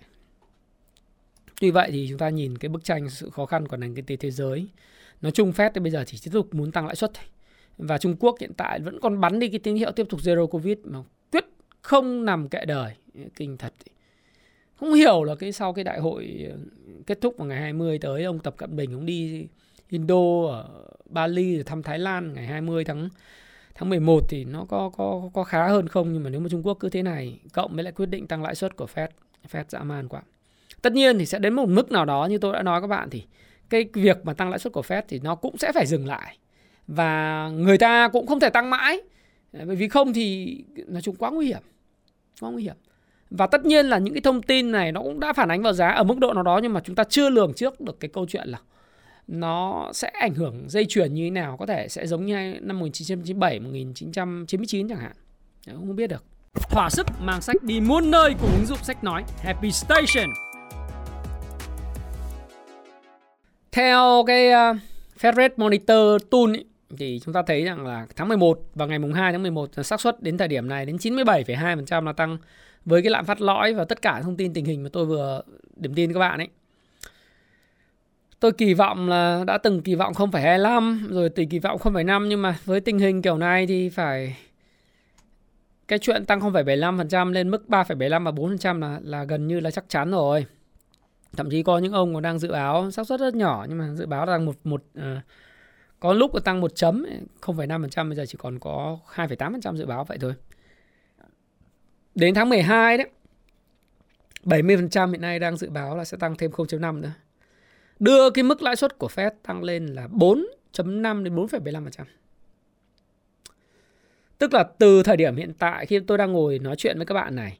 Tuy 1.61 1.71
vậy 1.71 1.89
thì 1.91 2.07
chúng 2.09 2.17
ta 2.17 2.29
nhìn 2.29 2.57
cái 2.57 2.69
bức 2.69 2.83
tranh 2.83 3.09
sự 3.09 3.29
khó 3.29 3.45
khăn 3.45 3.67
của 3.67 3.77
nền 3.77 3.95
kinh 3.95 4.05
tế 4.05 4.15
thế 4.15 4.31
giới. 4.31 4.67
Nói 5.21 5.31
chung 5.31 5.51
Fed 5.51 5.69
thì 5.73 5.81
bây 5.81 5.91
giờ 5.91 6.03
chỉ 6.07 6.17
tiếp 6.23 6.31
tục 6.33 6.53
muốn 6.53 6.71
tăng 6.71 6.85
lãi 6.85 6.95
suất 6.95 7.11
thôi. 7.13 7.25
Và 7.77 7.97
Trung 7.97 8.15
Quốc 8.19 8.35
hiện 8.39 8.51
tại 8.57 8.79
vẫn 8.79 8.99
còn 9.01 9.21
bắn 9.21 9.39
đi 9.39 9.49
cái 9.49 9.59
tín 9.59 9.75
hiệu 9.75 9.91
tiếp 9.91 10.07
tục 10.09 10.19
zero 10.19 10.47
covid 10.47 10.77
mà 10.83 10.99
quyết 11.31 11.45
không 11.81 12.25
nằm 12.25 12.49
kệ 12.49 12.65
đời. 12.65 12.93
Kinh 13.35 13.57
thật. 13.57 13.73
Không 14.75 14.93
hiểu 14.93 15.23
là 15.23 15.35
cái 15.35 15.51
sau 15.51 15.73
cái 15.73 15.83
đại 15.83 15.99
hội 15.99 16.47
ờ, 16.51 16.57
kết 17.07 17.21
thúc 17.21 17.37
vào 17.37 17.47
ngày 17.47 17.61
20 17.61 17.99
tới, 17.99 18.23
ông 18.23 18.39
Tập 18.39 18.55
Cận 18.57 18.75
Bình 18.75 18.93
ông 18.93 19.05
đi 19.05 19.47
Indo, 19.89 20.47
ở 20.49 20.85
Bali, 21.05 21.55
rồi 21.55 21.63
thăm 21.63 21.83
Thái 21.83 21.99
Lan 21.99 22.33
ngày 22.33 22.47
20 22.47 22.83
tháng 22.83 23.09
tháng 23.75 23.89
11 23.89 24.23
thì 24.29 24.45
nó 24.45 24.65
có 24.69 24.89
có 24.97 25.29
có 25.33 25.43
khá 25.43 25.67
hơn 25.67 25.87
không 25.87 26.13
nhưng 26.13 26.23
mà 26.23 26.29
nếu 26.29 26.41
mà 26.41 26.49
Trung 26.49 26.65
Quốc 26.65 26.77
cứ 26.79 26.89
thế 26.89 27.03
này, 27.03 27.39
cộng 27.53 27.75
với 27.75 27.83
lại 27.83 27.93
quyết 27.93 28.05
định 28.05 28.27
tăng 28.27 28.43
lãi 28.43 28.55
suất 28.55 28.75
của 28.75 28.87
Fed 28.95 29.07
Fed 29.51 29.63
dã 29.67 29.83
man 29.83 30.07
quá 30.07 30.21
tất 30.85 30.93
nhiên 30.93 31.19
thì 31.19 31.25
sẽ 31.25 31.39
đến 31.39 31.53
một 31.53 31.69
mức 31.69 31.91
nào 31.91 32.05
đó 32.05 32.25
như 32.25 32.37
tôi 32.37 32.53
đã 32.53 32.63
nói 32.63 32.81
các 32.81 32.87
bạn 32.87 33.09
thì 33.09 33.23
cái 33.69 33.85
việc 33.93 34.25
mà 34.25 34.33
tăng 34.33 34.49
lãi 34.49 34.59
suất 34.59 34.73
của 34.73 34.81
Fed 34.81 35.01
thì 35.07 35.19
nó 35.23 35.35
cũng 35.35 35.57
sẽ 35.57 35.71
phải 35.71 35.85
dừng 35.85 36.07
lại. 36.07 36.37
Và 36.87 37.49
người 37.49 37.77
ta 37.77 38.07
cũng 38.07 38.27
không 38.27 38.39
thể 38.39 38.49
tăng 38.49 38.69
mãi. 38.69 39.01
Bởi 39.53 39.75
vì 39.75 39.87
không 39.87 40.13
thì 40.13 40.57
nói 40.87 41.01
chung 41.01 41.15
quá 41.15 41.31
nguy 41.31 41.47
hiểm, 41.47 41.61
quá 42.41 42.51
nguy 42.51 42.63
hiểm. 42.63 42.75
Và 43.29 43.47
tất 43.47 43.65
nhiên 43.65 43.85
là 43.85 43.97
những 43.97 44.13
cái 44.13 44.21
thông 44.21 44.41
tin 44.41 44.71
này 44.71 44.91
nó 44.91 45.01
cũng 45.01 45.19
đã 45.19 45.33
phản 45.33 45.51
ánh 45.51 45.61
vào 45.61 45.73
giá 45.73 45.87
ở 45.87 46.03
mức 46.03 46.17
độ 46.19 46.33
nào 46.33 46.43
đó 46.43 46.59
nhưng 46.63 46.73
mà 46.73 46.81
chúng 46.83 46.95
ta 46.95 47.03
chưa 47.03 47.29
lường 47.29 47.53
trước 47.53 47.81
được 47.81 47.99
cái 47.99 48.09
câu 48.13 48.25
chuyện 48.29 48.47
là 48.47 48.59
nó 49.27 49.89
sẽ 49.93 50.07
ảnh 50.07 50.33
hưởng 50.33 50.65
dây 50.67 50.85
chuyền 50.89 51.13
như 51.13 51.23
thế 51.23 51.29
nào, 51.29 51.57
có 51.57 51.65
thể 51.65 51.87
sẽ 51.89 52.07
giống 52.07 52.25
như 52.25 52.55
năm 52.61 52.79
1997 52.79 53.59
1999 53.59 54.89
chẳng 54.89 54.99
hạn. 54.99 55.13
Không 55.67 55.95
biết 55.95 56.07
được. 56.07 56.23
Thỏa 56.71 56.89
sức 56.89 57.07
mang 57.21 57.41
sách 57.41 57.63
đi 57.63 57.79
muôn 57.79 58.11
nơi 58.11 58.33
cùng 58.41 58.49
ứng 58.51 58.65
dụng 58.65 58.83
sách 58.83 59.03
nói. 59.03 59.23
Happy 59.37 59.71
Station. 59.71 60.29
Theo 63.75 64.23
cái 64.27 64.49
uh, 64.49 64.77
Fed 65.19 65.33
Rate 65.35 65.53
Monitor 65.57 66.21
Tool 66.31 66.55
ý, 66.55 66.65
thì 66.97 67.19
chúng 67.23 67.33
ta 67.33 67.41
thấy 67.47 67.63
rằng 67.63 67.87
là 67.87 68.07
tháng 68.15 68.27
11 68.27 68.59
và 68.75 68.85
ngày 68.85 68.99
mùng 68.99 69.13
2 69.13 69.31
tháng 69.31 69.41
11 69.41 69.69
xác 69.83 70.01
suất 70.01 70.23
đến 70.23 70.37
thời 70.37 70.47
điểm 70.47 70.69
này 70.69 70.85
đến 70.85 70.95
97,2% 70.95 72.05
là 72.05 72.13
tăng 72.13 72.37
với 72.85 73.01
cái 73.01 73.09
lạm 73.09 73.25
phát 73.25 73.41
lõi 73.41 73.73
và 73.73 73.85
tất 73.85 74.01
cả 74.01 74.21
thông 74.21 74.37
tin 74.37 74.53
tình 74.53 74.65
hình 74.65 74.83
mà 74.83 74.89
tôi 74.93 75.05
vừa 75.05 75.41
điểm 75.75 75.93
tin 75.93 76.13
các 76.13 76.19
bạn 76.19 76.39
ấy 76.39 76.47
tôi 78.39 78.51
kỳ 78.51 78.73
vọng 78.73 79.09
là 79.09 79.43
đã 79.47 79.57
từng 79.57 79.81
kỳ 79.81 79.95
vọng 79.95 80.13
0,25 80.13 81.07
rồi 81.09 81.29
từ 81.29 81.43
kỳ 81.49 81.59
vọng 81.59 81.77
0,5 81.77 82.25
nhưng 82.27 82.41
mà 82.41 82.57
với 82.65 82.81
tình 82.81 82.99
hình 82.99 83.21
kiểu 83.21 83.37
này 83.37 83.67
thì 83.67 83.89
phải 83.89 84.37
cái 85.87 85.99
chuyện 85.99 86.25
tăng 86.25 86.39
0,75% 86.39 87.31
lên 87.31 87.51
mức 87.51 87.65
3,75 87.67 88.23
và 88.23 88.31
4% 88.31 88.79
là 88.79 88.99
là 89.03 89.23
gần 89.23 89.47
như 89.47 89.59
là 89.59 89.71
chắc 89.71 89.85
chắn 89.89 90.11
rồi. 90.11 90.45
Thậm 91.37 91.49
chí 91.49 91.63
có 91.63 91.77
những 91.77 91.93
ông 91.93 92.13
còn 92.13 92.23
đang 92.23 92.39
dự 92.39 92.51
báo 92.51 92.91
xác 92.91 93.07
suất 93.07 93.19
rất 93.19 93.35
nhỏ 93.35 93.65
nhưng 93.69 93.77
mà 93.77 93.93
dự 93.93 94.05
báo 94.05 94.25
rằng 94.25 94.45
một 94.45 94.55
một 94.63 94.83
uh, 94.99 95.03
có 95.99 96.13
lúc 96.13 96.35
là 96.35 96.41
tăng 96.43 96.61
một 96.61 96.75
chấm 96.75 97.05
0,5% 97.41 98.07
bây 98.09 98.15
giờ 98.15 98.25
chỉ 98.27 98.37
còn 98.37 98.59
có 98.59 98.99
2,8% 99.15 99.75
dự 99.75 99.85
báo 99.85 100.03
vậy 100.03 100.17
thôi. 100.21 100.33
Đến 102.15 102.33
tháng 102.33 102.49
12 102.49 102.97
đấy 102.97 103.09
70% 104.43 105.11
hiện 105.11 105.21
nay 105.21 105.39
đang 105.39 105.57
dự 105.57 105.69
báo 105.69 105.97
là 105.97 106.05
sẽ 106.05 106.17
tăng 106.17 106.35
thêm 106.37 106.51
0,5 106.51 106.99
nữa 106.99 107.11
đưa 107.99 108.29
cái 108.29 108.43
mức 108.43 108.61
lãi 108.61 108.75
suất 108.75 108.97
của 108.97 109.07
Fed 109.07 109.31
tăng 109.43 109.63
lên 109.63 109.85
là 109.85 110.07
4.5 110.07 111.23
đến 111.23 111.35
4,75%. 111.35 112.03
Tức 114.37 114.53
là 114.53 114.63
từ 114.79 115.03
thời 115.03 115.17
điểm 115.17 115.35
hiện 115.35 115.53
tại 115.53 115.85
khi 115.85 115.99
tôi 115.99 116.17
đang 116.17 116.31
ngồi 116.31 116.59
nói 116.59 116.75
chuyện 116.75 116.97
với 116.97 117.05
các 117.05 117.13
bạn 117.13 117.35
này, 117.35 117.59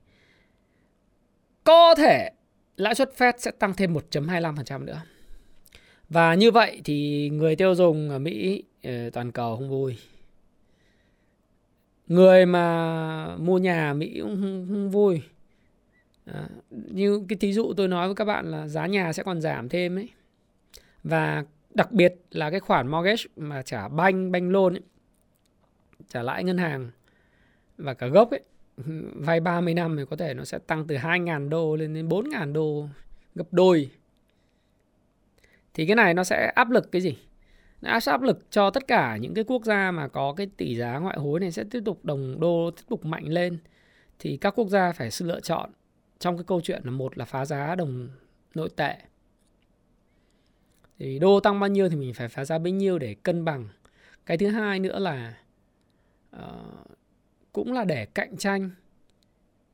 có 1.64 1.96
thể 1.96 2.32
lãi 2.78 2.96
suất 2.96 3.12
Fed 3.18 3.34
sẽ 3.38 3.52
tăng 3.52 3.74
thêm 3.74 3.94
1.25% 3.94 4.86
nữa. 4.86 5.02
Và 6.10 6.34
như 6.34 6.52
vậy 6.52 6.82
thì 6.84 7.30
người 7.30 7.56
tiêu 7.56 7.76
dùng 7.76 8.10
ở 8.10 8.20
Mỹ 8.20 8.64
ờ, 8.84 9.10
toàn 9.10 9.32
cầu 9.32 9.56
không 9.56 9.70
vui. 9.70 9.98
Người 12.08 12.46
mà 12.46 13.36
mua 13.38 13.58
nhà 13.58 13.94
Mỹ 13.94 14.20
cũng 14.22 14.42
không, 14.42 14.68
không 14.70 14.92
vui. 14.92 15.22
À, 16.26 16.50
như 16.70 17.26
cái 17.30 17.38
thí 17.38 17.54
dụ 17.54 17.74
tôi 17.78 17.88
nói 17.88 18.08
với 18.08 18.16
các 18.16 18.26
bạn 18.26 18.52
là 18.52 18.68
giá 18.68 18.88
nhà 18.88 19.14
sẽ 19.14 19.24
còn 19.24 19.42
giảm 19.42 19.70
thêm 19.70 19.98
ấy 19.98 20.10
và 21.04 21.44
đặc 21.74 21.92
biệt 21.92 22.16
là 22.32 22.52
cái 22.52 22.60
khoản 22.60 22.88
mortgage 22.88 23.24
mà 23.36 23.62
trả 23.62 23.88
banh 23.88 24.32
banh 24.32 24.50
loan 24.50 24.74
ấy, 24.74 24.82
trả 26.08 26.24
lãi 26.24 26.44
ngân 26.44 26.58
hàng 26.58 26.92
và 27.78 27.94
cả 27.94 28.08
gốc 28.08 28.32
ấy 28.32 28.42
vay 29.16 29.40
30 29.40 29.74
năm 29.74 29.98
thì 29.98 30.04
có 30.10 30.16
thể 30.16 30.34
nó 30.34 30.44
sẽ 30.44 30.58
tăng 30.58 30.88
từ 30.88 30.96
2.000 30.96 31.50
đô 31.50 31.76
lên 31.76 31.94
đến 31.94 32.10
4.000 32.10 32.54
đô 32.54 32.90
gấp 33.36 33.48
đôi. 33.52 33.90
Thì 35.74 35.86
cái 35.86 35.96
này 35.96 36.14
nó 36.14 36.24
sẽ 36.24 36.52
áp 36.56 36.70
lực 36.70 36.92
cái 36.92 37.02
gì? 37.02 37.18
Nó 37.82 38.00
sẽ 38.00 38.12
áp 38.12 38.22
lực 38.22 38.52
cho 38.52 38.70
tất 38.70 38.88
cả 38.88 39.18
những 39.18 39.34
cái 39.34 39.44
quốc 39.44 39.66
gia 39.66 39.92
mà 39.92 40.08
có 40.08 40.34
cái 40.38 40.48
tỷ 40.58 40.76
giá 40.76 40.98
ngoại 40.98 41.18
hối 41.18 41.40
này 41.40 41.52
sẽ 41.52 41.64
tiếp 41.72 41.82
tục 41.86 42.06
đồng 42.06 42.40
đô 42.40 42.72
tiếp 42.72 42.84
tục 42.90 43.06
mạnh 43.06 43.28
lên. 43.28 43.58
Thì 44.20 44.38
các 44.38 44.54
quốc 44.56 44.68
gia 44.68 44.92
phải 44.92 45.12
sự 45.12 45.26
lựa 45.26 45.40
chọn. 45.40 45.70
Trong 46.20 46.38
cái 46.38 46.44
câu 46.48 46.62
chuyện 46.62 46.82
là 46.84 46.92
một 46.92 47.18
là 47.18 47.26
phá 47.26 47.46
giá 47.46 47.76
đồng 47.76 48.10
nội 48.56 48.70
tệ. 48.76 48.96
Thì 51.00 51.20
đô 51.20 51.40
tăng 51.40 51.60
bao 51.60 51.70
nhiêu 51.70 51.90
thì 51.90 51.96
mình 51.96 52.14
phải 52.14 52.28
phá 52.28 52.46
giá 52.46 52.58
bấy 52.58 52.72
nhiêu 52.72 53.00
để 53.00 53.16
cân 53.24 53.46
bằng. 53.46 53.68
Cái 54.26 54.38
thứ 54.38 54.48
hai 54.48 54.80
nữa 54.80 55.00
là 55.00 55.38
uh, 56.36 56.95
cũng 57.56 57.74
là 57.74 57.84
để 57.84 58.06
cạnh 58.06 58.38
tranh 58.38 58.70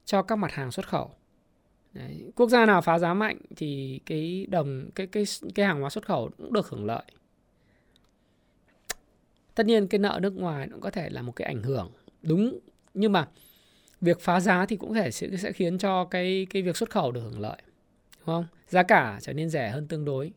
cho 0.06 0.22
các 0.22 0.36
mặt 0.36 0.52
hàng 0.52 0.72
xuất 0.72 0.88
khẩu. 0.88 1.12
Đấy. 1.94 2.32
quốc 2.36 2.50
gia 2.50 2.66
nào 2.66 2.82
phá 2.82 3.00
giá 3.00 3.14
mạnh 3.14 3.38
thì 3.56 4.00
cái 4.06 4.46
đồng 4.50 4.90
cái 4.96 5.08
cái 5.08 5.24
cái 5.56 5.66
hàng 5.66 5.82
hóa 5.82 5.90
xuất 5.90 6.06
khẩu 6.06 6.30
cũng 6.38 6.54
được 6.54 6.70
hưởng 6.70 6.86
lợi. 6.86 7.04
Tất 9.56 9.66
nhiên 9.66 9.88
cái 9.88 10.00
nợ 10.00 10.20
nước 10.22 10.34
ngoài 10.34 10.68
cũng 10.72 10.82
có 10.82 10.92
thể 10.92 11.10
là 11.10 11.22
một 11.22 11.32
cái 11.36 11.46
ảnh 11.46 11.64
hưởng 11.64 11.92
đúng 12.22 12.60
nhưng 12.94 13.12
mà 13.12 13.28
việc 14.02 14.20
phá 14.22 14.40
giá 14.40 14.66
thì 14.66 14.76
cũng 14.76 14.94
thể 14.94 15.12
sẽ, 15.12 15.28
sẽ 15.38 15.52
khiến 15.52 15.78
cho 15.78 16.06
cái 16.06 16.48
cái 16.50 16.62
việc 16.62 16.78
xuất 16.78 16.90
khẩu 16.90 17.12
được 17.12 17.22
hưởng 17.22 17.40
lợi 17.40 17.62
đúng 18.18 18.26
không? 18.26 18.46
Giá 18.68 18.84
cả 18.84 19.20
trở 19.22 19.34
nên 19.34 19.50
rẻ 19.50 19.70
hơn 19.70 19.88
tương 19.88 20.06
đối. 20.06 20.32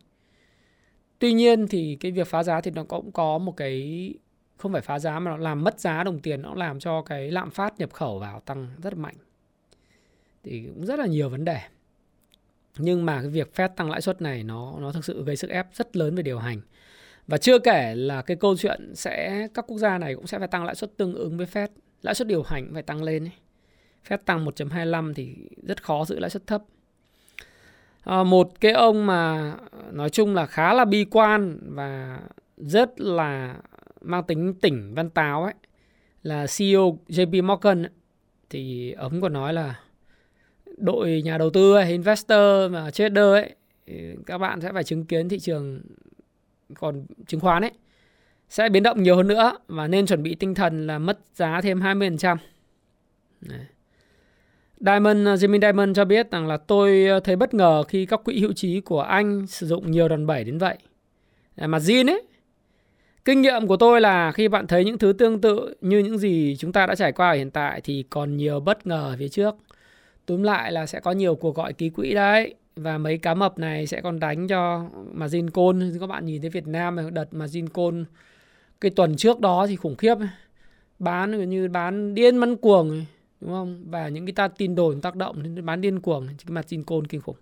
Tuy 1.19 1.33
nhiên 1.33 1.67
thì 1.67 1.97
cái 1.99 2.11
việc 2.11 2.27
phá 2.27 2.43
giá 2.43 2.61
thì 2.61 2.71
nó 2.71 2.83
cũng 2.83 3.11
có 3.11 3.37
một 3.37 3.57
cái 3.57 4.13
không 4.57 4.71
phải 4.71 4.81
phá 4.81 4.99
giá 4.99 5.19
mà 5.19 5.31
nó 5.31 5.37
làm 5.37 5.63
mất 5.63 5.79
giá 5.79 6.03
đồng 6.03 6.19
tiền 6.19 6.41
nó 6.41 6.53
làm 6.55 6.79
cho 6.79 7.01
cái 7.01 7.31
lạm 7.31 7.51
phát 7.51 7.79
nhập 7.79 7.93
khẩu 7.93 8.19
vào 8.19 8.39
tăng 8.39 8.69
rất 8.83 8.93
là 8.93 8.99
mạnh. 8.99 9.15
Thì 10.43 10.63
cũng 10.75 10.85
rất 10.85 10.99
là 10.99 11.05
nhiều 11.05 11.29
vấn 11.29 11.45
đề. 11.45 11.59
Nhưng 12.77 13.05
mà 13.05 13.21
cái 13.21 13.29
việc 13.29 13.51
Fed 13.55 13.67
tăng 13.67 13.89
lãi 13.89 14.01
suất 14.01 14.21
này 14.21 14.43
nó 14.43 14.75
nó 14.79 14.91
thực 14.91 15.05
sự 15.05 15.23
gây 15.23 15.35
sức 15.35 15.49
ép 15.49 15.67
rất 15.73 15.95
lớn 15.95 16.15
về 16.15 16.23
điều 16.23 16.39
hành. 16.39 16.61
Và 17.27 17.37
chưa 17.37 17.59
kể 17.59 17.95
là 17.95 18.21
cái 18.21 18.37
câu 18.37 18.57
chuyện 18.57 18.95
sẽ 18.95 19.47
các 19.53 19.65
quốc 19.67 19.77
gia 19.77 19.97
này 19.97 20.15
cũng 20.15 20.27
sẽ 20.27 20.39
phải 20.39 20.47
tăng 20.47 20.65
lãi 20.65 20.75
suất 20.75 20.97
tương 20.97 21.13
ứng 21.13 21.37
với 21.37 21.45
Fed. 21.45 21.67
Lãi 22.01 22.15
suất 22.15 22.27
điều 22.27 22.43
hành 22.43 22.69
phải 22.73 22.83
tăng 22.83 23.03
lên 23.03 23.23
ấy. 23.23 23.31
Fed 24.07 24.17
tăng 24.25 24.45
1.25 24.45 25.13
thì 25.13 25.35
rất 25.63 25.83
khó 25.83 26.05
giữ 26.05 26.19
lãi 26.19 26.29
suất 26.29 26.47
thấp 26.47 26.61
à, 28.05 28.23
một 28.23 28.51
cái 28.61 28.71
ông 28.71 29.05
mà 29.05 29.53
nói 29.91 30.09
chung 30.09 30.35
là 30.35 30.45
khá 30.45 30.73
là 30.73 30.85
bi 30.85 31.05
quan 31.05 31.57
và 31.75 32.19
rất 32.57 33.01
là 33.01 33.55
mang 34.05 34.23
tính 34.23 34.53
tỉnh 34.53 34.93
văn 34.95 35.09
táo 35.09 35.43
ấy 35.43 35.53
là 36.23 36.45
CEO 36.57 36.99
JP 37.07 37.43
Morgan 37.43 37.83
ấy, 37.83 37.91
thì 38.49 38.91
ông 38.91 39.21
còn 39.21 39.33
nói 39.33 39.53
là 39.53 39.79
đội 40.77 41.21
nhà 41.25 41.37
đầu 41.37 41.49
tư 41.49 41.77
hay 41.77 41.91
investor 41.91 42.71
mà 42.71 42.91
trader 42.91 43.31
ấy 43.31 43.55
các 44.25 44.37
bạn 44.37 44.61
sẽ 44.61 44.71
phải 44.73 44.83
chứng 44.83 45.05
kiến 45.05 45.29
thị 45.29 45.39
trường 45.39 45.81
còn 46.73 47.05
chứng 47.27 47.39
khoán 47.39 47.63
ấy 47.63 47.71
sẽ 48.49 48.69
biến 48.69 48.83
động 48.83 49.03
nhiều 49.03 49.15
hơn 49.15 49.27
nữa 49.27 49.57
và 49.67 49.87
nên 49.87 50.05
chuẩn 50.05 50.23
bị 50.23 50.35
tinh 50.35 50.55
thần 50.55 50.87
là 50.87 50.99
mất 50.99 51.19
giá 51.33 51.61
thêm 51.61 51.79
20%. 51.79 52.37
Đấy. 53.41 53.65
Diamond, 54.79 55.27
uh, 55.27 55.39
Jimmy 55.39 55.61
Diamond 55.61 55.95
cho 55.95 56.05
biết 56.05 56.31
rằng 56.31 56.47
là 56.47 56.57
tôi 56.57 57.07
uh, 57.17 57.23
thấy 57.23 57.35
bất 57.35 57.53
ngờ 57.53 57.83
khi 57.83 58.05
các 58.05 58.21
quỹ 58.23 58.39
hữu 58.39 58.53
trí 58.53 58.81
của 58.81 59.01
anh 59.01 59.47
sử 59.47 59.67
dụng 59.67 59.91
nhiều 59.91 60.07
đòn 60.07 60.25
bẩy 60.25 60.43
đến 60.43 60.57
vậy. 60.57 60.77
Mà 61.57 61.77
Jin 61.77 62.07
ấy, 62.07 62.23
kinh 63.25 63.41
nghiệm 63.41 63.67
của 63.67 63.77
tôi 63.77 64.01
là 64.01 64.31
khi 64.31 64.47
bạn 64.47 64.67
thấy 64.67 64.85
những 64.85 64.97
thứ 64.97 65.13
tương 65.13 65.41
tự 65.41 65.75
như 65.81 65.99
những 65.99 66.17
gì 66.17 66.55
chúng 66.59 66.71
ta 66.71 66.85
đã 66.85 66.95
trải 66.95 67.11
qua 67.11 67.29
ở 67.29 67.35
hiện 67.35 67.51
tại 67.51 67.81
thì 67.83 68.03
còn 68.09 68.37
nhiều 68.37 68.59
bất 68.59 68.87
ngờ 68.87 69.01
ở 69.11 69.15
phía 69.19 69.29
trước. 69.29 69.55
Túm 70.25 70.43
lại 70.43 70.71
là 70.71 70.85
sẽ 70.85 70.99
có 70.99 71.11
nhiều 71.11 71.35
cuộc 71.35 71.55
gọi 71.55 71.73
ký 71.73 71.89
quỹ 71.89 72.13
đấy 72.13 72.55
và 72.75 72.97
mấy 72.97 73.17
cá 73.17 73.33
mập 73.33 73.59
này 73.59 73.87
sẽ 73.87 74.01
còn 74.01 74.19
đánh 74.19 74.47
cho 74.47 74.85
margin 75.13 75.49
call 75.49 75.97
các 75.99 76.07
bạn 76.07 76.25
nhìn 76.25 76.41
thấy 76.41 76.49
Việt 76.49 76.67
Nam 76.67 76.97
đợt 77.13 77.33
margin 77.33 77.69
call 77.69 78.03
cái 78.81 78.91
tuần 78.95 79.15
trước 79.15 79.39
đó 79.39 79.67
thì 79.67 79.75
khủng 79.75 79.95
khiếp 79.95 80.15
bán 80.99 81.49
như 81.49 81.67
bán 81.69 82.15
điên 82.15 82.37
mắn 82.37 82.55
cuồng 82.55 83.05
đúng 83.41 83.51
không? 83.51 83.83
Và 83.89 84.07
những 84.07 84.25
cái 84.25 84.33
ta 84.33 84.47
tin 84.47 84.75
đồn 84.75 85.01
tác 85.01 85.15
động 85.15 85.43
đến 85.43 85.65
bán 85.65 85.81
điên 85.81 85.99
cuồng 85.99 86.27
cái 86.27 86.45
margin 86.47 86.83
call 86.83 87.01
kinh 87.09 87.21
khủng. 87.21 87.35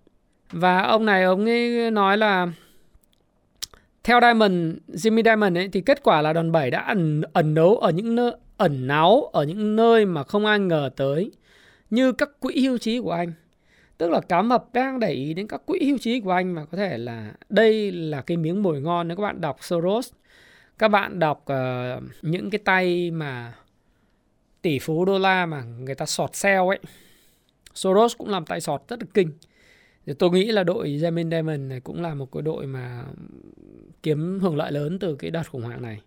Và 0.50 0.82
ông 0.82 1.06
này, 1.06 1.24
ông 1.24 1.44
ấy 1.44 1.90
nói 1.90 2.18
là 2.18 2.52
theo 4.04 4.20
Diamond, 4.20 4.74
Jimmy 4.88 5.22
Diamond 5.24 5.56
ấy 5.56 5.68
thì 5.68 5.80
kết 5.80 6.02
quả 6.02 6.22
là 6.22 6.32
đòn 6.32 6.52
bẩy 6.52 6.70
đã 6.70 6.80
ẩn 6.80 7.22
ẩn 7.32 7.54
nấu 7.54 7.76
ở 7.76 7.90
những 7.90 8.14
nơi 8.14 8.32
ẩn 8.56 8.86
náu 8.86 9.30
ở 9.32 9.44
những 9.44 9.76
nơi 9.76 10.06
mà 10.06 10.24
không 10.24 10.46
ai 10.46 10.58
ngờ 10.58 10.90
tới 10.96 11.32
như 11.90 12.12
các 12.12 12.30
quỹ 12.40 12.66
hưu 12.66 12.78
trí 12.78 13.00
của 13.00 13.12
anh 13.12 13.32
Tức 13.98 14.10
là 14.10 14.20
cá 14.20 14.42
mập 14.42 14.72
đang 14.72 15.00
để 15.00 15.10
ý 15.10 15.34
đến 15.34 15.48
các 15.48 15.66
quỹ 15.66 15.78
hưu 15.86 15.98
trí 15.98 16.20
của 16.20 16.30
anh 16.30 16.54
mà 16.54 16.64
có 16.64 16.76
thể 16.76 16.98
là 16.98 17.32
đây 17.48 17.92
là 17.92 18.20
cái 18.20 18.36
miếng 18.36 18.62
mồi 18.62 18.80
ngon 18.80 19.08
nếu 19.08 19.16
các 19.16 19.22
bạn 19.22 19.40
đọc 19.40 19.56
Soros. 19.60 20.12
Các 20.78 20.88
bạn 20.88 21.18
đọc 21.18 21.44
uh, 21.52 22.02
những 22.22 22.50
cái 22.50 22.58
tay 22.64 23.10
mà 23.10 23.54
tỷ 24.62 24.78
phú 24.78 25.04
đô 25.04 25.18
la 25.18 25.46
mà 25.46 25.62
người 25.62 25.94
ta 25.94 26.06
sọt 26.06 26.36
sale 26.36 26.56
ấy. 26.56 26.78
Soros 27.74 28.16
cũng 28.18 28.28
làm 28.28 28.46
tay 28.46 28.60
sọt 28.60 28.82
rất 28.88 29.00
là 29.00 29.06
kinh. 29.14 29.30
Thì 30.06 30.12
tôi 30.18 30.30
nghĩ 30.30 30.44
là 30.44 30.64
đội 30.64 30.88
Jamin 30.88 31.30
Diamond 31.30 31.60
này 31.60 31.80
cũng 31.80 32.02
là 32.02 32.14
một 32.14 32.32
cái 32.32 32.42
đội 32.42 32.66
mà 32.66 33.04
kiếm 34.02 34.38
hưởng 34.40 34.56
lợi 34.56 34.72
lớn 34.72 34.98
từ 34.98 35.16
cái 35.16 35.30
đợt 35.30 35.42
khủng 35.50 35.62
hoảng 35.62 35.82
này. 35.82 36.00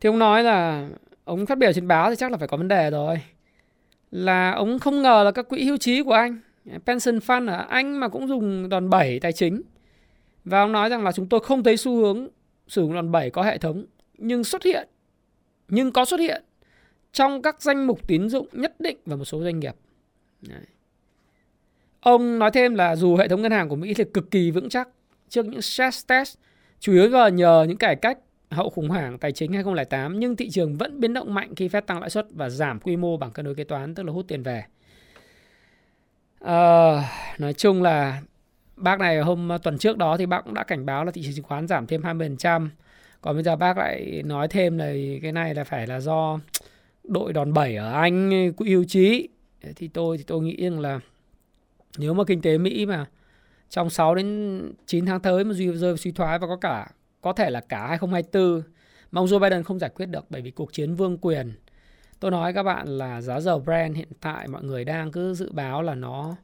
Thì 0.00 0.08
ông 0.08 0.18
nói 0.18 0.42
là 0.42 0.88
ông 1.24 1.46
phát 1.46 1.58
biểu 1.58 1.72
trên 1.72 1.88
báo 1.88 2.10
thì 2.10 2.16
chắc 2.16 2.30
là 2.30 2.36
phải 2.38 2.48
có 2.48 2.56
vấn 2.56 2.68
đề 2.68 2.90
rồi. 2.90 3.22
Là 4.10 4.50
ông 4.50 4.78
không 4.78 5.02
ngờ 5.02 5.22
là 5.24 5.30
các 5.30 5.48
quỹ 5.48 5.64
hưu 5.64 5.76
trí 5.76 6.02
của 6.02 6.12
anh, 6.12 6.40
pension 6.86 7.18
fund 7.18 7.48
ở 7.48 7.66
Anh 7.68 8.00
mà 8.00 8.08
cũng 8.08 8.28
dùng 8.28 8.68
đòn 8.68 8.90
bẩy 8.90 9.20
tài 9.20 9.32
chính. 9.32 9.62
Và 10.44 10.60
ông 10.60 10.72
nói 10.72 10.88
rằng 10.88 11.04
là 11.04 11.12
chúng 11.12 11.28
tôi 11.28 11.40
không 11.40 11.62
thấy 11.62 11.76
xu 11.76 11.96
hướng 11.96 12.28
sử 12.68 12.82
dụng 12.82 12.94
đòn 12.94 13.12
bẩy 13.12 13.30
có 13.30 13.42
hệ 13.42 13.58
thống, 13.58 13.84
nhưng 14.18 14.44
xuất 14.44 14.62
hiện, 14.62 14.88
nhưng 15.68 15.92
có 15.92 16.04
xuất 16.04 16.20
hiện 16.20 16.42
trong 17.12 17.42
các 17.42 17.62
danh 17.62 17.86
mục 17.86 18.08
tín 18.08 18.28
dụng 18.28 18.46
nhất 18.52 18.80
định 18.80 18.96
và 19.06 19.16
một 19.16 19.24
số 19.24 19.42
doanh 19.42 19.60
nghiệp. 19.60 19.74
Đấy. 20.40 20.60
Ông 22.02 22.38
nói 22.38 22.50
thêm 22.50 22.74
là 22.74 22.96
dù 22.96 23.16
hệ 23.16 23.28
thống 23.28 23.42
ngân 23.42 23.52
hàng 23.52 23.68
của 23.68 23.76
Mỹ 23.76 23.94
thì 23.94 24.04
cực 24.04 24.30
kỳ 24.30 24.50
vững 24.50 24.68
chắc 24.68 24.88
trước 25.28 25.46
những 25.46 25.62
stress 25.62 26.06
test 26.06 26.38
chủ 26.80 26.92
yếu 26.92 27.08
là 27.08 27.28
nhờ 27.28 27.64
những 27.68 27.76
cải 27.76 27.96
cách 27.96 28.18
hậu 28.50 28.70
khủng 28.70 28.88
hoảng 28.88 29.18
tài 29.18 29.32
chính 29.32 29.52
2008 29.52 30.20
nhưng 30.20 30.36
thị 30.36 30.50
trường 30.50 30.74
vẫn 30.74 31.00
biến 31.00 31.14
động 31.14 31.34
mạnh 31.34 31.54
khi 31.54 31.68
Fed 31.68 31.80
tăng 31.80 32.00
lãi 32.00 32.10
suất 32.10 32.26
và 32.30 32.48
giảm 32.48 32.80
quy 32.80 32.96
mô 32.96 33.16
bằng 33.16 33.30
cân 33.30 33.44
đối 33.44 33.54
kế 33.54 33.64
toán 33.64 33.94
tức 33.94 34.02
là 34.02 34.12
hút 34.12 34.24
tiền 34.28 34.42
về. 34.42 34.64
À, 36.40 37.02
nói 37.38 37.52
chung 37.52 37.82
là 37.82 38.22
bác 38.76 39.00
này 39.00 39.20
hôm 39.20 39.48
tuần 39.62 39.78
trước 39.78 39.96
đó 39.96 40.16
thì 40.16 40.26
bác 40.26 40.40
cũng 40.44 40.54
đã 40.54 40.64
cảnh 40.64 40.86
báo 40.86 41.04
là 41.04 41.10
thị 41.10 41.22
trường 41.22 41.34
chứng 41.34 41.44
khoán 41.44 41.68
giảm 41.68 41.86
thêm 41.86 42.02
20%. 42.02 42.68
Còn 43.20 43.34
bây 43.34 43.42
giờ 43.42 43.56
bác 43.56 43.78
lại 43.78 44.22
nói 44.24 44.48
thêm 44.48 44.78
là 44.78 44.92
cái 45.22 45.32
này 45.32 45.54
là 45.54 45.64
phải 45.64 45.86
là 45.86 46.00
do 46.00 46.38
đội 47.04 47.32
đòn 47.32 47.52
bẩy 47.52 47.76
ở 47.76 47.92
Anh 47.92 48.52
quỹ 48.52 48.70
hưu 48.70 48.84
trí. 48.84 49.28
Thì 49.76 49.88
tôi 49.88 50.18
thì 50.18 50.24
tôi 50.26 50.42
nghĩ 50.42 50.56
rằng 50.56 50.80
là 50.80 51.00
nếu 51.98 52.14
mà 52.14 52.24
kinh 52.24 52.42
tế 52.42 52.58
Mỹ 52.58 52.86
mà 52.86 53.06
trong 53.68 53.90
6 53.90 54.14
đến 54.14 54.72
9 54.86 55.06
tháng 55.06 55.20
tới 55.20 55.44
mà 55.44 55.54
rơi 55.74 55.96
suy 55.96 56.12
thoái 56.12 56.38
và 56.38 56.46
có 56.46 56.56
cả 56.56 56.90
có 57.20 57.32
thể 57.32 57.50
là 57.50 57.60
cả 57.60 57.86
2024 57.86 58.62
mà 59.12 59.20
ông 59.20 59.26
Joe 59.26 59.38
Biden 59.38 59.62
không 59.62 59.78
giải 59.78 59.90
quyết 59.94 60.06
được 60.06 60.24
bởi 60.30 60.42
vì 60.42 60.50
cuộc 60.50 60.72
chiến 60.72 60.94
vương 60.94 61.18
quyền 61.18 61.52
Tôi 62.22 62.30
nói 62.30 62.52
các 62.52 62.62
bạn 62.62 62.88
là 62.88 63.20
giá 63.20 63.40
dầu 63.40 63.58
Brent 63.58 63.96
hiện 63.96 64.08
tại 64.20 64.48
mọi 64.48 64.62
người 64.62 64.84
đang 64.84 65.12
cứ 65.12 65.34
dự 65.34 65.52
báo 65.52 65.82
là 65.82 65.94
nó 65.94 66.36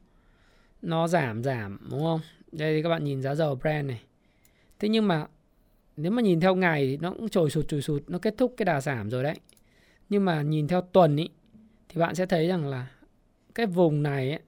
nó 0.81 1.07
giảm 1.07 1.43
giảm 1.43 1.79
đúng 1.91 2.03
không? 2.03 2.19
Đây 2.51 2.75
thì 2.75 2.83
các 2.83 2.89
bạn 2.89 3.03
nhìn 3.03 3.21
giá 3.21 3.35
dầu 3.35 3.55
Brent 3.55 3.87
này. 3.87 4.01
Thế 4.79 4.89
nhưng 4.89 5.07
mà 5.07 5.27
nếu 5.97 6.11
mà 6.11 6.21
nhìn 6.21 6.39
theo 6.39 6.55
ngày 6.55 6.85
thì 6.85 6.97
nó 6.97 7.11
cũng 7.11 7.29
trồi 7.29 7.49
sụt 7.49 7.67
trồi 7.67 7.81
sụt, 7.81 8.03
nó 8.07 8.19
kết 8.19 8.35
thúc 8.37 8.53
cái 8.57 8.65
đà 8.65 8.81
giảm 8.81 9.09
rồi 9.09 9.23
đấy. 9.23 9.35
Nhưng 10.09 10.25
mà 10.25 10.41
nhìn 10.41 10.67
theo 10.67 10.81
tuần 10.81 11.15
ý 11.15 11.29
thì 11.89 11.99
bạn 11.99 12.15
sẽ 12.15 12.25
thấy 12.25 12.47
rằng 12.47 12.67
là 12.67 12.87
cái 13.55 13.65
vùng 13.65 14.03
này 14.03 14.29
ấy, 14.29 14.39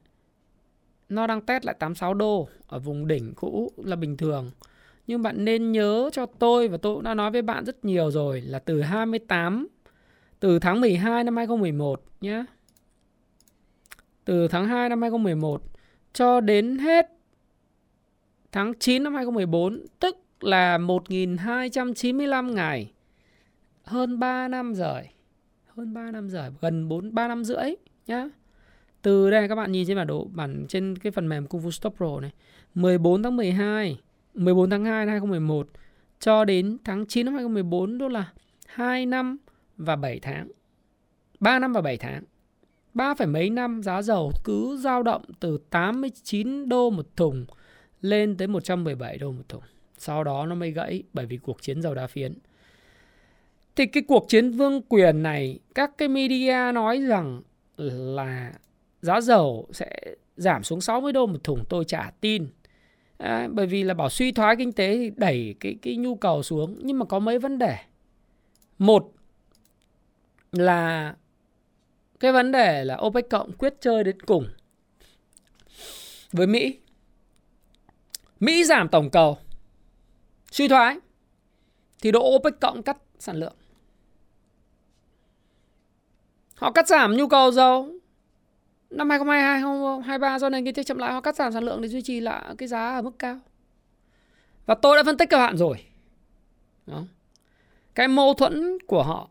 nó 1.11 1.27
đang 1.27 1.41
test 1.41 1.65
lại 1.65 1.75
86 1.79 2.13
đô 2.13 2.47
ở 2.67 2.79
vùng 2.79 3.07
đỉnh 3.07 3.33
cũ 3.35 3.71
là 3.77 3.95
bình 3.95 4.17
thường. 4.17 4.51
Nhưng 5.07 5.21
bạn 5.21 5.45
nên 5.45 5.71
nhớ 5.71 6.09
cho 6.13 6.25
tôi 6.25 6.67
và 6.67 6.77
tôi 6.77 6.95
cũng 6.95 7.03
đã 7.03 7.13
nói 7.13 7.31
với 7.31 7.41
bạn 7.41 7.65
rất 7.65 7.85
nhiều 7.85 8.11
rồi 8.11 8.41
là 8.41 8.59
từ 8.59 8.81
28 8.81 9.67
từ 10.39 10.59
tháng 10.59 10.81
12 10.81 11.23
năm 11.23 11.37
2011 11.37 12.03
nhé. 12.21 12.45
Từ 14.25 14.47
tháng 14.47 14.67
2 14.67 14.89
năm 14.89 15.01
2011 15.01 15.63
cho 16.13 16.39
đến 16.39 16.77
hết 16.77 17.09
tháng 18.51 18.73
9 18.79 19.03
năm 19.03 19.13
2014 19.15 19.85
tức 19.99 20.17
là 20.39 20.77
1295 20.77 22.55
ngày. 22.55 22.91
Hơn 23.83 24.19
3 24.19 24.47
năm 24.47 24.75
rồi. 24.75 25.09
Hơn 25.67 25.93
3 25.93 26.11
năm 26.11 26.29
rồi, 26.29 26.49
gần 26.61 26.87
4 26.87 27.13
3 27.13 27.27
năm 27.27 27.43
rưỡi 27.43 27.75
nhá. 28.07 28.29
Từ 29.01 29.29
đây 29.29 29.47
các 29.47 29.55
bạn 29.55 29.71
nhìn 29.71 29.87
trên 29.87 29.97
bản 29.97 30.07
đồ 30.07 30.27
bản 30.31 30.65
trên 30.69 30.97
cái 30.97 31.11
phần 31.11 31.29
mềm 31.29 31.47
Kung 31.47 31.61
Fu 31.61 31.71
Stop 31.71 31.95
Pro 31.97 32.19
này. 32.19 32.31
14 32.75 33.23
tháng 33.23 33.37
12, 33.37 33.99
14 34.33 34.69
tháng 34.69 34.85
2 34.85 35.05
năm 35.05 35.11
2011 35.11 35.67
cho 36.19 36.45
đến 36.45 36.77
tháng 36.83 37.05
9 37.05 37.25
năm 37.25 37.33
2014 37.33 37.97
đó 37.97 38.07
là 38.07 38.31
2 38.65 39.05
năm 39.05 39.37
và 39.77 39.95
7 39.95 40.19
tháng. 40.19 40.47
3 41.39 41.59
năm 41.59 41.73
và 41.73 41.81
7 41.81 41.97
tháng. 41.97 42.23
3 42.93 43.13
phải 43.13 43.27
mấy 43.27 43.49
năm 43.49 43.83
giá 43.83 44.01
dầu 44.01 44.31
cứ 44.43 44.77
dao 44.77 45.03
động 45.03 45.21
từ 45.39 45.59
89 45.69 46.69
đô 46.69 46.89
một 46.89 47.07
thùng 47.15 47.45
lên 48.01 48.37
tới 48.37 48.47
117 48.47 49.17
đô 49.17 49.31
một 49.31 49.43
thùng. 49.49 49.63
Sau 49.97 50.23
đó 50.23 50.45
nó 50.45 50.55
mới 50.55 50.71
gãy 50.71 51.03
bởi 51.13 51.25
vì 51.25 51.37
cuộc 51.37 51.61
chiến 51.61 51.81
dầu 51.81 51.95
đa 51.95 52.07
phiến. 52.07 52.33
Thì 53.75 53.85
cái 53.85 54.03
cuộc 54.07 54.25
chiến 54.27 54.51
vương 54.51 54.81
quyền 54.81 55.23
này 55.23 55.59
các 55.75 55.97
cái 55.97 56.07
media 56.07 56.71
nói 56.73 57.01
rằng 57.01 57.41
là 57.77 58.53
giá 59.01 59.21
dầu 59.21 59.67
sẽ 59.71 60.15
giảm 60.37 60.63
xuống 60.63 60.81
60 60.81 61.13
đô 61.13 61.25
một 61.25 61.43
thùng 61.43 61.65
tôi 61.69 61.85
chả 61.85 62.11
tin. 62.21 62.47
À, 63.17 63.47
bởi 63.51 63.65
vì 63.65 63.83
là 63.83 63.93
bảo 63.93 64.09
suy 64.09 64.31
thoái 64.31 64.55
kinh 64.55 64.71
tế 64.71 64.97
thì 64.97 65.11
đẩy 65.15 65.55
cái 65.59 65.75
cái 65.81 65.95
nhu 65.95 66.15
cầu 66.15 66.43
xuống 66.43 66.75
nhưng 66.81 66.99
mà 66.99 67.05
có 67.05 67.19
mấy 67.19 67.39
vấn 67.39 67.57
đề. 67.57 67.77
Một 68.77 69.13
là 70.51 71.15
cái 72.19 72.31
vấn 72.31 72.51
đề 72.51 72.83
là 72.85 72.97
OPEC 73.05 73.29
cộng 73.29 73.51
quyết 73.51 73.73
chơi 73.81 74.03
đến 74.03 74.21
cùng 74.21 74.47
với 76.31 76.47
Mỹ. 76.47 76.79
Mỹ 78.39 78.63
giảm 78.63 78.89
tổng 78.89 79.09
cầu 79.09 79.37
suy 80.51 80.67
thoái 80.67 80.97
thì 82.01 82.11
độ 82.11 82.35
OPEC 82.35 82.59
cộng 82.59 82.83
cắt 82.83 82.97
sản 83.19 83.35
lượng. 83.35 83.53
Họ 86.55 86.71
cắt 86.71 86.87
giảm 86.87 87.17
nhu 87.17 87.27
cầu 87.27 87.51
dầu 87.51 88.00
năm 88.91 89.09
2022 89.09 89.59
2023 89.59 90.39
do 90.39 90.49
nền 90.49 90.65
kinh 90.65 90.73
tế 90.73 90.83
chậm 90.83 90.97
lại 90.97 91.13
họ 91.13 91.21
cắt 91.21 91.35
giảm 91.35 91.51
sản 91.51 91.63
lượng 91.63 91.81
để 91.81 91.87
duy 91.87 92.01
trì 92.01 92.19
lại 92.19 92.55
cái 92.57 92.67
giá 92.67 92.95
ở 92.95 93.01
mức 93.01 93.19
cao. 93.19 93.39
Và 94.65 94.75
tôi 94.75 94.97
đã 94.97 95.03
phân 95.03 95.17
tích 95.17 95.29
các 95.29 95.37
bạn 95.37 95.57
rồi. 95.57 95.77
Đó. 96.87 97.03
Cái 97.95 98.07
mâu 98.07 98.33
thuẫn 98.33 98.77
của 98.87 99.03
họ 99.03 99.29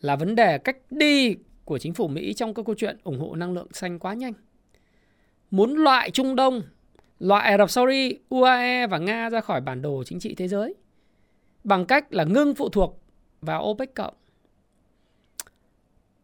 là 0.00 0.16
vấn 0.16 0.34
đề 0.34 0.58
cách 0.58 0.76
đi 0.90 1.36
của 1.64 1.78
chính 1.78 1.94
phủ 1.94 2.08
Mỹ 2.08 2.34
trong 2.34 2.54
các 2.54 2.66
câu 2.66 2.74
chuyện 2.78 2.98
ủng 3.04 3.20
hộ 3.20 3.34
năng 3.34 3.52
lượng 3.52 3.68
xanh 3.72 3.98
quá 3.98 4.14
nhanh. 4.14 4.32
Muốn 5.50 5.74
loại 5.74 6.10
Trung 6.10 6.36
Đông, 6.36 6.62
loại 7.18 7.50
Ả 7.50 7.58
Rập 7.58 7.70
Saudi, 7.70 8.18
UAE 8.28 8.86
và 8.86 8.98
Nga 8.98 9.30
ra 9.30 9.40
khỏi 9.40 9.60
bản 9.60 9.82
đồ 9.82 10.02
chính 10.06 10.20
trị 10.20 10.34
thế 10.34 10.48
giới 10.48 10.74
bằng 11.64 11.86
cách 11.86 12.14
là 12.14 12.24
ngưng 12.24 12.54
phụ 12.54 12.68
thuộc 12.68 13.00
vào 13.40 13.64
OPEC 13.64 13.94
cộng. 13.94 14.14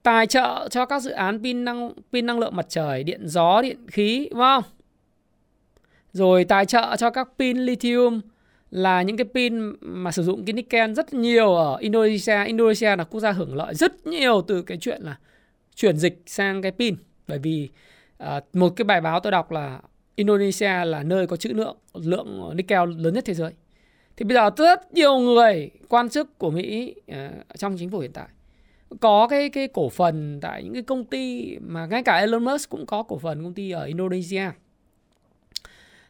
Tài 0.05 0.27
trợ 0.27 0.69
cho 0.71 0.87
các 0.87 1.03
dự 1.03 1.11
án 1.11 1.43
pin 1.43 1.65
năng 1.65 1.93
pin 2.13 2.27
năng 2.27 2.39
lượng 2.39 2.57
mặt 2.57 2.67
trời, 2.69 3.05
điện 3.05 3.29
gió, 3.29 3.63
điện 3.63 3.87
khí, 3.87 4.29
đúng 4.31 4.41
không? 4.41 4.63
Rồi 6.13 6.45
tài 6.45 6.67
trợ 6.67 6.97
cho 6.99 7.11
các 7.11 7.29
pin 7.39 7.59
lithium 7.59 8.21
là 8.71 9.03
những 9.03 9.17
cái 9.17 9.25
pin 9.35 9.73
mà 9.81 10.13
sử 10.13 10.23
dụng 10.23 10.45
cái 10.45 10.53
nickel 10.53 10.93
rất 10.93 11.15
nhiều 11.15 11.55
ở 11.55 11.77
Indonesia. 11.77 12.45
Indonesia 12.45 12.97
là 12.97 13.05
quốc 13.05 13.21
gia 13.21 13.33
hưởng 13.33 13.55
lợi 13.57 13.75
rất 13.75 14.07
nhiều 14.07 14.43
từ 14.49 14.63
cái 14.63 14.79
chuyện 14.79 15.03
là 15.03 15.19
chuyển 15.75 15.97
dịch 15.97 16.23
sang 16.27 16.63
cái 16.63 16.73
pin 16.73 16.97
bởi 17.29 17.39
vì 17.39 17.69
uh, 17.73 17.79
À, 18.19 18.41
một 18.53 18.69
cái 18.77 18.85
bài 18.85 19.01
báo 19.01 19.21
tôi 19.21 19.31
đọc 19.31 19.51
là 19.53 19.81
Indonesia 20.15 20.85
là 20.85 21.03
nơi 21.03 21.27
có 21.27 21.37
trữ 21.37 21.53
lượng 21.53 21.77
lượng 21.95 22.57
nickel 22.57 22.89
lớn 22.97 23.15
nhất 23.15 23.25
thế 23.27 23.35
giới. 23.35 23.53
Thì 24.17 24.25
bây 24.25 24.35
giờ 24.35 24.51
rất 24.57 24.95
nhiều 24.95 25.19
người 25.19 25.71
quan 25.89 26.09
chức 26.09 26.39
của 26.39 26.51
Mỹ 26.51 26.95
uh, 27.13 27.17
trong 27.59 27.77
chính 27.79 27.91
phủ 27.91 27.99
hiện 27.99 28.13
tại 28.13 28.27
có 29.01 29.27
cái 29.27 29.49
cái 29.49 29.69
cổ 29.69 29.89
phần 29.89 30.39
tại 30.41 30.63
những 30.63 30.73
cái 30.73 30.83
công 30.83 31.05
ty 31.05 31.57
mà 31.61 31.87
ngay 31.87 32.03
cả 32.03 32.17
Elon 32.17 32.45
Musk 32.45 32.71
cũng 32.71 32.87
có 32.87 33.03
cổ 33.03 33.19
phần 33.19 33.43
công 33.43 33.55
ty 33.55 33.71
ở 33.71 33.85
Indonesia. 33.85 34.51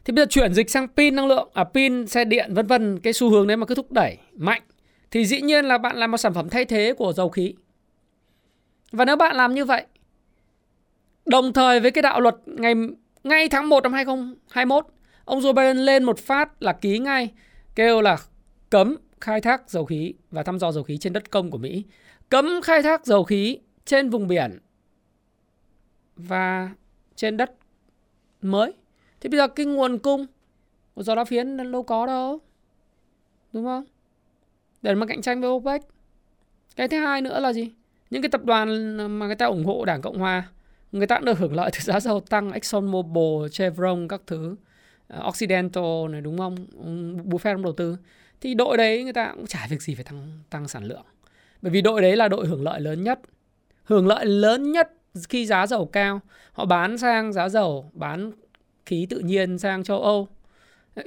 Thì 0.05 0.13
bây 0.13 0.25
giờ 0.25 0.27
chuyển 0.29 0.53
dịch 0.53 0.69
sang 0.69 0.87
pin 0.87 1.15
năng 1.15 1.27
lượng, 1.27 1.49
à 1.53 1.63
pin 1.63 2.07
xe 2.07 2.25
điện 2.25 2.53
vân 2.53 2.67
vân 2.67 2.99
cái 2.99 3.13
xu 3.13 3.29
hướng 3.29 3.47
đấy 3.47 3.57
mà 3.57 3.65
cứ 3.65 3.75
thúc 3.75 3.91
đẩy 3.91 4.17
mạnh 4.33 4.61
thì 5.11 5.25
dĩ 5.25 5.41
nhiên 5.41 5.65
là 5.65 5.77
bạn 5.77 5.97
làm 5.97 6.11
một 6.11 6.17
sản 6.17 6.33
phẩm 6.33 6.49
thay 6.49 6.65
thế 6.65 6.93
của 6.97 7.13
dầu 7.13 7.29
khí. 7.29 7.53
Và 8.91 9.05
nếu 9.05 9.15
bạn 9.15 9.35
làm 9.35 9.53
như 9.53 9.65
vậy 9.65 9.85
đồng 11.25 11.53
thời 11.53 11.79
với 11.79 11.91
cái 11.91 12.01
đạo 12.01 12.19
luật 12.19 12.35
ngày 12.45 12.73
ngay 13.23 13.49
tháng 13.49 13.69
1 13.69 13.83
năm 13.83 13.93
2021 13.93 14.85
ông 15.25 15.39
Joe 15.39 15.53
Biden 15.53 15.77
lên 15.77 16.03
một 16.03 16.19
phát 16.19 16.63
là 16.63 16.73
ký 16.73 16.99
ngay 16.99 17.31
kêu 17.75 18.01
là 18.01 18.17
cấm 18.69 18.95
khai 19.21 19.41
thác 19.41 19.69
dầu 19.69 19.85
khí 19.85 20.13
và 20.31 20.43
thăm 20.43 20.59
dò 20.59 20.71
dầu 20.71 20.83
khí 20.83 20.97
trên 20.97 21.13
đất 21.13 21.31
công 21.31 21.51
của 21.51 21.57
Mỹ, 21.57 21.83
cấm 22.29 22.61
khai 22.63 22.81
thác 22.83 23.05
dầu 23.05 23.23
khí 23.23 23.59
trên 23.85 24.09
vùng 24.09 24.27
biển 24.27 24.59
và 26.15 26.71
trên 27.15 27.37
đất 27.37 27.51
mới. 28.41 28.73
Thì 29.21 29.29
bây 29.29 29.37
giờ 29.37 29.47
cái 29.47 29.65
nguồn 29.65 29.97
cung 29.97 30.25
của 30.93 31.03
dầu 31.03 31.15
đá 31.15 31.23
phiến 31.23 31.71
đâu 31.71 31.83
có 31.83 32.05
đâu. 32.05 32.39
Đúng 33.53 33.65
không? 33.65 33.83
Để 34.81 34.95
mà 34.95 35.05
cạnh 35.05 35.21
tranh 35.21 35.41
với 35.41 35.49
OPEC. 35.49 35.81
Cái 36.75 36.87
thứ 36.87 36.97
hai 36.97 37.21
nữa 37.21 37.39
là 37.39 37.53
gì? 37.53 37.71
Những 38.09 38.21
cái 38.21 38.29
tập 38.29 38.43
đoàn 38.43 38.95
mà 39.19 39.25
người 39.25 39.35
ta 39.35 39.45
ủng 39.45 39.65
hộ 39.65 39.85
Đảng 39.85 40.01
Cộng 40.01 40.17
Hòa, 40.17 40.49
người 40.91 41.07
ta 41.07 41.15
cũng 41.15 41.25
được 41.25 41.37
hưởng 41.37 41.55
lợi 41.55 41.71
từ 41.73 41.79
giá 41.79 41.99
dầu 41.99 42.19
tăng 42.19 42.51
ExxonMobil, 42.51 43.49
Chevron 43.51 44.07
các 44.07 44.21
thứ, 44.27 44.55
ờ, 45.07 45.19
Occidental 45.19 46.07
này 46.09 46.21
đúng 46.21 46.37
không? 46.37 46.55
Buffett 47.29 47.63
đầu 47.63 47.73
tư. 47.73 47.97
Thì 48.41 48.53
đội 48.53 48.77
đấy 48.77 49.03
người 49.03 49.13
ta 49.13 49.31
cũng 49.35 49.47
chả 49.47 49.67
việc 49.69 49.81
gì 49.81 49.95
phải 49.95 50.03
tăng 50.03 50.27
tăng 50.49 50.67
sản 50.67 50.83
lượng. 50.83 51.05
Bởi 51.65 51.71
vì 51.71 51.81
đội 51.81 52.01
đấy 52.01 52.15
là 52.15 52.27
đội 52.27 52.47
hưởng 52.47 52.63
lợi 52.63 52.81
lớn 52.81 53.03
nhất. 53.03 53.19
Hưởng 53.83 54.07
lợi 54.07 54.25
lớn 54.25 54.71
nhất 54.71 54.93
khi 55.29 55.45
giá 55.45 55.67
dầu 55.67 55.85
cao, 55.85 56.19
họ 56.51 56.65
bán 56.65 56.97
sang 56.97 57.33
giá 57.33 57.49
dầu, 57.49 57.91
bán 57.93 58.31
khí 58.85 59.07
tự 59.09 59.19
nhiên 59.19 59.57
sang 59.57 59.83
châu 59.83 60.01
Âu. 60.01 60.27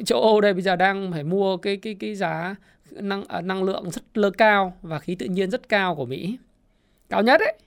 Châu 0.07 0.23
Âu 0.23 0.41
đây 0.41 0.53
bây 0.53 0.63
giờ 0.63 0.77
đang 0.77 1.13
phải 1.13 1.25
mua 1.25 1.57
cái 1.57 1.77
cái 1.77 1.95
cái 1.95 2.15
giá 2.15 2.55
năng 2.91 3.25
à, 3.25 3.41
năng 3.41 3.65
lượng 3.65 3.91
rất 3.91 4.19
lơ 4.19 4.31
cao 4.31 4.77
và 4.83 4.99
khí 4.99 5.15
tự 5.15 5.27
nhiên 5.27 5.51
rất 5.51 5.69
cao 5.69 5.95
của 5.95 6.07
Mỹ. 6.07 6.39
Cao 7.09 7.23
nhất 7.23 7.41
đấy, 7.41 7.59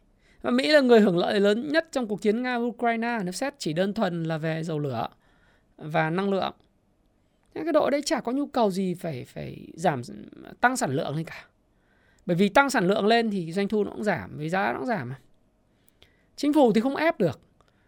Và 0.42 0.52
Mỹ 0.52 0.72
là 0.72 0.82
người 0.82 1.00
hưởng 1.00 1.18
lợi 1.18 1.40
lớn 1.40 1.72
nhất 1.72 1.88
trong 1.92 2.08
cuộc 2.08 2.22
chiến 2.22 2.42
Nga 2.42 2.56
Ukraine 2.56 3.20
nếu 3.24 3.32
xét 3.32 3.54
chỉ 3.58 3.74
đơn 3.74 3.94
thuần 3.94 4.24
là 4.24 4.38
về 4.38 4.64
dầu 4.64 4.80
lửa 4.80 5.08
và 5.78 6.10
năng 6.10 6.30
lượng. 6.30 6.54
những 7.54 7.64
Cái 7.64 7.74
đội 7.74 7.92
đấy 7.92 8.02
chả 8.06 8.20
có 8.20 8.32
nhu 8.32 8.46
cầu 8.46 8.72
gì 8.72 8.94
phải 8.94 9.26
phải 9.26 9.68
giảm 9.74 10.02
tăng 10.62 10.78
sản 10.78 10.92
lượng 10.92 11.16
lên 11.16 11.26
cả. 11.26 11.46
Bởi 12.26 12.36
vì 12.36 12.50
tăng 12.50 12.70
sản 12.70 12.88
lượng 12.88 13.06
lên 13.06 13.30
thì 13.30 13.52
doanh 13.52 13.68
thu 13.68 13.84
nó 13.84 13.92
cũng 13.92 14.04
giảm, 14.04 14.38
vì 14.38 14.50
giá 14.50 14.72
nó 14.74 14.80
cũng 14.80 14.88
giảm 14.88 15.10
mà. 15.10 15.20
Chính 16.36 16.54
phủ 16.54 16.74
thì 16.74 16.82
không 16.82 16.96
ép 16.96 17.20
được. 17.20 17.40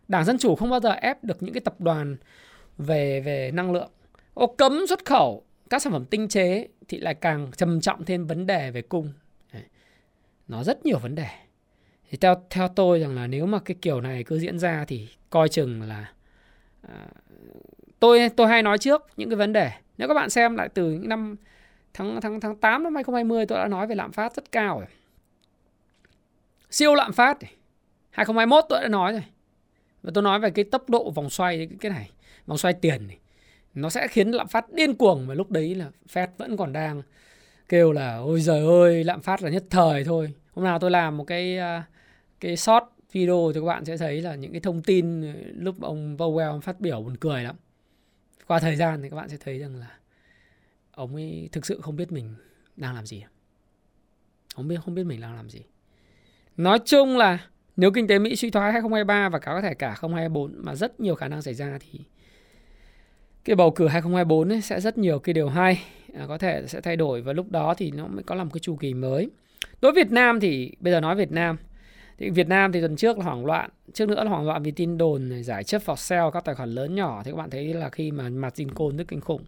Đảng 0.08 0.26
Dân 0.26 0.38
Chủ 0.38 0.56
không 0.56 0.70
bao 0.70 0.80
giờ 0.80 0.92
ép 0.92 1.24
được 1.24 1.44
những 1.44 1.54
cái 1.54 1.62
tập 1.62 1.82
đoàn 1.82 2.18
về 2.78 3.22
về 3.22 3.52
năng 3.54 3.72
lượng. 3.72 3.92
Ô, 4.34 4.48
cấm 4.48 4.88
xuất 4.90 5.06
khẩu 5.06 5.44
các 5.70 5.82
sản 5.82 5.94
phẩm 5.94 6.06
tinh 6.06 6.28
chế 6.28 6.68
thì 6.88 6.98
lại 6.98 7.14
càng 7.14 7.52
trầm 7.58 7.82
trọng 7.82 8.06
thêm 8.06 8.28
vấn 8.28 8.46
đề 8.46 8.72
về 8.72 8.82
cung. 8.82 9.14
Nó 10.48 10.64
rất 10.64 10.86
nhiều 10.86 11.00
vấn 11.00 11.16
đề. 11.16 11.28
Thì 12.10 12.18
theo 12.18 12.36
theo 12.50 12.68
tôi 12.68 13.00
rằng 13.00 13.16
là 13.16 13.28
nếu 13.28 13.46
mà 13.46 13.60
cái 13.60 13.76
kiểu 13.82 14.02
này 14.02 14.24
cứ 14.24 14.40
diễn 14.40 14.60
ra 14.60 14.86
thì 14.88 15.08
coi 15.30 15.50
chừng 15.50 15.82
là 15.82 16.12
à, 16.82 17.08
tôi 18.00 18.30
tôi 18.30 18.48
hay 18.48 18.64
nói 18.64 18.78
trước 18.78 19.08
những 19.18 19.30
cái 19.30 19.36
vấn 19.36 19.54
đề. 19.54 19.72
Nếu 19.98 20.08
các 20.08 20.14
bạn 20.14 20.30
xem 20.30 20.56
lại 20.56 20.70
từ 20.70 20.92
những 20.92 21.10
năm 21.10 21.36
tháng 21.94 22.22
tháng 22.22 22.40
tháng 22.40 22.56
8 22.56 22.84
năm 22.84 22.96
2020 22.96 23.46
tôi 23.46 23.58
đã 23.58 23.68
nói 23.68 23.88
về 23.88 23.96
lạm 23.96 24.12
phát 24.12 24.36
rất 24.36 24.52
cao 24.52 24.80
rồi. 24.80 24.88
Siêu 26.70 26.96
lạm 26.96 27.14
phát. 27.14 27.38
2021 28.10 28.66
tôi 28.70 28.82
đã 28.82 28.88
nói 28.88 29.12
rồi. 29.12 29.24
Và 30.04 30.12
tôi 30.14 30.24
nói 30.24 30.40
về 30.40 30.50
cái 30.50 30.66
tốc 30.66 30.90
độ 30.90 31.12
vòng 31.12 31.30
xoay 31.30 31.70
cái 31.80 31.92
này, 31.92 32.12
vòng 32.46 32.58
xoay 32.58 32.74
tiền 32.74 33.08
này. 33.08 33.18
Nó 33.74 33.90
sẽ 33.90 34.08
khiến 34.08 34.32
lạm 34.32 34.48
phát 34.48 34.74
điên 34.74 34.96
cuồng 34.96 35.28
mà 35.28 35.34
lúc 35.34 35.52
đấy 35.52 35.76
là 35.76 35.92
Fed 36.14 36.28
vẫn 36.38 36.58
còn 36.58 36.74
đang 36.74 37.02
kêu 37.70 37.92
là 37.92 38.18
ôi 38.18 38.42
giời 38.42 38.66
ơi 38.66 39.04
lạm 39.04 39.22
phát 39.22 39.42
là 39.42 39.50
nhất 39.50 39.64
thời 39.70 40.04
thôi. 40.04 40.34
Hôm 40.54 40.66
nào 40.66 40.80
tôi 40.80 40.92
làm 40.92 41.18
một 41.18 41.24
cái 41.24 41.58
à, 41.58 41.84
cái 42.40 42.58
short 42.58 42.84
video 43.12 43.52
thì 43.54 43.60
các 43.60 43.66
bạn 43.66 43.86
sẽ 43.86 43.98
thấy 43.98 44.22
là 44.22 44.36
những 44.36 44.52
cái 44.52 44.62
thông 44.62 44.82
tin 44.82 45.26
à, 45.26 45.34
lúc 45.56 45.82
ông 45.82 46.18
Powell 46.18 46.60
phát 46.60 46.80
biểu 46.80 47.02
buồn 47.02 47.18
cười 47.18 47.44
lắm. 47.44 47.56
Qua 48.48 48.60
thời 48.60 48.76
gian 48.76 49.02
thì 49.02 49.10
các 49.10 49.16
bạn 49.16 49.30
sẽ 49.30 49.38
thấy 49.40 49.60
rằng 49.60 49.76
là 49.76 49.98
ông 50.96 51.16
ấy 51.16 51.50
thực 51.52 51.66
sự 51.66 51.82
không 51.82 51.96
biết 51.96 52.12
mình 52.12 52.36
đang 52.76 52.96
làm 52.96 53.06
gì. 53.06 53.24
Ông 54.56 54.68
biết 54.68 54.76
không 54.86 54.96
biết 54.96 55.04
mình 55.04 55.22
đang 55.22 55.36
làm 55.36 55.50
gì. 55.50 55.62
Nói 56.58 56.80
chung 56.86 57.18
là 57.18 57.48
nếu 57.78 57.92
kinh 57.92 58.08
tế 58.08 58.20
Mỹ 58.20 58.36
suy 58.36 58.50
thoái 58.50 58.72
2023 58.72 59.30
và 59.30 59.40
có 59.40 59.62
thể 59.62 59.74
cả 59.74 59.88
2024 59.88 60.54
mà 60.58 60.76
rất 60.76 61.00
nhiều 61.00 61.16
khả 61.16 61.28
năng 61.28 61.42
xảy 61.42 61.54
ra 61.54 61.78
thì 61.80 62.00
cái 63.46 63.56
bầu 63.56 63.72
cử 63.72 63.88
2024 63.88 64.52
ấy 64.52 64.62
sẽ 64.62 64.82
rất 64.82 64.98
nhiều 64.98 65.20
cái 65.20 65.34
điều 65.34 65.50
hay 65.50 65.84
à, 66.14 66.26
có 66.28 66.38
thể 66.38 66.64
sẽ 66.68 66.82
thay 66.82 66.96
đổi 66.96 67.22
và 67.22 67.34
lúc 67.34 67.52
đó 67.52 67.74
thì 67.74 67.92
nó 67.92 68.08
mới 68.08 68.24
có 68.24 68.36
làm 68.36 68.50
cái 68.50 68.60
chu 68.60 68.76
kỳ 68.76 68.94
mới. 68.94 69.30
Đối 69.82 69.92
với 69.92 70.04
Việt 70.04 70.12
Nam 70.12 70.40
thì 70.40 70.72
bây 70.80 70.94
giờ 70.94 71.00
nói 71.00 71.16
Việt 71.16 71.32
Nam 71.32 71.58
thì 72.18 72.30
Việt 72.30 72.48
Nam 72.48 72.72
thì 72.72 72.82
tuần 72.82 72.96
trước 72.96 73.18
là 73.18 73.24
hoảng 73.24 73.46
loạn, 73.46 73.70
trước 73.94 74.10
nữa 74.10 74.24
là 74.24 74.30
hoảng 74.30 74.46
loạn 74.46 74.64
vì 74.64 74.72
tin 74.72 74.98
đồn 74.98 75.44
giải 75.44 75.64
chấp 75.64 75.82
for 75.86 75.96
sale 75.96 76.30
các 76.34 76.46
tài 76.46 76.56
khoản 76.56 76.70
lớn 76.70 76.96
nhỏ 76.96 77.22
thì 77.26 77.32
các 77.32 77.38
bạn 77.38 77.50
thấy 77.50 77.74
là 77.74 77.90
khi 77.90 78.12
mà 78.12 78.30
margin 78.30 78.72
call 78.72 78.98
rất 78.98 79.08
kinh 79.08 79.22
khủng 79.22 79.44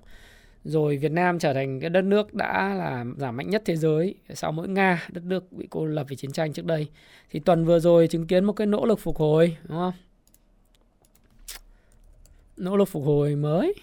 rồi 0.65 0.97
Việt 0.97 1.11
Nam 1.11 1.39
trở 1.39 1.53
thành 1.53 1.79
cái 1.79 1.89
đất 1.89 2.01
nước 2.01 2.33
đã 2.33 2.73
là 2.73 3.05
giảm 3.17 3.37
mạnh 3.37 3.49
nhất 3.49 3.61
thế 3.65 3.75
giới 3.75 4.15
sau 4.33 4.51
mỗi 4.51 4.67
Nga 4.67 5.07
đất 5.11 5.23
nước 5.23 5.51
bị 5.51 5.67
cô 5.69 5.85
lập 5.85 6.05
vì 6.09 6.15
chiến 6.15 6.31
tranh 6.31 6.53
trước 6.53 6.65
đây. 6.65 6.87
Thì 7.29 7.39
tuần 7.39 7.65
vừa 7.65 7.79
rồi 7.79 8.07
chứng 8.07 8.27
kiến 8.27 8.45
một 8.45 8.53
cái 8.53 8.67
nỗ 8.67 8.85
lực 8.85 8.99
phục 8.99 9.17
hồi 9.17 9.57
đúng 9.63 9.77
không? 9.77 9.93
Nỗ 12.57 12.77
lực 12.77 12.85
phục 12.85 13.03
hồi 13.05 13.35
mới. 13.35 13.73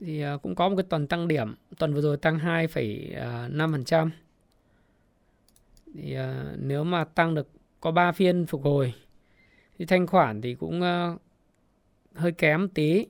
Thì 0.00 0.20
à, 0.20 0.36
cũng 0.42 0.54
có 0.54 0.68
một 0.68 0.76
cái 0.76 0.86
tuần 0.88 1.06
tăng 1.06 1.28
điểm 1.28 1.54
tuần 1.78 1.94
vừa 1.94 2.00
rồi 2.00 2.16
tăng 2.16 2.38
2,5% 2.38 4.06
à, 4.06 4.10
thì 5.94 6.14
à, 6.14 6.54
nếu 6.58 6.84
mà 6.84 7.04
tăng 7.04 7.34
được 7.34 7.48
có 7.80 7.90
3 7.90 8.12
phiên 8.12 8.46
phục 8.46 8.62
hồi 8.62 8.94
thì 9.78 9.86
thanh 9.86 10.06
khoản 10.06 10.40
thì 10.40 10.54
cũng 10.54 10.80
hơi 12.14 12.32
kém 12.32 12.68
tí 12.68 13.06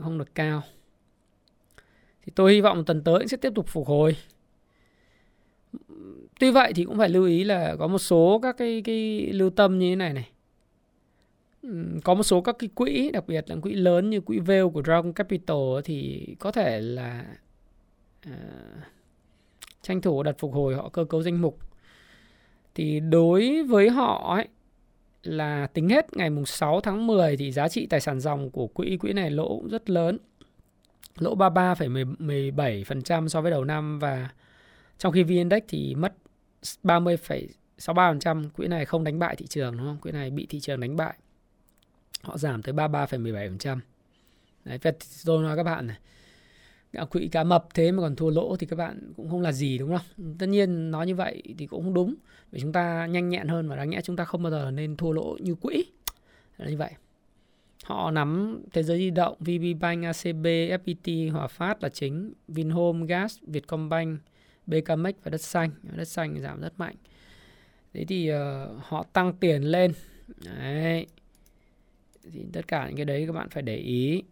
không 0.00 0.18
được 0.18 0.34
cao 0.34 0.62
thì 2.22 2.32
tôi 2.34 2.52
hy 2.52 2.60
vọng 2.60 2.84
tuần 2.84 3.04
tới 3.04 3.28
sẽ 3.28 3.36
tiếp 3.36 3.52
tục 3.54 3.66
phục 3.68 3.86
hồi. 3.86 4.16
Tuy 6.40 6.50
vậy 6.50 6.72
thì 6.76 6.84
cũng 6.84 6.98
phải 6.98 7.08
lưu 7.08 7.24
ý 7.24 7.44
là 7.44 7.76
có 7.78 7.86
một 7.86 7.98
số 7.98 8.40
các 8.42 8.56
cái 8.58 8.82
cái 8.84 9.32
lưu 9.32 9.50
tâm 9.50 9.78
như 9.78 9.90
thế 9.90 9.96
này 9.96 10.12
này. 10.12 10.28
Có 12.04 12.14
một 12.14 12.22
số 12.22 12.40
các 12.40 12.56
cái 12.58 12.70
quỹ 12.74 13.10
đặc 13.10 13.26
biệt 13.26 13.44
là 13.50 13.56
quỹ 13.56 13.74
lớn 13.74 14.10
như 14.10 14.20
quỹ 14.20 14.38
Vail 14.38 14.64
của 14.72 14.82
Dragon 14.82 15.12
Capital 15.12 15.80
thì 15.84 16.26
có 16.38 16.52
thể 16.52 16.80
là 16.80 17.24
uh, 18.28 18.34
tranh 19.82 20.00
thủ 20.00 20.22
đặt 20.22 20.38
phục 20.38 20.52
hồi 20.52 20.74
họ 20.74 20.88
cơ 20.88 21.04
cấu 21.04 21.22
danh 21.22 21.40
mục. 21.40 21.58
Thì 22.74 23.00
đối 23.00 23.62
với 23.62 23.90
họ 23.90 24.34
ấy 24.36 24.48
là 25.22 25.66
tính 25.66 25.88
hết 25.88 26.16
ngày 26.16 26.30
mùng 26.30 26.46
6 26.46 26.80
tháng 26.80 27.06
10 27.06 27.36
thì 27.36 27.52
giá 27.52 27.68
trị 27.68 27.86
tài 27.86 28.00
sản 28.00 28.20
dòng 28.20 28.50
của 28.50 28.66
quỹ 28.66 28.96
quỹ 28.96 29.12
này 29.12 29.30
lỗ 29.30 29.48
cũng 29.48 29.68
rất 29.68 29.90
lớn 29.90 30.18
lỗ 31.18 31.36
33,17% 31.36 33.28
so 33.28 33.40
với 33.40 33.50
đầu 33.50 33.64
năm 33.64 33.98
và 33.98 34.30
trong 34.98 35.12
khi 35.12 35.24
VN-Index 35.24 35.60
thì 35.68 35.94
mất 35.94 36.14
30,63% 36.84 38.48
quỹ 38.50 38.68
này 38.68 38.84
không 38.84 39.04
đánh 39.04 39.18
bại 39.18 39.36
thị 39.36 39.46
trường 39.46 39.76
đúng 39.76 39.86
không? 39.86 39.98
Quỹ 39.98 40.12
này 40.12 40.30
bị 40.30 40.46
thị 40.46 40.60
trường 40.60 40.80
đánh 40.80 40.96
bại. 40.96 41.14
Họ 42.22 42.38
giảm 42.38 42.62
tới 42.62 42.74
33,17%. 42.74 43.78
Đấy, 44.64 44.78
tôi 45.24 45.42
nói 45.42 45.56
các 45.56 45.62
bạn 45.62 45.86
này. 45.86 45.96
Quỹ 47.10 47.28
cá 47.28 47.44
mập 47.44 47.66
thế 47.74 47.92
mà 47.92 48.02
còn 48.02 48.16
thua 48.16 48.30
lỗ 48.30 48.56
thì 48.56 48.66
các 48.66 48.76
bạn 48.76 49.12
cũng 49.16 49.30
không 49.30 49.40
là 49.40 49.52
gì 49.52 49.78
đúng 49.78 49.96
không? 49.96 50.36
Tất 50.38 50.46
nhiên 50.46 50.90
nói 50.90 51.06
như 51.06 51.14
vậy 51.14 51.42
thì 51.58 51.66
cũng 51.66 51.84
không 51.84 51.94
đúng. 51.94 52.14
Vì 52.50 52.60
chúng 52.60 52.72
ta 52.72 53.06
nhanh 53.06 53.28
nhẹn 53.28 53.48
hơn 53.48 53.68
và 53.68 53.76
đáng 53.76 53.90
nhẽ 53.90 54.00
chúng 54.00 54.16
ta 54.16 54.24
không 54.24 54.42
bao 54.42 54.50
giờ 54.50 54.70
nên 54.70 54.96
thua 54.96 55.12
lỗ 55.12 55.36
như 55.40 55.54
quỹ. 55.54 55.84
Là 56.56 56.68
như 56.68 56.76
vậy. 56.76 56.90
Họ 57.84 58.10
nắm 58.10 58.62
Thế 58.72 58.82
giới 58.82 58.98
di 58.98 59.10
động, 59.10 59.36
VPBank, 59.40 60.04
ACB, 60.04 60.46
FPT, 60.46 61.32
Hòa 61.32 61.46
Phát 61.46 61.82
là 61.82 61.88
chính, 61.88 62.32
Vinhome, 62.48 63.06
Gas, 63.06 63.38
Vietcombank, 63.42 64.20
BKMX 64.66 65.14
và 65.22 65.30
Đất 65.30 65.40
Xanh. 65.40 65.70
Đất 65.82 66.08
Xanh 66.08 66.40
giảm 66.40 66.60
rất 66.60 66.72
mạnh. 66.78 66.96
Thế 67.92 68.04
thì 68.04 68.32
uh, 68.32 68.38
họ 68.84 69.04
tăng 69.12 69.32
tiền 69.32 69.62
lên. 69.62 69.92
Đấy. 70.44 71.06
Thì 72.32 72.44
tất 72.52 72.68
cả 72.68 72.86
những 72.86 72.96
cái 72.96 73.04
đấy 73.04 73.24
các 73.26 73.32
bạn 73.32 73.48
phải 73.50 73.62
để 73.62 73.76
ý. 73.76 74.22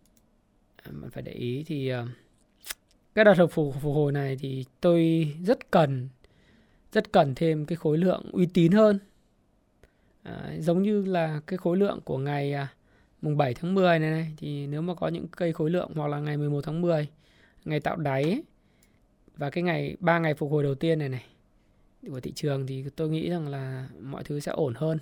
Bạn 0.86 1.10
phải 1.10 1.22
để 1.22 1.32
ý 1.32 1.64
thì 1.66 1.94
uh, 1.94 2.08
cái 3.14 3.24
đợt 3.24 3.46
phục, 3.50 3.74
phục 3.80 3.94
hồi 3.94 4.12
này 4.12 4.36
thì 4.40 4.64
tôi 4.80 5.32
rất 5.44 5.70
cần 5.70 6.08
rất 6.92 7.12
cần 7.12 7.34
thêm 7.34 7.66
cái 7.66 7.76
khối 7.76 7.98
lượng 7.98 8.22
uy 8.32 8.46
tín 8.46 8.72
hơn 8.72 8.98
à, 10.22 10.54
giống 10.58 10.82
như 10.82 11.04
là 11.04 11.40
cái 11.46 11.56
khối 11.56 11.76
lượng 11.76 12.00
của 12.04 12.18
ngày 12.18 12.52
à, 12.52 12.68
mùng 13.22 13.36
7 13.36 13.54
tháng 13.54 13.74
10 13.74 13.98
này, 13.98 14.10
này 14.10 14.32
thì 14.36 14.66
nếu 14.66 14.82
mà 14.82 14.94
có 14.94 15.08
những 15.08 15.28
cây 15.28 15.52
khối 15.52 15.70
lượng 15.70 15.90
hoặc 15.94 16.08
là 16.08 16.20
ngày 16.20 16.36
11 16.36 16.60
tháng 16.64 16.80
10 16.80 17.08
ngày 17.64 17.80
tạo 17.80 17.96
đáy 17.96 18.22
ấy, 18.22 18.44
và 19.36 19.50
cái 19.50 19.62
ngày 19.62 19.96
ba 20.00 20.18
ngày 20.18 20.34
phục 20.34 20.50
hồi 20.50 20.62
đầu 20.62 20.74
tiên 20.74 20.98
này 20.98 21.08
này 21.08 21.24
của 22.08 22.20
thị 22.20 22.32
trường 22.34 22.66
thì 22.66 22.84
tôi 22.96 23.08
nghĩ 23.08 23.30
rằng 23.30 23.48
là 23.48 23.88
mọi 24.00 24.24
thứ 24.24 24.40
sẽ 24.40 24.52
ổn 24.52 24.74
hơn. 24.76 24.98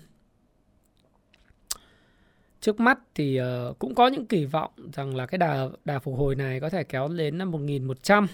Trước 2.60 2.80
mắt 2.80 2.98
thì 3.14 3.40
uh, 3.40 3.78
cũng 3.78 3.94
có 3.94 4.06
những 4.08 4.26
kỳ 4.26 4.44
vọng 4.44 4.70
rằng 4.92 5.16
là 5.16 5.26
cái 5.26 5.38
đà 5.38 5.68
đà 5.84 5.98
phục 5.98 6.18
hồi 6.18 6.34
này 6.34 6.60
có 6.60 6.70
thể 6.70 6.84
kéo 6.84 7.08
đến 7.08 7.38
năm 7.38 7.50
1100 7.50 8.26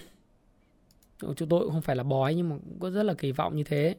chúng 1.36 1.48
tôi 1.48 1.60
cũng 1.60 1.70
không 1.70 1.82
phải 1.82 1.96
là 1.96 2.02
bói 2.02 2.34
nhưng 2.34 2.48
mà 2.48 2.56
cũng 2.56 2.78
có 2.80 2.90
rất 2.90 3.02
là 3.02 3.14
kỳ 3.14 3.32
vọng 3.32 3.56
như 3.56 3.64
thế. 3.64 3.96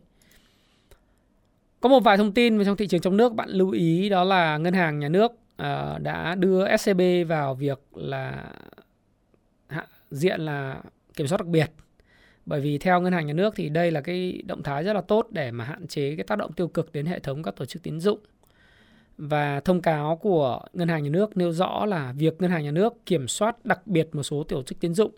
Có 1.79 1.89
một 1.89 1.99
vài 1.99 2.17
thông 2.17 2.33
tin 2.33 2.57
về 2.57 2.65
trong 2.65 2.77
thị 2.77 2.87
trường 2.87 3.01
trong 3.01 3.17
nước 3.17 3.33
bạn 3.33 3.49
lưu 3.49 3.71
ý 3.71 4.09
đó 4.09 4.23
là 4.23 4.57
ngân 4.57 4.73
hàng 4.73 4.99
nhà 4.99 5.09
nước 5.09 5.31
uh, 5.61 6.01
đã 6.01 6.35
đưa 6.35 6.77
SCB 6.77 7.01
vào 7.27 7.55
việc 7.55 7.79
là 7.93 8.51
hạ, 9.67 9.87
diện 10.11 10.41
là 10.41 10.81
kiểm 11.15 11.27
soát 11.27 11.37
đặc 11.37 11.47
biệt. 11.47 11.71
Bởi 12.45 12.61
vì 12.61 12.77
theo 12.77 13.01
ngân 13.01 13.13
hàng 13.13 13.27
nhà 13.27 13.33
nước 13.33 13.53
thì 13.55 13.69
đây 13.69 13.91
là 13.91 14.01
cái 14.01 14.41
động 14.45 14.63
thái 14.63 14.83
rất 14.83 14.93
là 14.93 15.01
tốt 15.01 15.27
để 15.31 15.51
mà 15.51 15.65
hạn 15.65 15.87
chế 15.87 16.15
cái 16.15 16.23
tác 16.23 16.37
động 16.37 16.53
tiêu 16.53 16.67
cực 16.67 16.91
đến 16.91 17.05
hệ 17.05 17.19
thống 17.19 17.43
các 17.43 17.55
tổ 17.55 17.65
chức 17.65 17.83
tín 17.83 17.99
dụng. 17.99 18.19
Và 19.17 19.59
thông 19.59 19.81
cáo 19.81 20.17
của 20.17 20.61
ngân 20.73 20.87
hàng 20.87 21.03
nhà 21.03 21.09
nước 21.09 21.37
nêu 21.37 21.51
rõ 21.51 21.85
là 21.85 22.13
việc 22.17 22.41
ngân 22.41 22.51
hàng 22.51 22.63
nhà 22.63 22.71
nước 22.71 22.93
kiểm 23.05 23.27
soát 23.27 23.65
đặc 23.65 23.87
biệt 23.87 24.09
một 24.15 24.23
số 24.23 24.43
tổ 24.43 24.63
chức 24.63 24.79
tín 24.79 24.93
dụng 24.93 25.11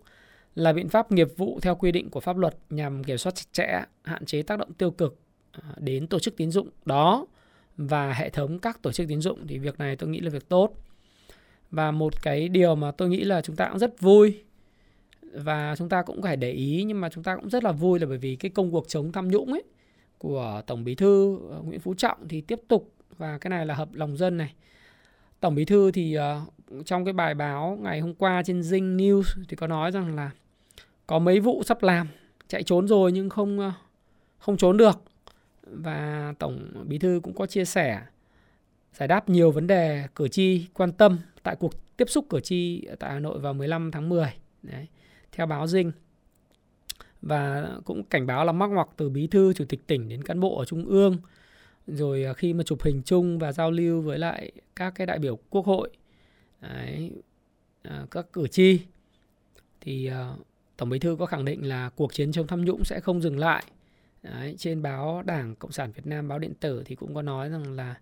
là 0.55 0.73
biện 0.73 0.89
pháp 0.89 1.11
nghiệp 1.11 1.27
vụ 1.38 1.59
theo 1.61 1.75
quy 1.75 1.91
định 1.91 2.09
của 2.09 2.19
pháp 2.19 2.38
luật 2.38 2.55
nhằm 2.69 3.03
kiểm 3.03 3.17
soát 3.17 3.35
chặt 3.35 3.45
chẽ, 3.51 3.83
hạn 4.03 4.25
chế 4.25 4.41
tác 4.41 4.59
động 4.59 4.73
tiêu 4.73 4.91
cực 4.91 5.19
ờ, 5.51 5.61
đến 5.77 6.07
tổ 6.07 6.19
chức 6.19 6.38
tín 6.38 6.51
dụng. 6.51 6.69
Đó 6.85 7.25
và 7.78 8.13
hệ 8.13 8.30
thống 8.30 8.59
các 8.59 8.82
tổ 8.82 8.91
chức 8.91 9.07
tín 9.07 9.21
dụng 9.21 9.47
thì 9.47 9.57
việc 9.57 9.80
này 9.80 9.95
tôi 9.95 10.09
nghĩ 10.09 10.19
là 10.19 10.30
việc 10.30 10.49
tốt. 10.49 10.73
Và 11.71 11.91
một 11.91 12.21
cái 12.21 12.49
điều 12.49 12.75
mà 12.75 12.91
tôi 12.91 13.09
nghĩ 13.09 13.23
là 13.23 13.41
chúng 13.41 13.55
ta 13.55 13.69
cũng 13.69 13.80
rất 13.80 14.01
vui 14.01 14.43
và 15.34 15.75
chúng 15.78 15.89
ta 15.89 16.01
cũng 16.01 16.21
phải 16.21 16.38
để 16.38 16.51
ý 16.51 16.84
nhưng 16.88 17.01
mà 17.01 17.09
chúng 17.09 17.23
ta 17.23 17.36
cũng 17.36 17.49
rất 17.49 17.63
là 17.63 17.71
vui 17.71 17.99
là 17.99 18.05
bởi 18.05 18.17
vì 18.17 18.36
cái 18.36 18.51
công 18.51 18.71
cuộc 18.71 18.88
chống 18.88 19.11
tham 19.11 19.28
nhũng 19.28 19.53
ấy 19.53 19.63
của 20.17 20.61
Tổng 20.67 20.84
Bí 20.84 20.95
thư 20.95 21.39
ờ, 21.51 21.61
Nguyễn 21.61 21.80
Phú 21.80 21.93
Trọng 21.93 22.28
thì 22.28 22.41
tiếp 22.41 22.61
tục 22.67 22.91
và 23.17 23.38
cái 23.38 23.49
này 23.49 23.65
là 23.65 23.73
hợp 23.73 23.89
lòng 23.93 24.17
dân 24.17 24.38
này. 24.38 24.53
Tổng 25.39 25.55
Bí 25.55 25.65
thư 25.65 25.91
thì 25.91 26.17
uh, 26.17 26.86
trong 26.86 27.05
cái 27.05 27.13
bài 27.13 27.34
báo 27.34 27.78
ngày 27.82 27.99
hôm 27.99 28.13
qua 28.13 28.43
trên 28.45 28.61
Zing 28.61 28.97
News 28.97 29.43
thì 29.47 29.55
có 29.55 29.67
nói 29.67 29.91
rằng 29.91 30.15
là 30.15 30.32
có 31.07 31.19
mấy 31.19 31.39
vụ 31.39 31.63
sắp 31.63 31.84
làm 31.84 32.07
chạy 32.47 32.63
trốn 32.63 32.88
rồi 32.88 33.11
nhưng 33.11 33.30
không 33.30 33.59
uh, 33.59 33.73
không 34.38 34.57
trốn 34.57 34.78
được 34.78 35.01
và 35.72 36.34
tổng 36.39 36.86
bí 36.88 36.97
thư 36.97 37.20
cũng 37.24 37.34
có 37.34 37.45
chia 37.45 37.65
sẻ 37.65 38.01
giải 38.93 39.07
đáp 39.07 39.30
nhiều 39.30 39.51
vấn 39.51 39.68
đề 39.68 40.07
cử 40.15 40.28
tri 40.28 40.65
quan 40.74 40.91
tâm 40.91 41.18
tại 41.43 41.55
cuộc 41.55 41.97
tiếp 41.97 42.09
xúc 42.09 42.26
cử 42.30 42.39
tri 42.39 42.88
tại 42.99 43.11
Hà 43.13 43.20
Nội 43.20 43.39
vào 43.39 43.53
15 43.53 43.91
tháng 43.91 44.09
10. 44.09 44.34
Đấy 44.63 44.88
theo 45.32 45.47
báo 45.47 45.68
Dinh 45.68 45.91
và 47.22 47.70
cũng 47.86 48.03
cảnh 48.03 48.28
báo 48.28 48.45
là 48.45 48.51
mắc 48.51 48.68
ngoặc 48.68 48.88
từ 48.97 49.09
bí 49.09 49.28
thư 49.28 49.53
chủ 49.53 49.65
tịch 49.70 49.88
tỉnh 49.88 50.09
đến 50.09 50.24
cán 50.24 50.39
bộ 50.39 50.57
ở 50.57 50.65
trung 50.65 50.86
ương 50.86 51.18
rồi 51.88 52.24
à, 52.24 52.34
khi 52.34 52.53
mà 52.53 52.63
chụp 52.63 52.84
hình 52.84 53.01
chung 53.05 53.39
và 53.39 53.51
giao 53.51 53.72
lưu 53.72 54.01
với 54.01 54.20
lại 54.20 54.51
các 54.76 54.93
cái 54.95 55.07
đại 55.07 55.20
biểu 55.20 55.39
quốc 55.49 55.65
hội 55.65 55.89
đấy, 56.61 57.11
à, 57.82 58.05
các 58.11 58.26
cử 58.34 58.47
tri. 58.47 58.80
Thì 59.82 60.05
à, 60.05 60.32
tổng 60.78 60.89
bí 60.89 60.99
thư 60.99 61.15
có 61.20 61.26
khẳng 61.26 61.45
định 61.45 61.68
là 61.68 61.89
cuộc 61.89 62.13
chiến 62.13 62.32
chống 62.32 62.47
tham 62.47 62.65
nhũng 62.65 62.84
sẽ 62.84 62.99
không 62.99 63.22
dừng 63.22 63.39
lại 63.39 63.63
đấy, 64.24 64.55
trên 64.57 64.82
báo 64.82 65.24
đảng 65.26 65.55
cộng 65.55 65.72
sản 65.72 65.91
việt 65.91 66.05
nam 66.05 66.28
báo 66.28 66.39
điện 66.39 66.53
tử 66.59 66.84
thì 66.86 66.95
cũng 66.95 67.15
có 67.15 67.22
nói 67.22 67.49
rằng 67.49 67.76
là 67.76 67.95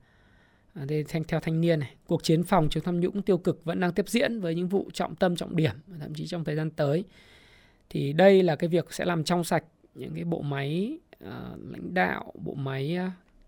à, 0.74 0.86
đây 0.86 1.06
thanh 1.08 1.24
theo 1.24 1.40
thanh 1.40 1.62
niên 1.62 1.80
này, 1.80 1.96
cuộc 2.06 2.24
chiến 2.24 2.44
phòng 2.44 2.68
chống 2.70 2.84
tham 2.84 3.00
nhũng 3.00 3.22
tiêu 3.22 3.38
cực 3.38 3.66
vẫn 3.66 3.80
đang 3.80 3.94
tiếp 3.94 4.10
diễn 4.10 4.40
với 4.40 4.56
những 4.56 4.68
vụ 4.68 4.90
trọng 4.94 5.16
tâm 5.16 5.36
trọng 5.36 5.56
điểm 5.56 5.76
thậm 6.00 6.14
chí 6.14 6.28
trong 6.28 6.44
thời 6.44 6.56
gian 6.56 6.72
tới. 6.72 7.04
Thì 7.90 8.14
đây 8.14 8.44
là 8.44 8.56
cái 8.56 8.68
việc 8.68 8.94
sẽ 8.94 9.06
làm 9.06 9.24
trong 9.24 9.44
sạch 9.44 9.64
những 9.96 10.14
cái 10.16 10.24
bộ 10.24 10.42
máy 10.42 10.98
uh, 11.24 11.30
lãnh 11.72 11.94
đạo, 11.94 12.34
bộ 12.36 12.54
máy 12.54 12.98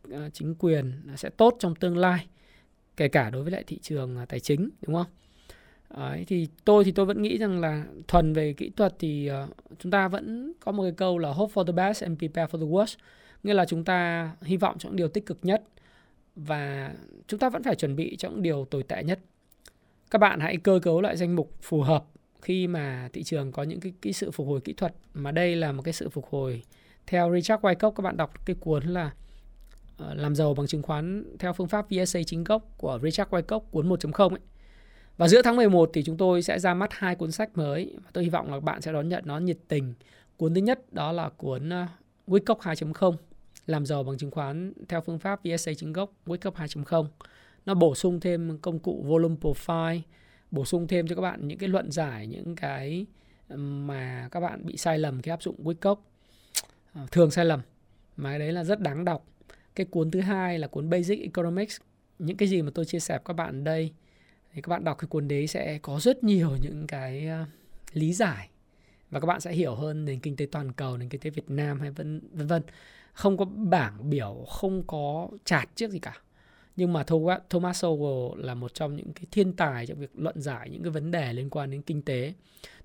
uh, 0.07 0.13
chính 0.33 0.55
quyền 0.55 0.91
sẽ 1.15 1.29
tốt 1.29 1.55
trong 1.59 1.75
tương 1.75 1.97
lai, 1.97 2.27
kể 2.97 3.07
cả 3.07 3.29
đối 3.29 3.43
với 3.43 3.51
lại 3.51 3.63
thị 3.67 3.79
trường 3.81 4.17
uh, 4.23 4.29
tài 4.29 4.39
chính 4.39 4.69
đúng 4.81 4.95
không? 4.95 5.07
Đấy, 5.95 6.25
thì 6.27 6.47
tôi 6.65 6.83
thì 6.83 6.91
tôi 6.91 7.05
vẫn 7.05 7.21
nghĩ 7.21 7.37
rằng 7.37 7.59
là 7.61 7.83
thuần 8.07 8.33
về 8.33 8.53
kỹ 8.53 8.71
thuật 8.75 8.95
thì 8.99 9.29
uh, 9.43 9.55
chúng 9.79 9.91
ta 9.91 10.07
vẫn 10.07 10.53
có 10.59 10.71
một 10.71 10.83
cái 10.83 10.91
câu 10.91 11.17
là 11.17 11.29
hope 11.29 11.53
for 11.53 11.63
the 11.63 11.73
best 11.73 12.03
and 12.03 12.19
prepare 12.19 12.51
for 12.51 12.59
the 12.59 12.65
worst 12.65 12.95
nghĩa 13.43 13.53
là 13.53 13.65
chúng 13.65 13.83
ta 13.83 14.31
hy 14.41 14.57
vọng 14.57 14.75
cho 14.79 14.89
những 14.89 14.95
điều 14.95 15.07
tích 15.07 15.25
cực 15.25 15.37
nhất 15.41 15.63
và 16.35 16.93
chúng 17.27 17.39
ta 17.39 17.49
vẫn 17.49 17.63
phải 17.63 17.75
chuẩn 17.75 17.95
bị 17.95 18.15
cho 18.17 18.29
những 18.29 18.41
điều 18.41 18.65
tồi 18.65 18.83
tệ 18.83 19.03
nhất. 19.03 19.19
Các 20.11 20.19
bạn 20.19 20.39
hãy 20.39 20.57
cơ 20.57 20.79
cấu 20.83 21.01
lại 21.01 21.17
danh 21.17 21.35
mục 21.35 21.53
phù 21.61 21.81
hợp 21.81 22.05
khi 22.41 22.67
mà 22.67 23.09
thị 23.13 23.23
trường 23.23 23.51
có 23.51 23.63
những 23.63 23.79
cái, 23.79 23.93
cái 24.01 24.13
sự 24.13 24.31
phục 24.31 24.47
hồi 24.47 24.61
kỹ 24.61 24.73
thuật 24.73 24.93
mà 25.13 25.31
đây 25.31 25.55
là 25.55 25.71
một 25.71 25.81
cái 25.81 25.93
sự 25.93 26.09
phục 26.09 26.25
hồi 26.29 26.63
theo 27.07 27.33
Richard 27.33 27.61
Wyckoff 27.61 27.91
các 27.91 28.01
bạn 28.01 28.17
đọc 28.17 28.45
cái 28.45 28.55
cuốn 28.59 28.83
là 28.83 29.11
uh, 30.03 30.17
làm 30.17 30.35
giàu 30.35 30.53
bằng 30.53 30.67
chứng 30.67 30.81
khoán 30.81 31.23
theo 31.39 31.53
phương 31.53 31.67
pháp 31.67 31.85
VSA 31.89 32.19
chính 32.25 32.43
gốc 32.43 32.73
của 32.77 32.99
Richard 33.03 33.29
Wyckoff 33.29 33.59
cuốn 33.59 33.89
1.0 33.89 34.29
ấy. 34.29 34.39
Và 35.17 35.27
giữa 35.27 35.41
tháng 35.41 35.55
11 35.55 35.89
thì 35.93 36.03
chúng 36.03 36.17
tôi 36.17 36.41
sẽ 36.41 36.59
ra 36.59 36.73
mắt 36.73 36.93
hai 36.93 37.15
cuốn 37.15 37.31
sách 37.31 37.57
mới 37.57 37.95
và 38.03 38.09
tôi 38.13 38.23
hy 38.23 38.29
vọng 38.29 38.53
là 38.53 38.59
bạn 38.59 38.81
sẽ 38.81 38.91
đón 38.91 39.09
nhận 39.09 39.23
nó 39.25 39.37
nhiệt 39.37 39.57
tình. 39.67 39.93
Cuốn 40.37 40.53
thứ 40.53 40.61
nhất 40.61 40.93
đó 40.93 41.11
là 41.11 41.29
cuốn 41.29 41.69
uh, 41.69 41.89
Wyckoff 42.27 42.57
2.0 42.57 43.15
làm 43.65 43.85
giàu 43.85 44.03
bằng 44.03 44.17
chứng 44.17 44.31
khoán 44.31 44.73
theo 44.89 45.01
phương 45.01 45.19
pháp 45.19 45.39
VSA 45.43 45.73
chứng 45.73 45.93
gốc 45.93 46.13
Wake 46.25 46.49
Up 46.49 46.55
2.0. 46.55 47.05
Nó 47.65 47.73
bổ 47.73 47.95
sung 47.95 48.19
thêm 48.19 48.57
công 48.57 48.79
cụ 48.79 49.03
volume 49.07 49.35
profile, 49.41 49.99
bổ 50.51 50.65
sung 50.65 50.87
thêm 50.87 51.07
cho 51.07 51.15
các 51.15 51.21
bạn 51.21 51.47
những 51.47 51.57
cái 51.57 51.69
luận 51.69 51.91
giải, 51.91 52.27
những 52.27 52.55
cái 52.55 53.05
mà 53.55 54.29
các 54.31 54.39
bạn 54.39 54.65
bị 54.65 54.77
sai 54.77 54.99
lầm 54.99 55.21
khi 55.21 55.31
áp 55.31 55.43
dụng 55.43 55.63
Wake 55.63 55.91
Up. 55.91 55.99
Ờ, 56.93 57.01
thường 57.11 57.31
sai 57.31 57.45
lầm, 57.45 57.61
mà 58.17 58.29
cái 58.29 58.39
đấy 58.39 58.51
là 58.51 58.63
rất 58.63 58.79
đáng 58.79 59.05
đọc. 59.05 59.25
Cái 59.75 59.85
cuốn 59.85 60.11
thứ 60.11 60.21
hai 60.21 60.59
là 60.59 60.67
cuốn 60.67 60.89
Basic 60.89 61.21
Economics. 61.21 61.77
Những 62.19 62.37
cái 62.37 62.49
gì 62.49 62.61
mà 62.61 62.71
tôi 62.75 62.85
chia 62.85 62.99
sẻ 62.99 63.13
với 63.13 63.23
các 63.25 63.33
bạn 63.33 63.63
đây 63.63 63.91
thì 64.57 64.61
các 64.61 64.69
bạn 64.69 64.83
đọc 64.83 64.97
cái 64.97 65.07
cuốn 65.07 65.27
đấy 65.27 65.47
sẽ 65.47 65.79
có 65.81 65.99
rất 65.99 66.23
nhiều 66.23 66.51
những 66.61 66.87
cái 66.87 67.27
ờ, 67.27 67.45
lý 67.93 68.13
giải 68.13 68.49
và 69.09 69.19
các 69.19 69.25
bạn 69.25 69.41
sẽ 69.41 69.51
hiểu 69.51 69.75
hơn 69.75 70.05
nền 70.05 70.19
kinh 70.19 70.35
tế 70.35 70.47
toàn 70.51 70.71
cầu, 70.71 70.97
nền 70.97 71.09
kinh 71.09 71.21
tế 71.21 71.29
Việt 71.29 71.49
Nam 71.49 71.79
hay 71.79 71.91
vân 71.91 72.21
vân 72.33 72.47
vân 72.47 72.61
không 73.13 73.37
có 73.37 73.45
bảng 73.45 74.09
biểu 74.09 74.45
không 74.49 74.83
có 74.87 75.27
chart 75.45 75.69
trước 75.75 75.91
gì 75.91 75.99
cả 75.99 76.21
nhưng 76.75 76.93
mà 76.93 77.03
Thomas 77.49 77.85
Sowell 77.85 78.35
là 78.35 78.53
một 78.53 78.73
trong 78.73 78.95
những 78.95 79.13
cái 79.13 79.25
thiên 79.31 79.53
tài 79.53 79.85
trong 79.85 79.99
việc 79.99 80.11
luận 80.15 80.41
giải 80.41 80.69
những 80.69 80.83
cái 80.83 80.91
vấn 80.91 81.11
đề 81.11 81.33
liên 81.33 81.49
quan 81.49 81.71
đến 81.71 81.81
kinh 81.81 82.01
tế. 82.01 82.33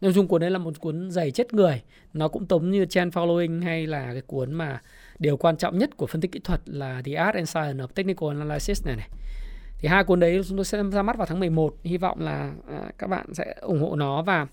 Nội 0.00 0.12
dung 0.12 0.28
cuốn 0.28 0.40
đấy 0.40 0.50
là 0.50 0.58
một 0.58 0.80
cuốn 0.80 1.10
dày 1.10 1.30
chết 1.30 1.54
người. 1.54 1.82
Nó 2.12 2.28
cũng 2.28 2.46
giống 2.48 2.70
như 2.70 2.86
Trend 2.86 3.14
Following 3.14 3.62
hay 3.62 3.86
là 3.86 4.12
cái 4.12 4.22
cuốn 4.22 4.52
mà 4.52 4.82
điều 5.18 5.36
quan 5.36 5.56
trọng 5.56 5.78
nhất 5.78 5.96
của 5.96 6.06
phân 6.06 6.20
tích 6.20 6.32
kỹ 6.32 6.40
thuật 6.44 6.60
là 6.66 7.02
The 7.04 7.12
Art 7.12 7.34
and 7.34 7.48
Science 7.48 7.84
of 7.84 7.86
Technical 7.86 8.28
Analysis 8.28 8.86
này 8.86 8.96
này. 8.96 9.08
Thì 9.82 9.88
hai 9.88 10.04
cuốn 10.04 10.20
đấy 10.20 10.40
chúng 10.48 10.58
tôi 10.58 10.64
sẽ 10.64 10.82
ra 10.92 11.02
mắt 11.02 11.16
vào 11.16 11.26
tháng 11.26 11.40
11. 11.40 11.76
Hy 11.84 11.96
vọng 11.96 12.20
là 12.20 12.52
à, 12.68 12.90
các 12.98 13.06
bạn 13.06 13.34
sẽ 13.34 13.54
ủng 13.60 13.80
hộ 13.80 13.96
nó 13.96 14.22
và 14.22 14.46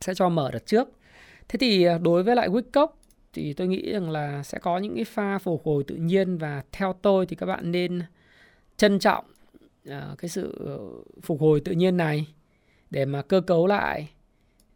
sẽ 0.00 0.14
cho 0.14 0.28
mở 0.28 0.50
đợt 0.52 0.66
trước. 0.66 0.88
Thế 1.48 1.56
thì 1.60 1.84
à, 1.84 1.98
đối 1.98 2.22
với 2.22 2.36
lại 2.36 2.48
Wickcock 2.48 2.88
thì 3.32 3.52
tôi 3.52 3.68
nghĩ 3.68 3.92
rằng 3.92 4.10
là 4.10 4.42
sẽ 4.42 4.58
có 4.58 4.78
những 4.78 4.94
cái 4.94 5.04
pha 5.04 5.38
phục 5.38 5.62
hồi 5.64 5.84
tự 5.86 5.94
nhiên 5.94 6.38
và 6.38 6.62
theo 6.72 6.92
tôi 7.02 7.26
thì 7.26 7.36
các 7.36 7.46
bạn 7.46 7.72
nên 7.72 8.02
trân 8.76 8.98
trọng 8.98 9.24
à, 9.88 10.14
cái 10.18 10.28
sự 10.28 10.56
ờ, 10.66 10.78
phục 11.22 11.40
hồi 11.40 11.60
tự 11.60 11.72
nhiên 11.72 11.96
này 11.96 12.26
để 12.90 13.04
mà 13.04 13.22
cơ 13.22 13.40
cấu 13.40 13.66
lại 13.66 14.08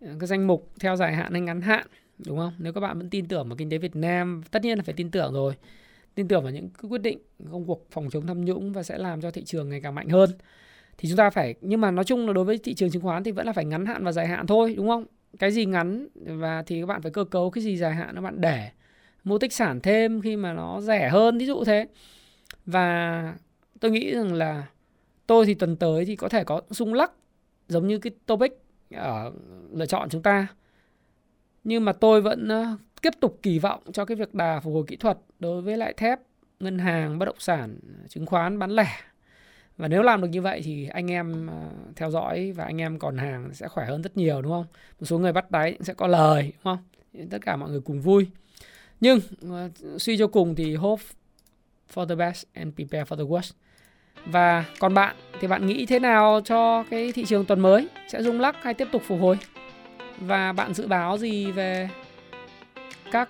cái 0.01 0.26
danh 0.26 0.47
mục 0.47 0.70
theo 0.80 0.97
dài 0.97 1.14
hạn 1.14 1.33
hay 1.33 1.41
ngắn 1.41 1.61
hạn 1.61 1.87
đúng 2.26 2.39
không? 2.39 2.53
Nếu 2.59 2.72
các 2.72 2.80
bạn 2.80 2.99
vẫn 2.99 3.11
tin 3.11 3.26
tưởng 3.28 3.49
vào 3.49 3.57
kinh 3.57 3.70
tế 3.70 3.78
Việt 3.78 3.97
Nam, 3.97 4.43
tất 4.51 4.62
nhiên 4.62 4.78
là 4.78 4.85
phải 4.85 4.95
tin 4.95 5.11
tưởng 5.11 5.33
rồi. 5.33 5.55
Tin 6.15 6.29
tưởng 6.29 6.43
vào 6.43 6.53
những 6.53 6.69
quyết 6.91 7.03
định 7.03 7.19
công 7.53 7.65
cuộc 7.67 7.87
phòng 7.91 8.09
chống 8.11 8.27
tham 8.27 8.45
nhũng 8.45 8.73
và 8.73 8.83
sẽ 8.83 8.99
làm 8.99 9.21
cho 9.21 9.31
thị 9.31 9.43
trường 9.45 9.69
ngày 9.69 9.81
càng 9.81 9.95
mạnh 9.95 10.09
hơn. 10.09 10.31
Thì 10.99 11.09
chúng 11.09 11.17
ta 11.17 11.31
phải 11.31 11.55
nhưng 11.61 11.81
mà 11.81 11.91
nói 11.91 12.05
chung 12.05 12.27
là 12.27 12.33
đối 12.33 12.45
với 12.45 12.59
thị 12.59 12.75
trường 12.75 12.91
chứng 12.91 13.03
khoán 13.03 13.25
thì 13.25 13.31
vẫn 13.31 13.47
là 13.47 13.53
phải 13.53 13.65
ngắn 13.65 13.87
hạn 13.87 14.05
và 14.05 14.13
dài 14.13 14.27
hạn 14.27 14.47
thôi, 14.47 14.75
đúng 14.77 14.89
không? 14.89 15.05
cái 15.39 15.53
gì 15.53 15.67
ngắn 15.67 16.09
và 16.15 16.63
thì 16.63 16.81
các 16.81 16.87
bạn 16.87 17.03
phải 17.03 17.11
cơ 17.11 17.25
cấu 17.25 17.51
cái 17.51 17.65
gì 17.65 17.77
dài 17.77 17.95
hạn 17.95 18.15
các 18.15 18.21
bạn 18.21 18.41
để 18.41 18.71
mua 19.25 19.39
tích 19.39 19.53
sản 19.53 19.81
thêm 19.81 20.21
khi 20.21 20.37
mà 20.37 20.53
nó 20.53 20.81
rẻ 20.81 21.09
hơn 21.09 21.39
ví 21.39 21.47
dụ 21.47 21.65
thế 21.65 21.87
và 22.67 23.35
tôi 23.81 23.91
nghĩ 23.91 24.15
rằng 24.15 24.33
là 24.33 24.67
tôi 25.27 25.47
thì 25.47 25.55
tuần 25.55 25.77
tới 25.77 26.05
thì 26.05 26.17
có 26.17 26.29
thể 26.29 26.45
có 26.45 26.61
rung 26.71 26.95
lắc 26.95 27.13
giống 27.69 27.87
như 27.87 27.99
cái 27.99 28.13
topic 28.27 28.53
ở 28.91 29.33
lựa 29.73 29.87
chọn 29.87 30.09
chúng 30.09 30.23
ta 30.23 30.47
nhưng 31.65 31.85
mà 31.85 31.93
tôi 31.93 32.21
vẫn 32.21 32.49
tiếp 33.03 33.12
tục 33.20 33.38
kỳ 33.42 33.59
vọng 33.59 33.82
cho 33.92 34.05
cái 34.05 34.16
việc 34.16 34.34
đà 34.34 34.61
phục 34.61 34.74
hồi 34.74 34.84
kỹ 34.86 34.96
thuật 34.96 35.18
đối 35.38 35.62
với 35.62 35.76
lại 35.76 35.92
thép, 35.96 36.20
ngân 36.61 36.78
hàng, 36.78 37.18
bất 37.18 37.26
động 37.26 37.36
sản, 37.38 37.78
chứng 38.09 38.26
khoán, 38.26 38.59
bán 38.59 38.70
lẻ 38.70 38.88
và 39.76 39.88
nếu 39.88 40.03
làm 40.03 40.20
được 40.20 40.28
như 40.28 40.42
vậy 40.42 40.61
thì 40.64 40.88
anh 40.88 41.11
em 41.11 41.50
à, 41.50 41.70
theo 41.96 42.11
dõi 42.11 42.53
và 42.53 42.64
anh 42.64 42.80
em 42.80 42.98
còn 42.98 43.16
hàng 43.16 43.50
sẽ 43.55 43.68
khỏe 43.68 43.86
hơn 43.86 44.03
rất 44.03 44.16
nhiều, 44.16 44.42
đúng 44.42 44.53
không 44.53 44.66
một 45.00 45.07
số 45.07 45.18
người 45.18 45.32
bắt 45.32 45.50
đáy 45.50 45.76
sẽ 45.80 45.94
có 45.94 46.07
lời, 46.07 46.42
đúng 46.42 46.76
không 46.76 47.28
tất 47.30 47.38
cả 47.42 47.57
mọi 47.57 47.70
người 47.70 47.80
cùng 47.80 48.00
vui 48.00 48.26
nhưng 49.00 49.20
à, 49.53 49.68
suy 49.98 50.16
cho 50.18 50.26
cùng 50.26 50.55
thì 50.55 50.74
hope 50.74 51.03
for 51.94 52.07
the 52.07 52.14
best 52.14 52.46
and 52.53 52.74
prepare 52.74 53.05
for 53.05 53.16
the 53.16 53.24
worst. 53.24 53.53
Và 54.26 54.64
còn 54.78 54.94
bạn 54.94 55.16
thì 55.40 55.48
bạn 55.48 55.66
nghĩ 55.66 55.86
thế 55.86 55.98
nào 55.98 56.40
cho 56.44 56.84
cái 56.90 57.12
thị 57.12 57.24
trường 57.24 57.44
tuần 57.44 57.61
mới? 57.61 57.88
Sẽ 58.09 58.22
rung 58.22 58.40
lắc 58.40 58.57
hay 58.62 58.74
tiếp 58.74 58.88
tục 58.92 59.03
phục 59.07 59.20
hồi? 59.20 59.38
Và 60.18 60.53
bạn 60.53 60.74
dự 60.74 60.86
báo 60.86 61.18
gì 61.18 61.50
về 61.50 61.88
các 63.13 63.29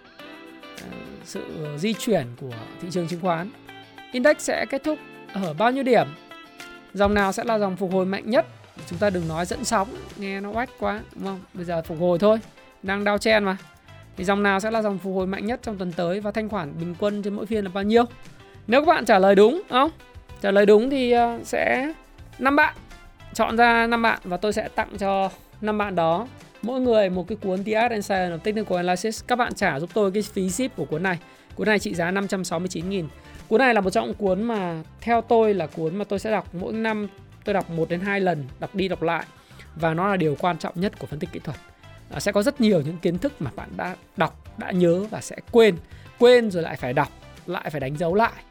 ờ, 0.80 0.89
sự 1.24 1.66
di 1.78 1.95
chuyển 1.95 2.26
của 2.41 2.55
thị 2.83 2.89
trường 2.91 3.09
chứng 3.09 3.20
khoán? 3.20 3.51
Index 4.12 4.37
sẽ 4.39 4.66
kết 4.70 4.85
thúc 4.85 4.99
ở 5.35 5.55
bao 5.55 5.70
nhiêu 5.70 5.83
điểm? 5.83 6.07
Dòng 6.95 7.14
nào 7.14 7.33
sẽ 7.33 7.45
là 7.45 7.59
dòng 7.59 7.76
phục 7.76 7.93
hồi 7.93 8.07
mạnh 8.07 8.30
nhất? 8.30 8.47
Chúng 8.87 8.99
ta 8.99 9.11
đừng 9.11 9.28
nói 9.28 9.47
dẫn 9.47 9.64
sóng, 9.64 9.89
nghe 10.16 10.41
nó 10.41 10.51
oách 10.51 10.70
quá, 10.78 11.01
đúng 11.14 11.24
không? 11.24 11.41
Bây 11.55 11.64
giờ 11.64 11.83
phục 11.83 12.01
hồi 12.01 12.18
thôi, 12.18 12.41
đang 12.83 13.05
đau 13.05 13.18
chen 13.18 13.45
mà. 13.45 13.57
Thì 14.16 14.24
dòng 14.24 14.43
nào 14.43 14.61
sẽ 14.61 14.70
là 14.70 14.83
dòng 14.83 14.99
phục 14.99 15.14
hồi 15.14 15.26
mạnh 15.26 15.47
nhất 15.47 15.61
trong 15.62 15.78
tuần 15.78 15.93
tới 15.93 16.20
và 16.20 16.30
thanh 16.30 16.49
khoản 16.49 16.72
bình 16.80 16.95
quân 16.99 17.22
trên 17.22 17.35
mỗi 17.35 17.47
phiên 17.47 17.64
là 17.64 17.70
bao 17.74 17.85
nhiêu? 17.85 18.05
Nếu 18.66 18.80
các 18.80 18.87
bạn 18.87 19.05
trả 19.05 19.18
lời 19.18 19.35
đúng, 19.35 19.62
không? 19.70 19.91
Trả 20.41 20.51
lời 20.51 20.66
đúng 20.66 20.91
thì 20.91 21.12
ờ, 21.12 21.39
sẽ 21.45 21.93
năm 22.39 22.57
bạn 22.57 22.74
chọn 23.35 23.57
ra 23.57 23.87
năm 23.87 24.03
bạn 24.03 24.18
và 24.24 24.37
tôi 24.37 24.53
sẽ 24.53 24.68
tặng 24.68 24.89
cho 24.99 25.30
năm 25.61 25.78
bạn 25.78 25.95
đó 25.95 26.26
mỗi 26.62 26.80
người 26.80 27.10
một 27.10 27.28
cái 27.28 27.38
cuốn 27.42 27.64
The 27.64 27.72
Art 27.72 27.92
and 27.92 28.04
Science 28.04 28.36
of 28.36 28.38
Technical 28.38 28.76
Analysis. 28.76 29.24
Các 29.26 29.36
bạn 29.36 29.54
trả 29.54 29.80
giúp 29.80 29.90
tôi 29.94 30.12
cái 30.12 30.22
phí 30.22 30.50
ship 30.50 30.76
của 30.76 30.84
cuốn 30.84 31.02
này. 31.02 31.18
Cuốn 31.54 31.66
này 31.66 31.78
trị 31.78 31.94
giá 31.94 32.10
569 32.10 32.84
000 32.90 33.08
Cuốn 33.48 33.58
này 33.58 33.74
là 33.74 33.80
một 33.80 33.90
trong 33.90 34.14
cuốn 34.14 34.42
mà 34.42 34.82
theo 35.00 35.20
tôi 35.20 35.54
là 35.54 35.66
cuốn 35.66 35.96
mà 35.96 36.04
tôi 36.04 36.18
sẽ 36.18 36.30
đọc 36.30 36.54
mỗi 36.54 36.72
năm 36.72 37.08
tôi 37.44 37.54
đọc 37.54 37.70
một 37.70 37.88
đến 37.88 38.00
hai 38.00 38.20
lần, 38.20 38.44
đọc 38.60 38.74
đi 38.74 38.88
đọc 38.88 39.02
lại 39.02 39.24
và 39.76 39.94
nó 39.94 40.08
là 40.08 40.16
điều 40.16 40.36
quan 40.40 40.58
trọng 40.58 40.80
nhất 40.80 40.98
của 40.98 41.06
phân 41.06 41.18
tích 41.18 41.32
kỹ 41.32 41.40
thuật. 41.44 41.56
À, 42.10 42.20
sẽ 42.20 42.32
có 42.32 42.42
rất 42.42 42.60
nhiều 42.60 42.80
những 42.80 42.98
kiến 42.98 43.18
thức 43.18 43.32
mà 43.38 43.50
bạn 43.56 43.68
đã 43.76 43.96
đọc, 44.16 44.58
đã 44.58 44.70
nhớ 44.70 45.04
và 45.10 45.20
sẽ 45.20 45.36
quên, 45.50 45.76
quên 46.18 46.50
rồi 46.50 46.62
lại 46.62 46.76
phải 46.76 46.92
đọc, 46.92 47.08
lại 47.46 47.70
phải 47.70 47.80
đánh 47.80 47.96
dấu 47.96 48.14
lại. 48.14 48.42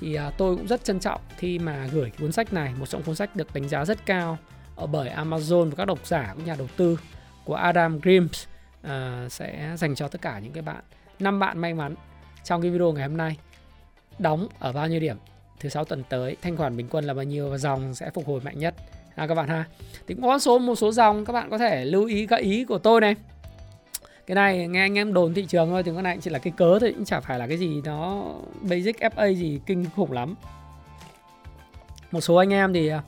Thì 0.00 0.14
à, 0.14 0.30
tôi 0.38 0.56
cũng 0.56 0.66
rất 0.66 0.84
trân 0.84 1.00
trọng 1.00 1.20
khi 1.36 1.58
mà 1.58 1.86
gửi 1.92 2.12
cuốn 2.20 2.32
sách 2.32 2.52
này, 2.52 2.72
một 2.78 2.86
trong 2.86 3.02
cuốn 3.02 3.14
sách 3.14 3.36
được 3.36 3.54
đánh 3.54 3.68
giá 3.68 3.84
rất 3.84 4.06
cao 4.06 4.38
ở 4.76 4.86
bởi 4.86 5.10
Amazon 5.10 5.70
và 5.70 5.74
các 5.76 5.84
độc 5.84 6.06
giả 6.06 6.32
cũng 6.34 6.44
nhà 6.44 6.54
đầu 6.58 6.68
tư 6.76 6.98
của 7.44 7.54
Adam 7.54 8.00
Grimes 8.00 8.44
uh, 8.86 8.90
sẽ 9.32 9.74
dành 9.76 9.94
cho 9.94 10.08
tất 10.08 10.22
cả 10.22 10.38
những 10.38 10.52
cái 10.52 10.62
bạn 10.62 10.82
năm 11.18 11.38
bạn 11.38 11.58
may 11.58 11.74
mắn 11.74 11.94
trong 12.44 12.62
cái 12.62 12.70
video 12.70 12.92
ngày 12.92 13.08
hôm 13.08 13.16
nay. 13.16 13.36
Đóng 14.18 14.48
ở 14.58 14.72
bao 14.72 14.88
nhiêu 14.88 15.00
điểm? 15.00 15.16
Thứ 15.60 15.68
sáu 15.68 15.84
tuần 15.84 16.02
tới 16.08 16.36
thanh 16.42 16.56
khoản 16.56 16.76
bình 16.76 16.88
quân 16.90 17.04
là 17.04 17.14
bao 17.14 17.24
nhiêu 17.24 17.50
và 17.50 17.58
dòng 17.58 17.94
sẽ 17.94 18.10
phục 18.10 18.26
hồi 18.26 18.40
mạnh 18.44 18.58
nhất? 18.58 18.74
À, 19.14 19.26
các 19.26 19.34
bạn 19.34 19.48
ha. 19.48 19.64
Thì 20.06 20.14
cũng 20.14 20.24
có 20.24 20.38
số 20.38 20.58
một 20.58 20.74
số 20.74 20.92
dòng 20.92 21.24
các 21.24 21.32
bạn 21.32 21.50
có 21.50 21.58
thể 21.58 21.84
lưu 21.84 22.06
ý 22.06 22.26
gợi 22.26 22.42
ý 22.42 22.64
của 22.64 22.78
tôi 22.78 23.00
này. 23.00 23.14
Cái 24.26 24.34
này 24.34 24.68
nghe 24.68 24.80
anh 24.80 24.98
em 24.98 25.12
đồn 25.12 25.34
thị 25.34 25.46
trường 25.48 25.70
thôi 25.70 25.82
thì 25.82 25.92
cái 25.94 26.02
này 26.02 26.18
chỉ 26.20 26.30
là 26.30 26.38
cái 26.38 26.52
cớ 26.56 26.78
thôi 26.80 26.92
cũng 26.96 27.04
chả 27.04 27.20
phải 27.20 27.38
là 27.38 27.46
cái 27.46 27.58
gì 27.58 27.80
nó 27.84 28.24
basic 28.60 28.96
FA 28.96 29.32
gì 29.32 29.60
kinh 29.66 29.84
khủng 29.96 30.12
lắm. 30.12 30.34
Một 32.12 32.20
số 32.20 32.34
anh 32.34 32.52
em 32.52 32.72
thì 32.72 32.88
à, 32.88 33.02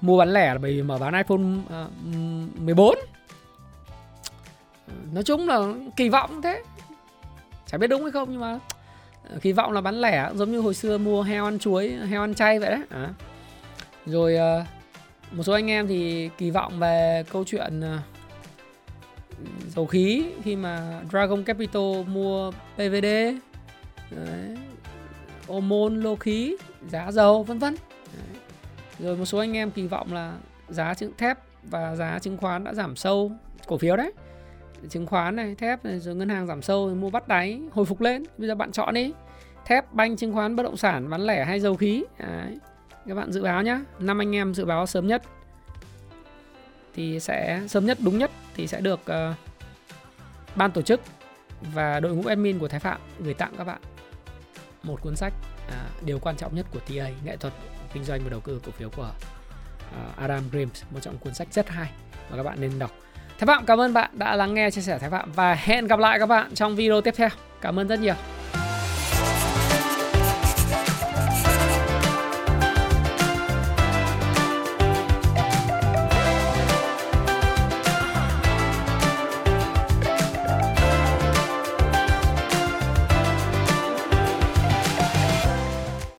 mua 0.00 0.18
bán 0.18 0.32
lẻ 0.32 0.46
là 0.46 0.58
bởi 0.58 0.72
vì 0.72 0.82
mở 0.82 0.98
bán 0.98 1.14
iPhone 1.14 1.44
ờ, 1.70 1.88
uh, 2.08 2.60
14 2.60 2.98
nói 5.12 5.24
chung 5.24 5.48
là 5.48 5.60
kỳ 5.96 6.08
vọng 6.08 6.42
thế. 6.42 6.62
Chả 7.66 7.78
biết 7.78 7.86
đúng 7.86 8.02
hay 8.02 8.12
không 8.12 8.28
nhưng 8.30 8.40
mà 8.40 8.58
ờ, 9.28 9.38
kỳ 9.42 9.52
vọng 9.52 9.72
là 9.72 9.80
bán 9.80 10.00
lẻ 10.00 10.30
giống 10.34 10.52
như 10.52 10.60
hồi 10.60 10.74
xưa 10.74 10.98
mua 10.98 11.22
heo 11.22 11.44
ăn 11.44 11.58
chuối 11.58 11.88
heo 11.88 12.20
ăn 12.20 12.34
chay 12.34 12.58
vậy 12.58 12.70
đấy. 12.70 12.80
À. 12.90 13.08
rồi 14.06 14.36
ờ, 14.36 14.64
một 15.32 15.42
số 15.42 15.52
anh 15.52 15.70
em 15.70 15.86
thì 15.86 16.30
kỳ 16.38 16.50
vọng 16.50 16.78
về 16.78 17.24
câu 17.32 17.44
chuyện 17.44 17.80
ờ, 17.80 17.98
dầu 19.68 19.86
khí 19.86 20.24
khi 20.44 20.56
mà 20.56 21.00
Dragon 21.10 21.44
Capital 21.44 22.02
mua 22.06 22.50
PVD 22.50 23.06
đấy, 24.10 24.56
Omon 25.48 26.00
lô 26.00 26.16
khí 26.16 26.56
giá 26.88 27.12
dầu 27.12 27.42
vân 27.42 27.58
vân. 27.58 27.76
Rồi 28.98 29.16
một 29.16 29.24
số 29.24 29.38
anh 29.38 29.56
em 29.56 29.70
kỳ 29.70 29.86
vọng 29.86 30.12
là 30.12 30.34
giá 30.68 30.94
chứng 30.94 31.12
thép 31.18 31.38
và 31.62 31.96
giá 31.96 32.18
chứng 32.18 32.36
khoán 32.36 32.64
đã 32.64 32.74
giảm 32.74 32.96
sâu 32.96 33.32
cổ 33.66 33.78
phiếu 33.78 33.96
đấy 33.96 34.12
chứng 34.88 35.06
khoán 35.06 35.36
này 35.36 35.54
thép 35.54 35.84
này 35.84 35.98
rồi 35.98 36.14
ngân 36.14 36.28
hàng 36.28 36.46
giảm 36.46 36.62
sâu 36.62 36.86
rồi 36.86 36.94
mua 36.94 37.10
bắt 37.10 37.28
đáy 37.28 37.60
hồi 37.72 37.84
phục 37.84 38.00
lên. 38.00 38.24
Bây 38.38 38.48
giờ 38.48 38.54
bạn 38.54 38.72
chọn 38.72 38.94
đi. 38.94 39.12
Thép 39.66 39.92
banh 39.92 40.16
chứng 40.16 40.32
khoán 40.32 40.56
bất 40.56 40.62
động 40.62 40.76
sản 40.76 41.10
bán 41.10 41.20
lẻ 41.20 41.44
hay 41.44 41.60
dầu 41.60 41.76
khí. 41.76 42.04
Đấy. 42.18 42.58
các 43.08 43.14
bạn 43.14 43.32
dự 43.32 43.42
báo 43.42 43.62
nhá. 43.62 43.80
Năm 43.98 44.20
anh 44.20 44.36
em 44.36 44.54
dự 44.54 44.64
báo 44.64 44.86
sớm 44.86 45.06
nhất 45.06 45.22
thì 46.94 47.20
sẽ 47.20 47.62
sớm 47.68 47.86
nhất 47.86 47.98
đúng 48.00 48.18
nhất 48.18 48.30
thì 48.54 48.66
sẽ 48.66 48.80
được 48.80 49.00
uh, 49.00 49.36
ban 50.56 50.70
tổ 50.70 50.82
chức 50.82 51.00
và 51.74 52.00
đội 52.00 52.14
ngũ 52.14 52.22
admin 52.28 52.58
của 52.58 52.68
Thái 52.68 52.80
Phạm 52.80 53.00
gửi 53.18 53.34
tặng 53.34 53.52
các 53.58 53.64
bạn 53.64 53.80
một 54.82 55.02
cuốn 55.02 55.16
sách 55.16 55.32
à, 55.68 55.88
điều 56.04 56.18
quan 56.18 56.36
trọng 56.36 56.54
nhất 56.54 56.66
của 56.72 56.80
TA 56.80 57.10
nghệ 57.24 57.36
thuật 57.36 57.52
kinh 57.92 58.04
doanh 58.04 58.20
và 58.24 58.30
đầu 58.30 58.40
tư 58.40 58.60
cổ 58.66 58.72
phiếu 58.72 58.90
của 58.96 59.10
uh, 59.90 60.16
Adam 60.16 60.44
Grimes. 60.50 60.82
Một 60.90 61.00
trong 61.00 61.18
cuốn 61.18 61.34
sách 61.34 61.48
rất 61.50 61.68
hay 61.68 61.90
mà 62.30 62.36
các 62.36 62.42
bạn 62.42 62.60
nên 62.60 62.78
đọc. 62.78 62.90
Thái 63.40 63.46
Phạm, 63.46 63.64
cảm 63.66 63.80
ơn 63.80 63.92
bạn 63.92 64.10
đã 64.12 64.36
lắng 64.36 64.54
nghe 64.54 64.70
chia 64.70 64.80
sẻ 64.80 64.98
Thái 64.98 65.10
Phạm 65.10 65.32
và 65.32 65.54
hẹn 65.54 65.86
gặp 65.86 65.98
lại 65.98 66.18
các 66.18 66.26
bạn 66.26 66.54
trong 66.54 66.76
video 66.76 67.00
tiếp 67.00 67.14
theo. 67.16 67.28
Cảm 67.60 67.78
ơn 67.78 67.88
rất 67.88 68.00
nhiều. 68.00 68.14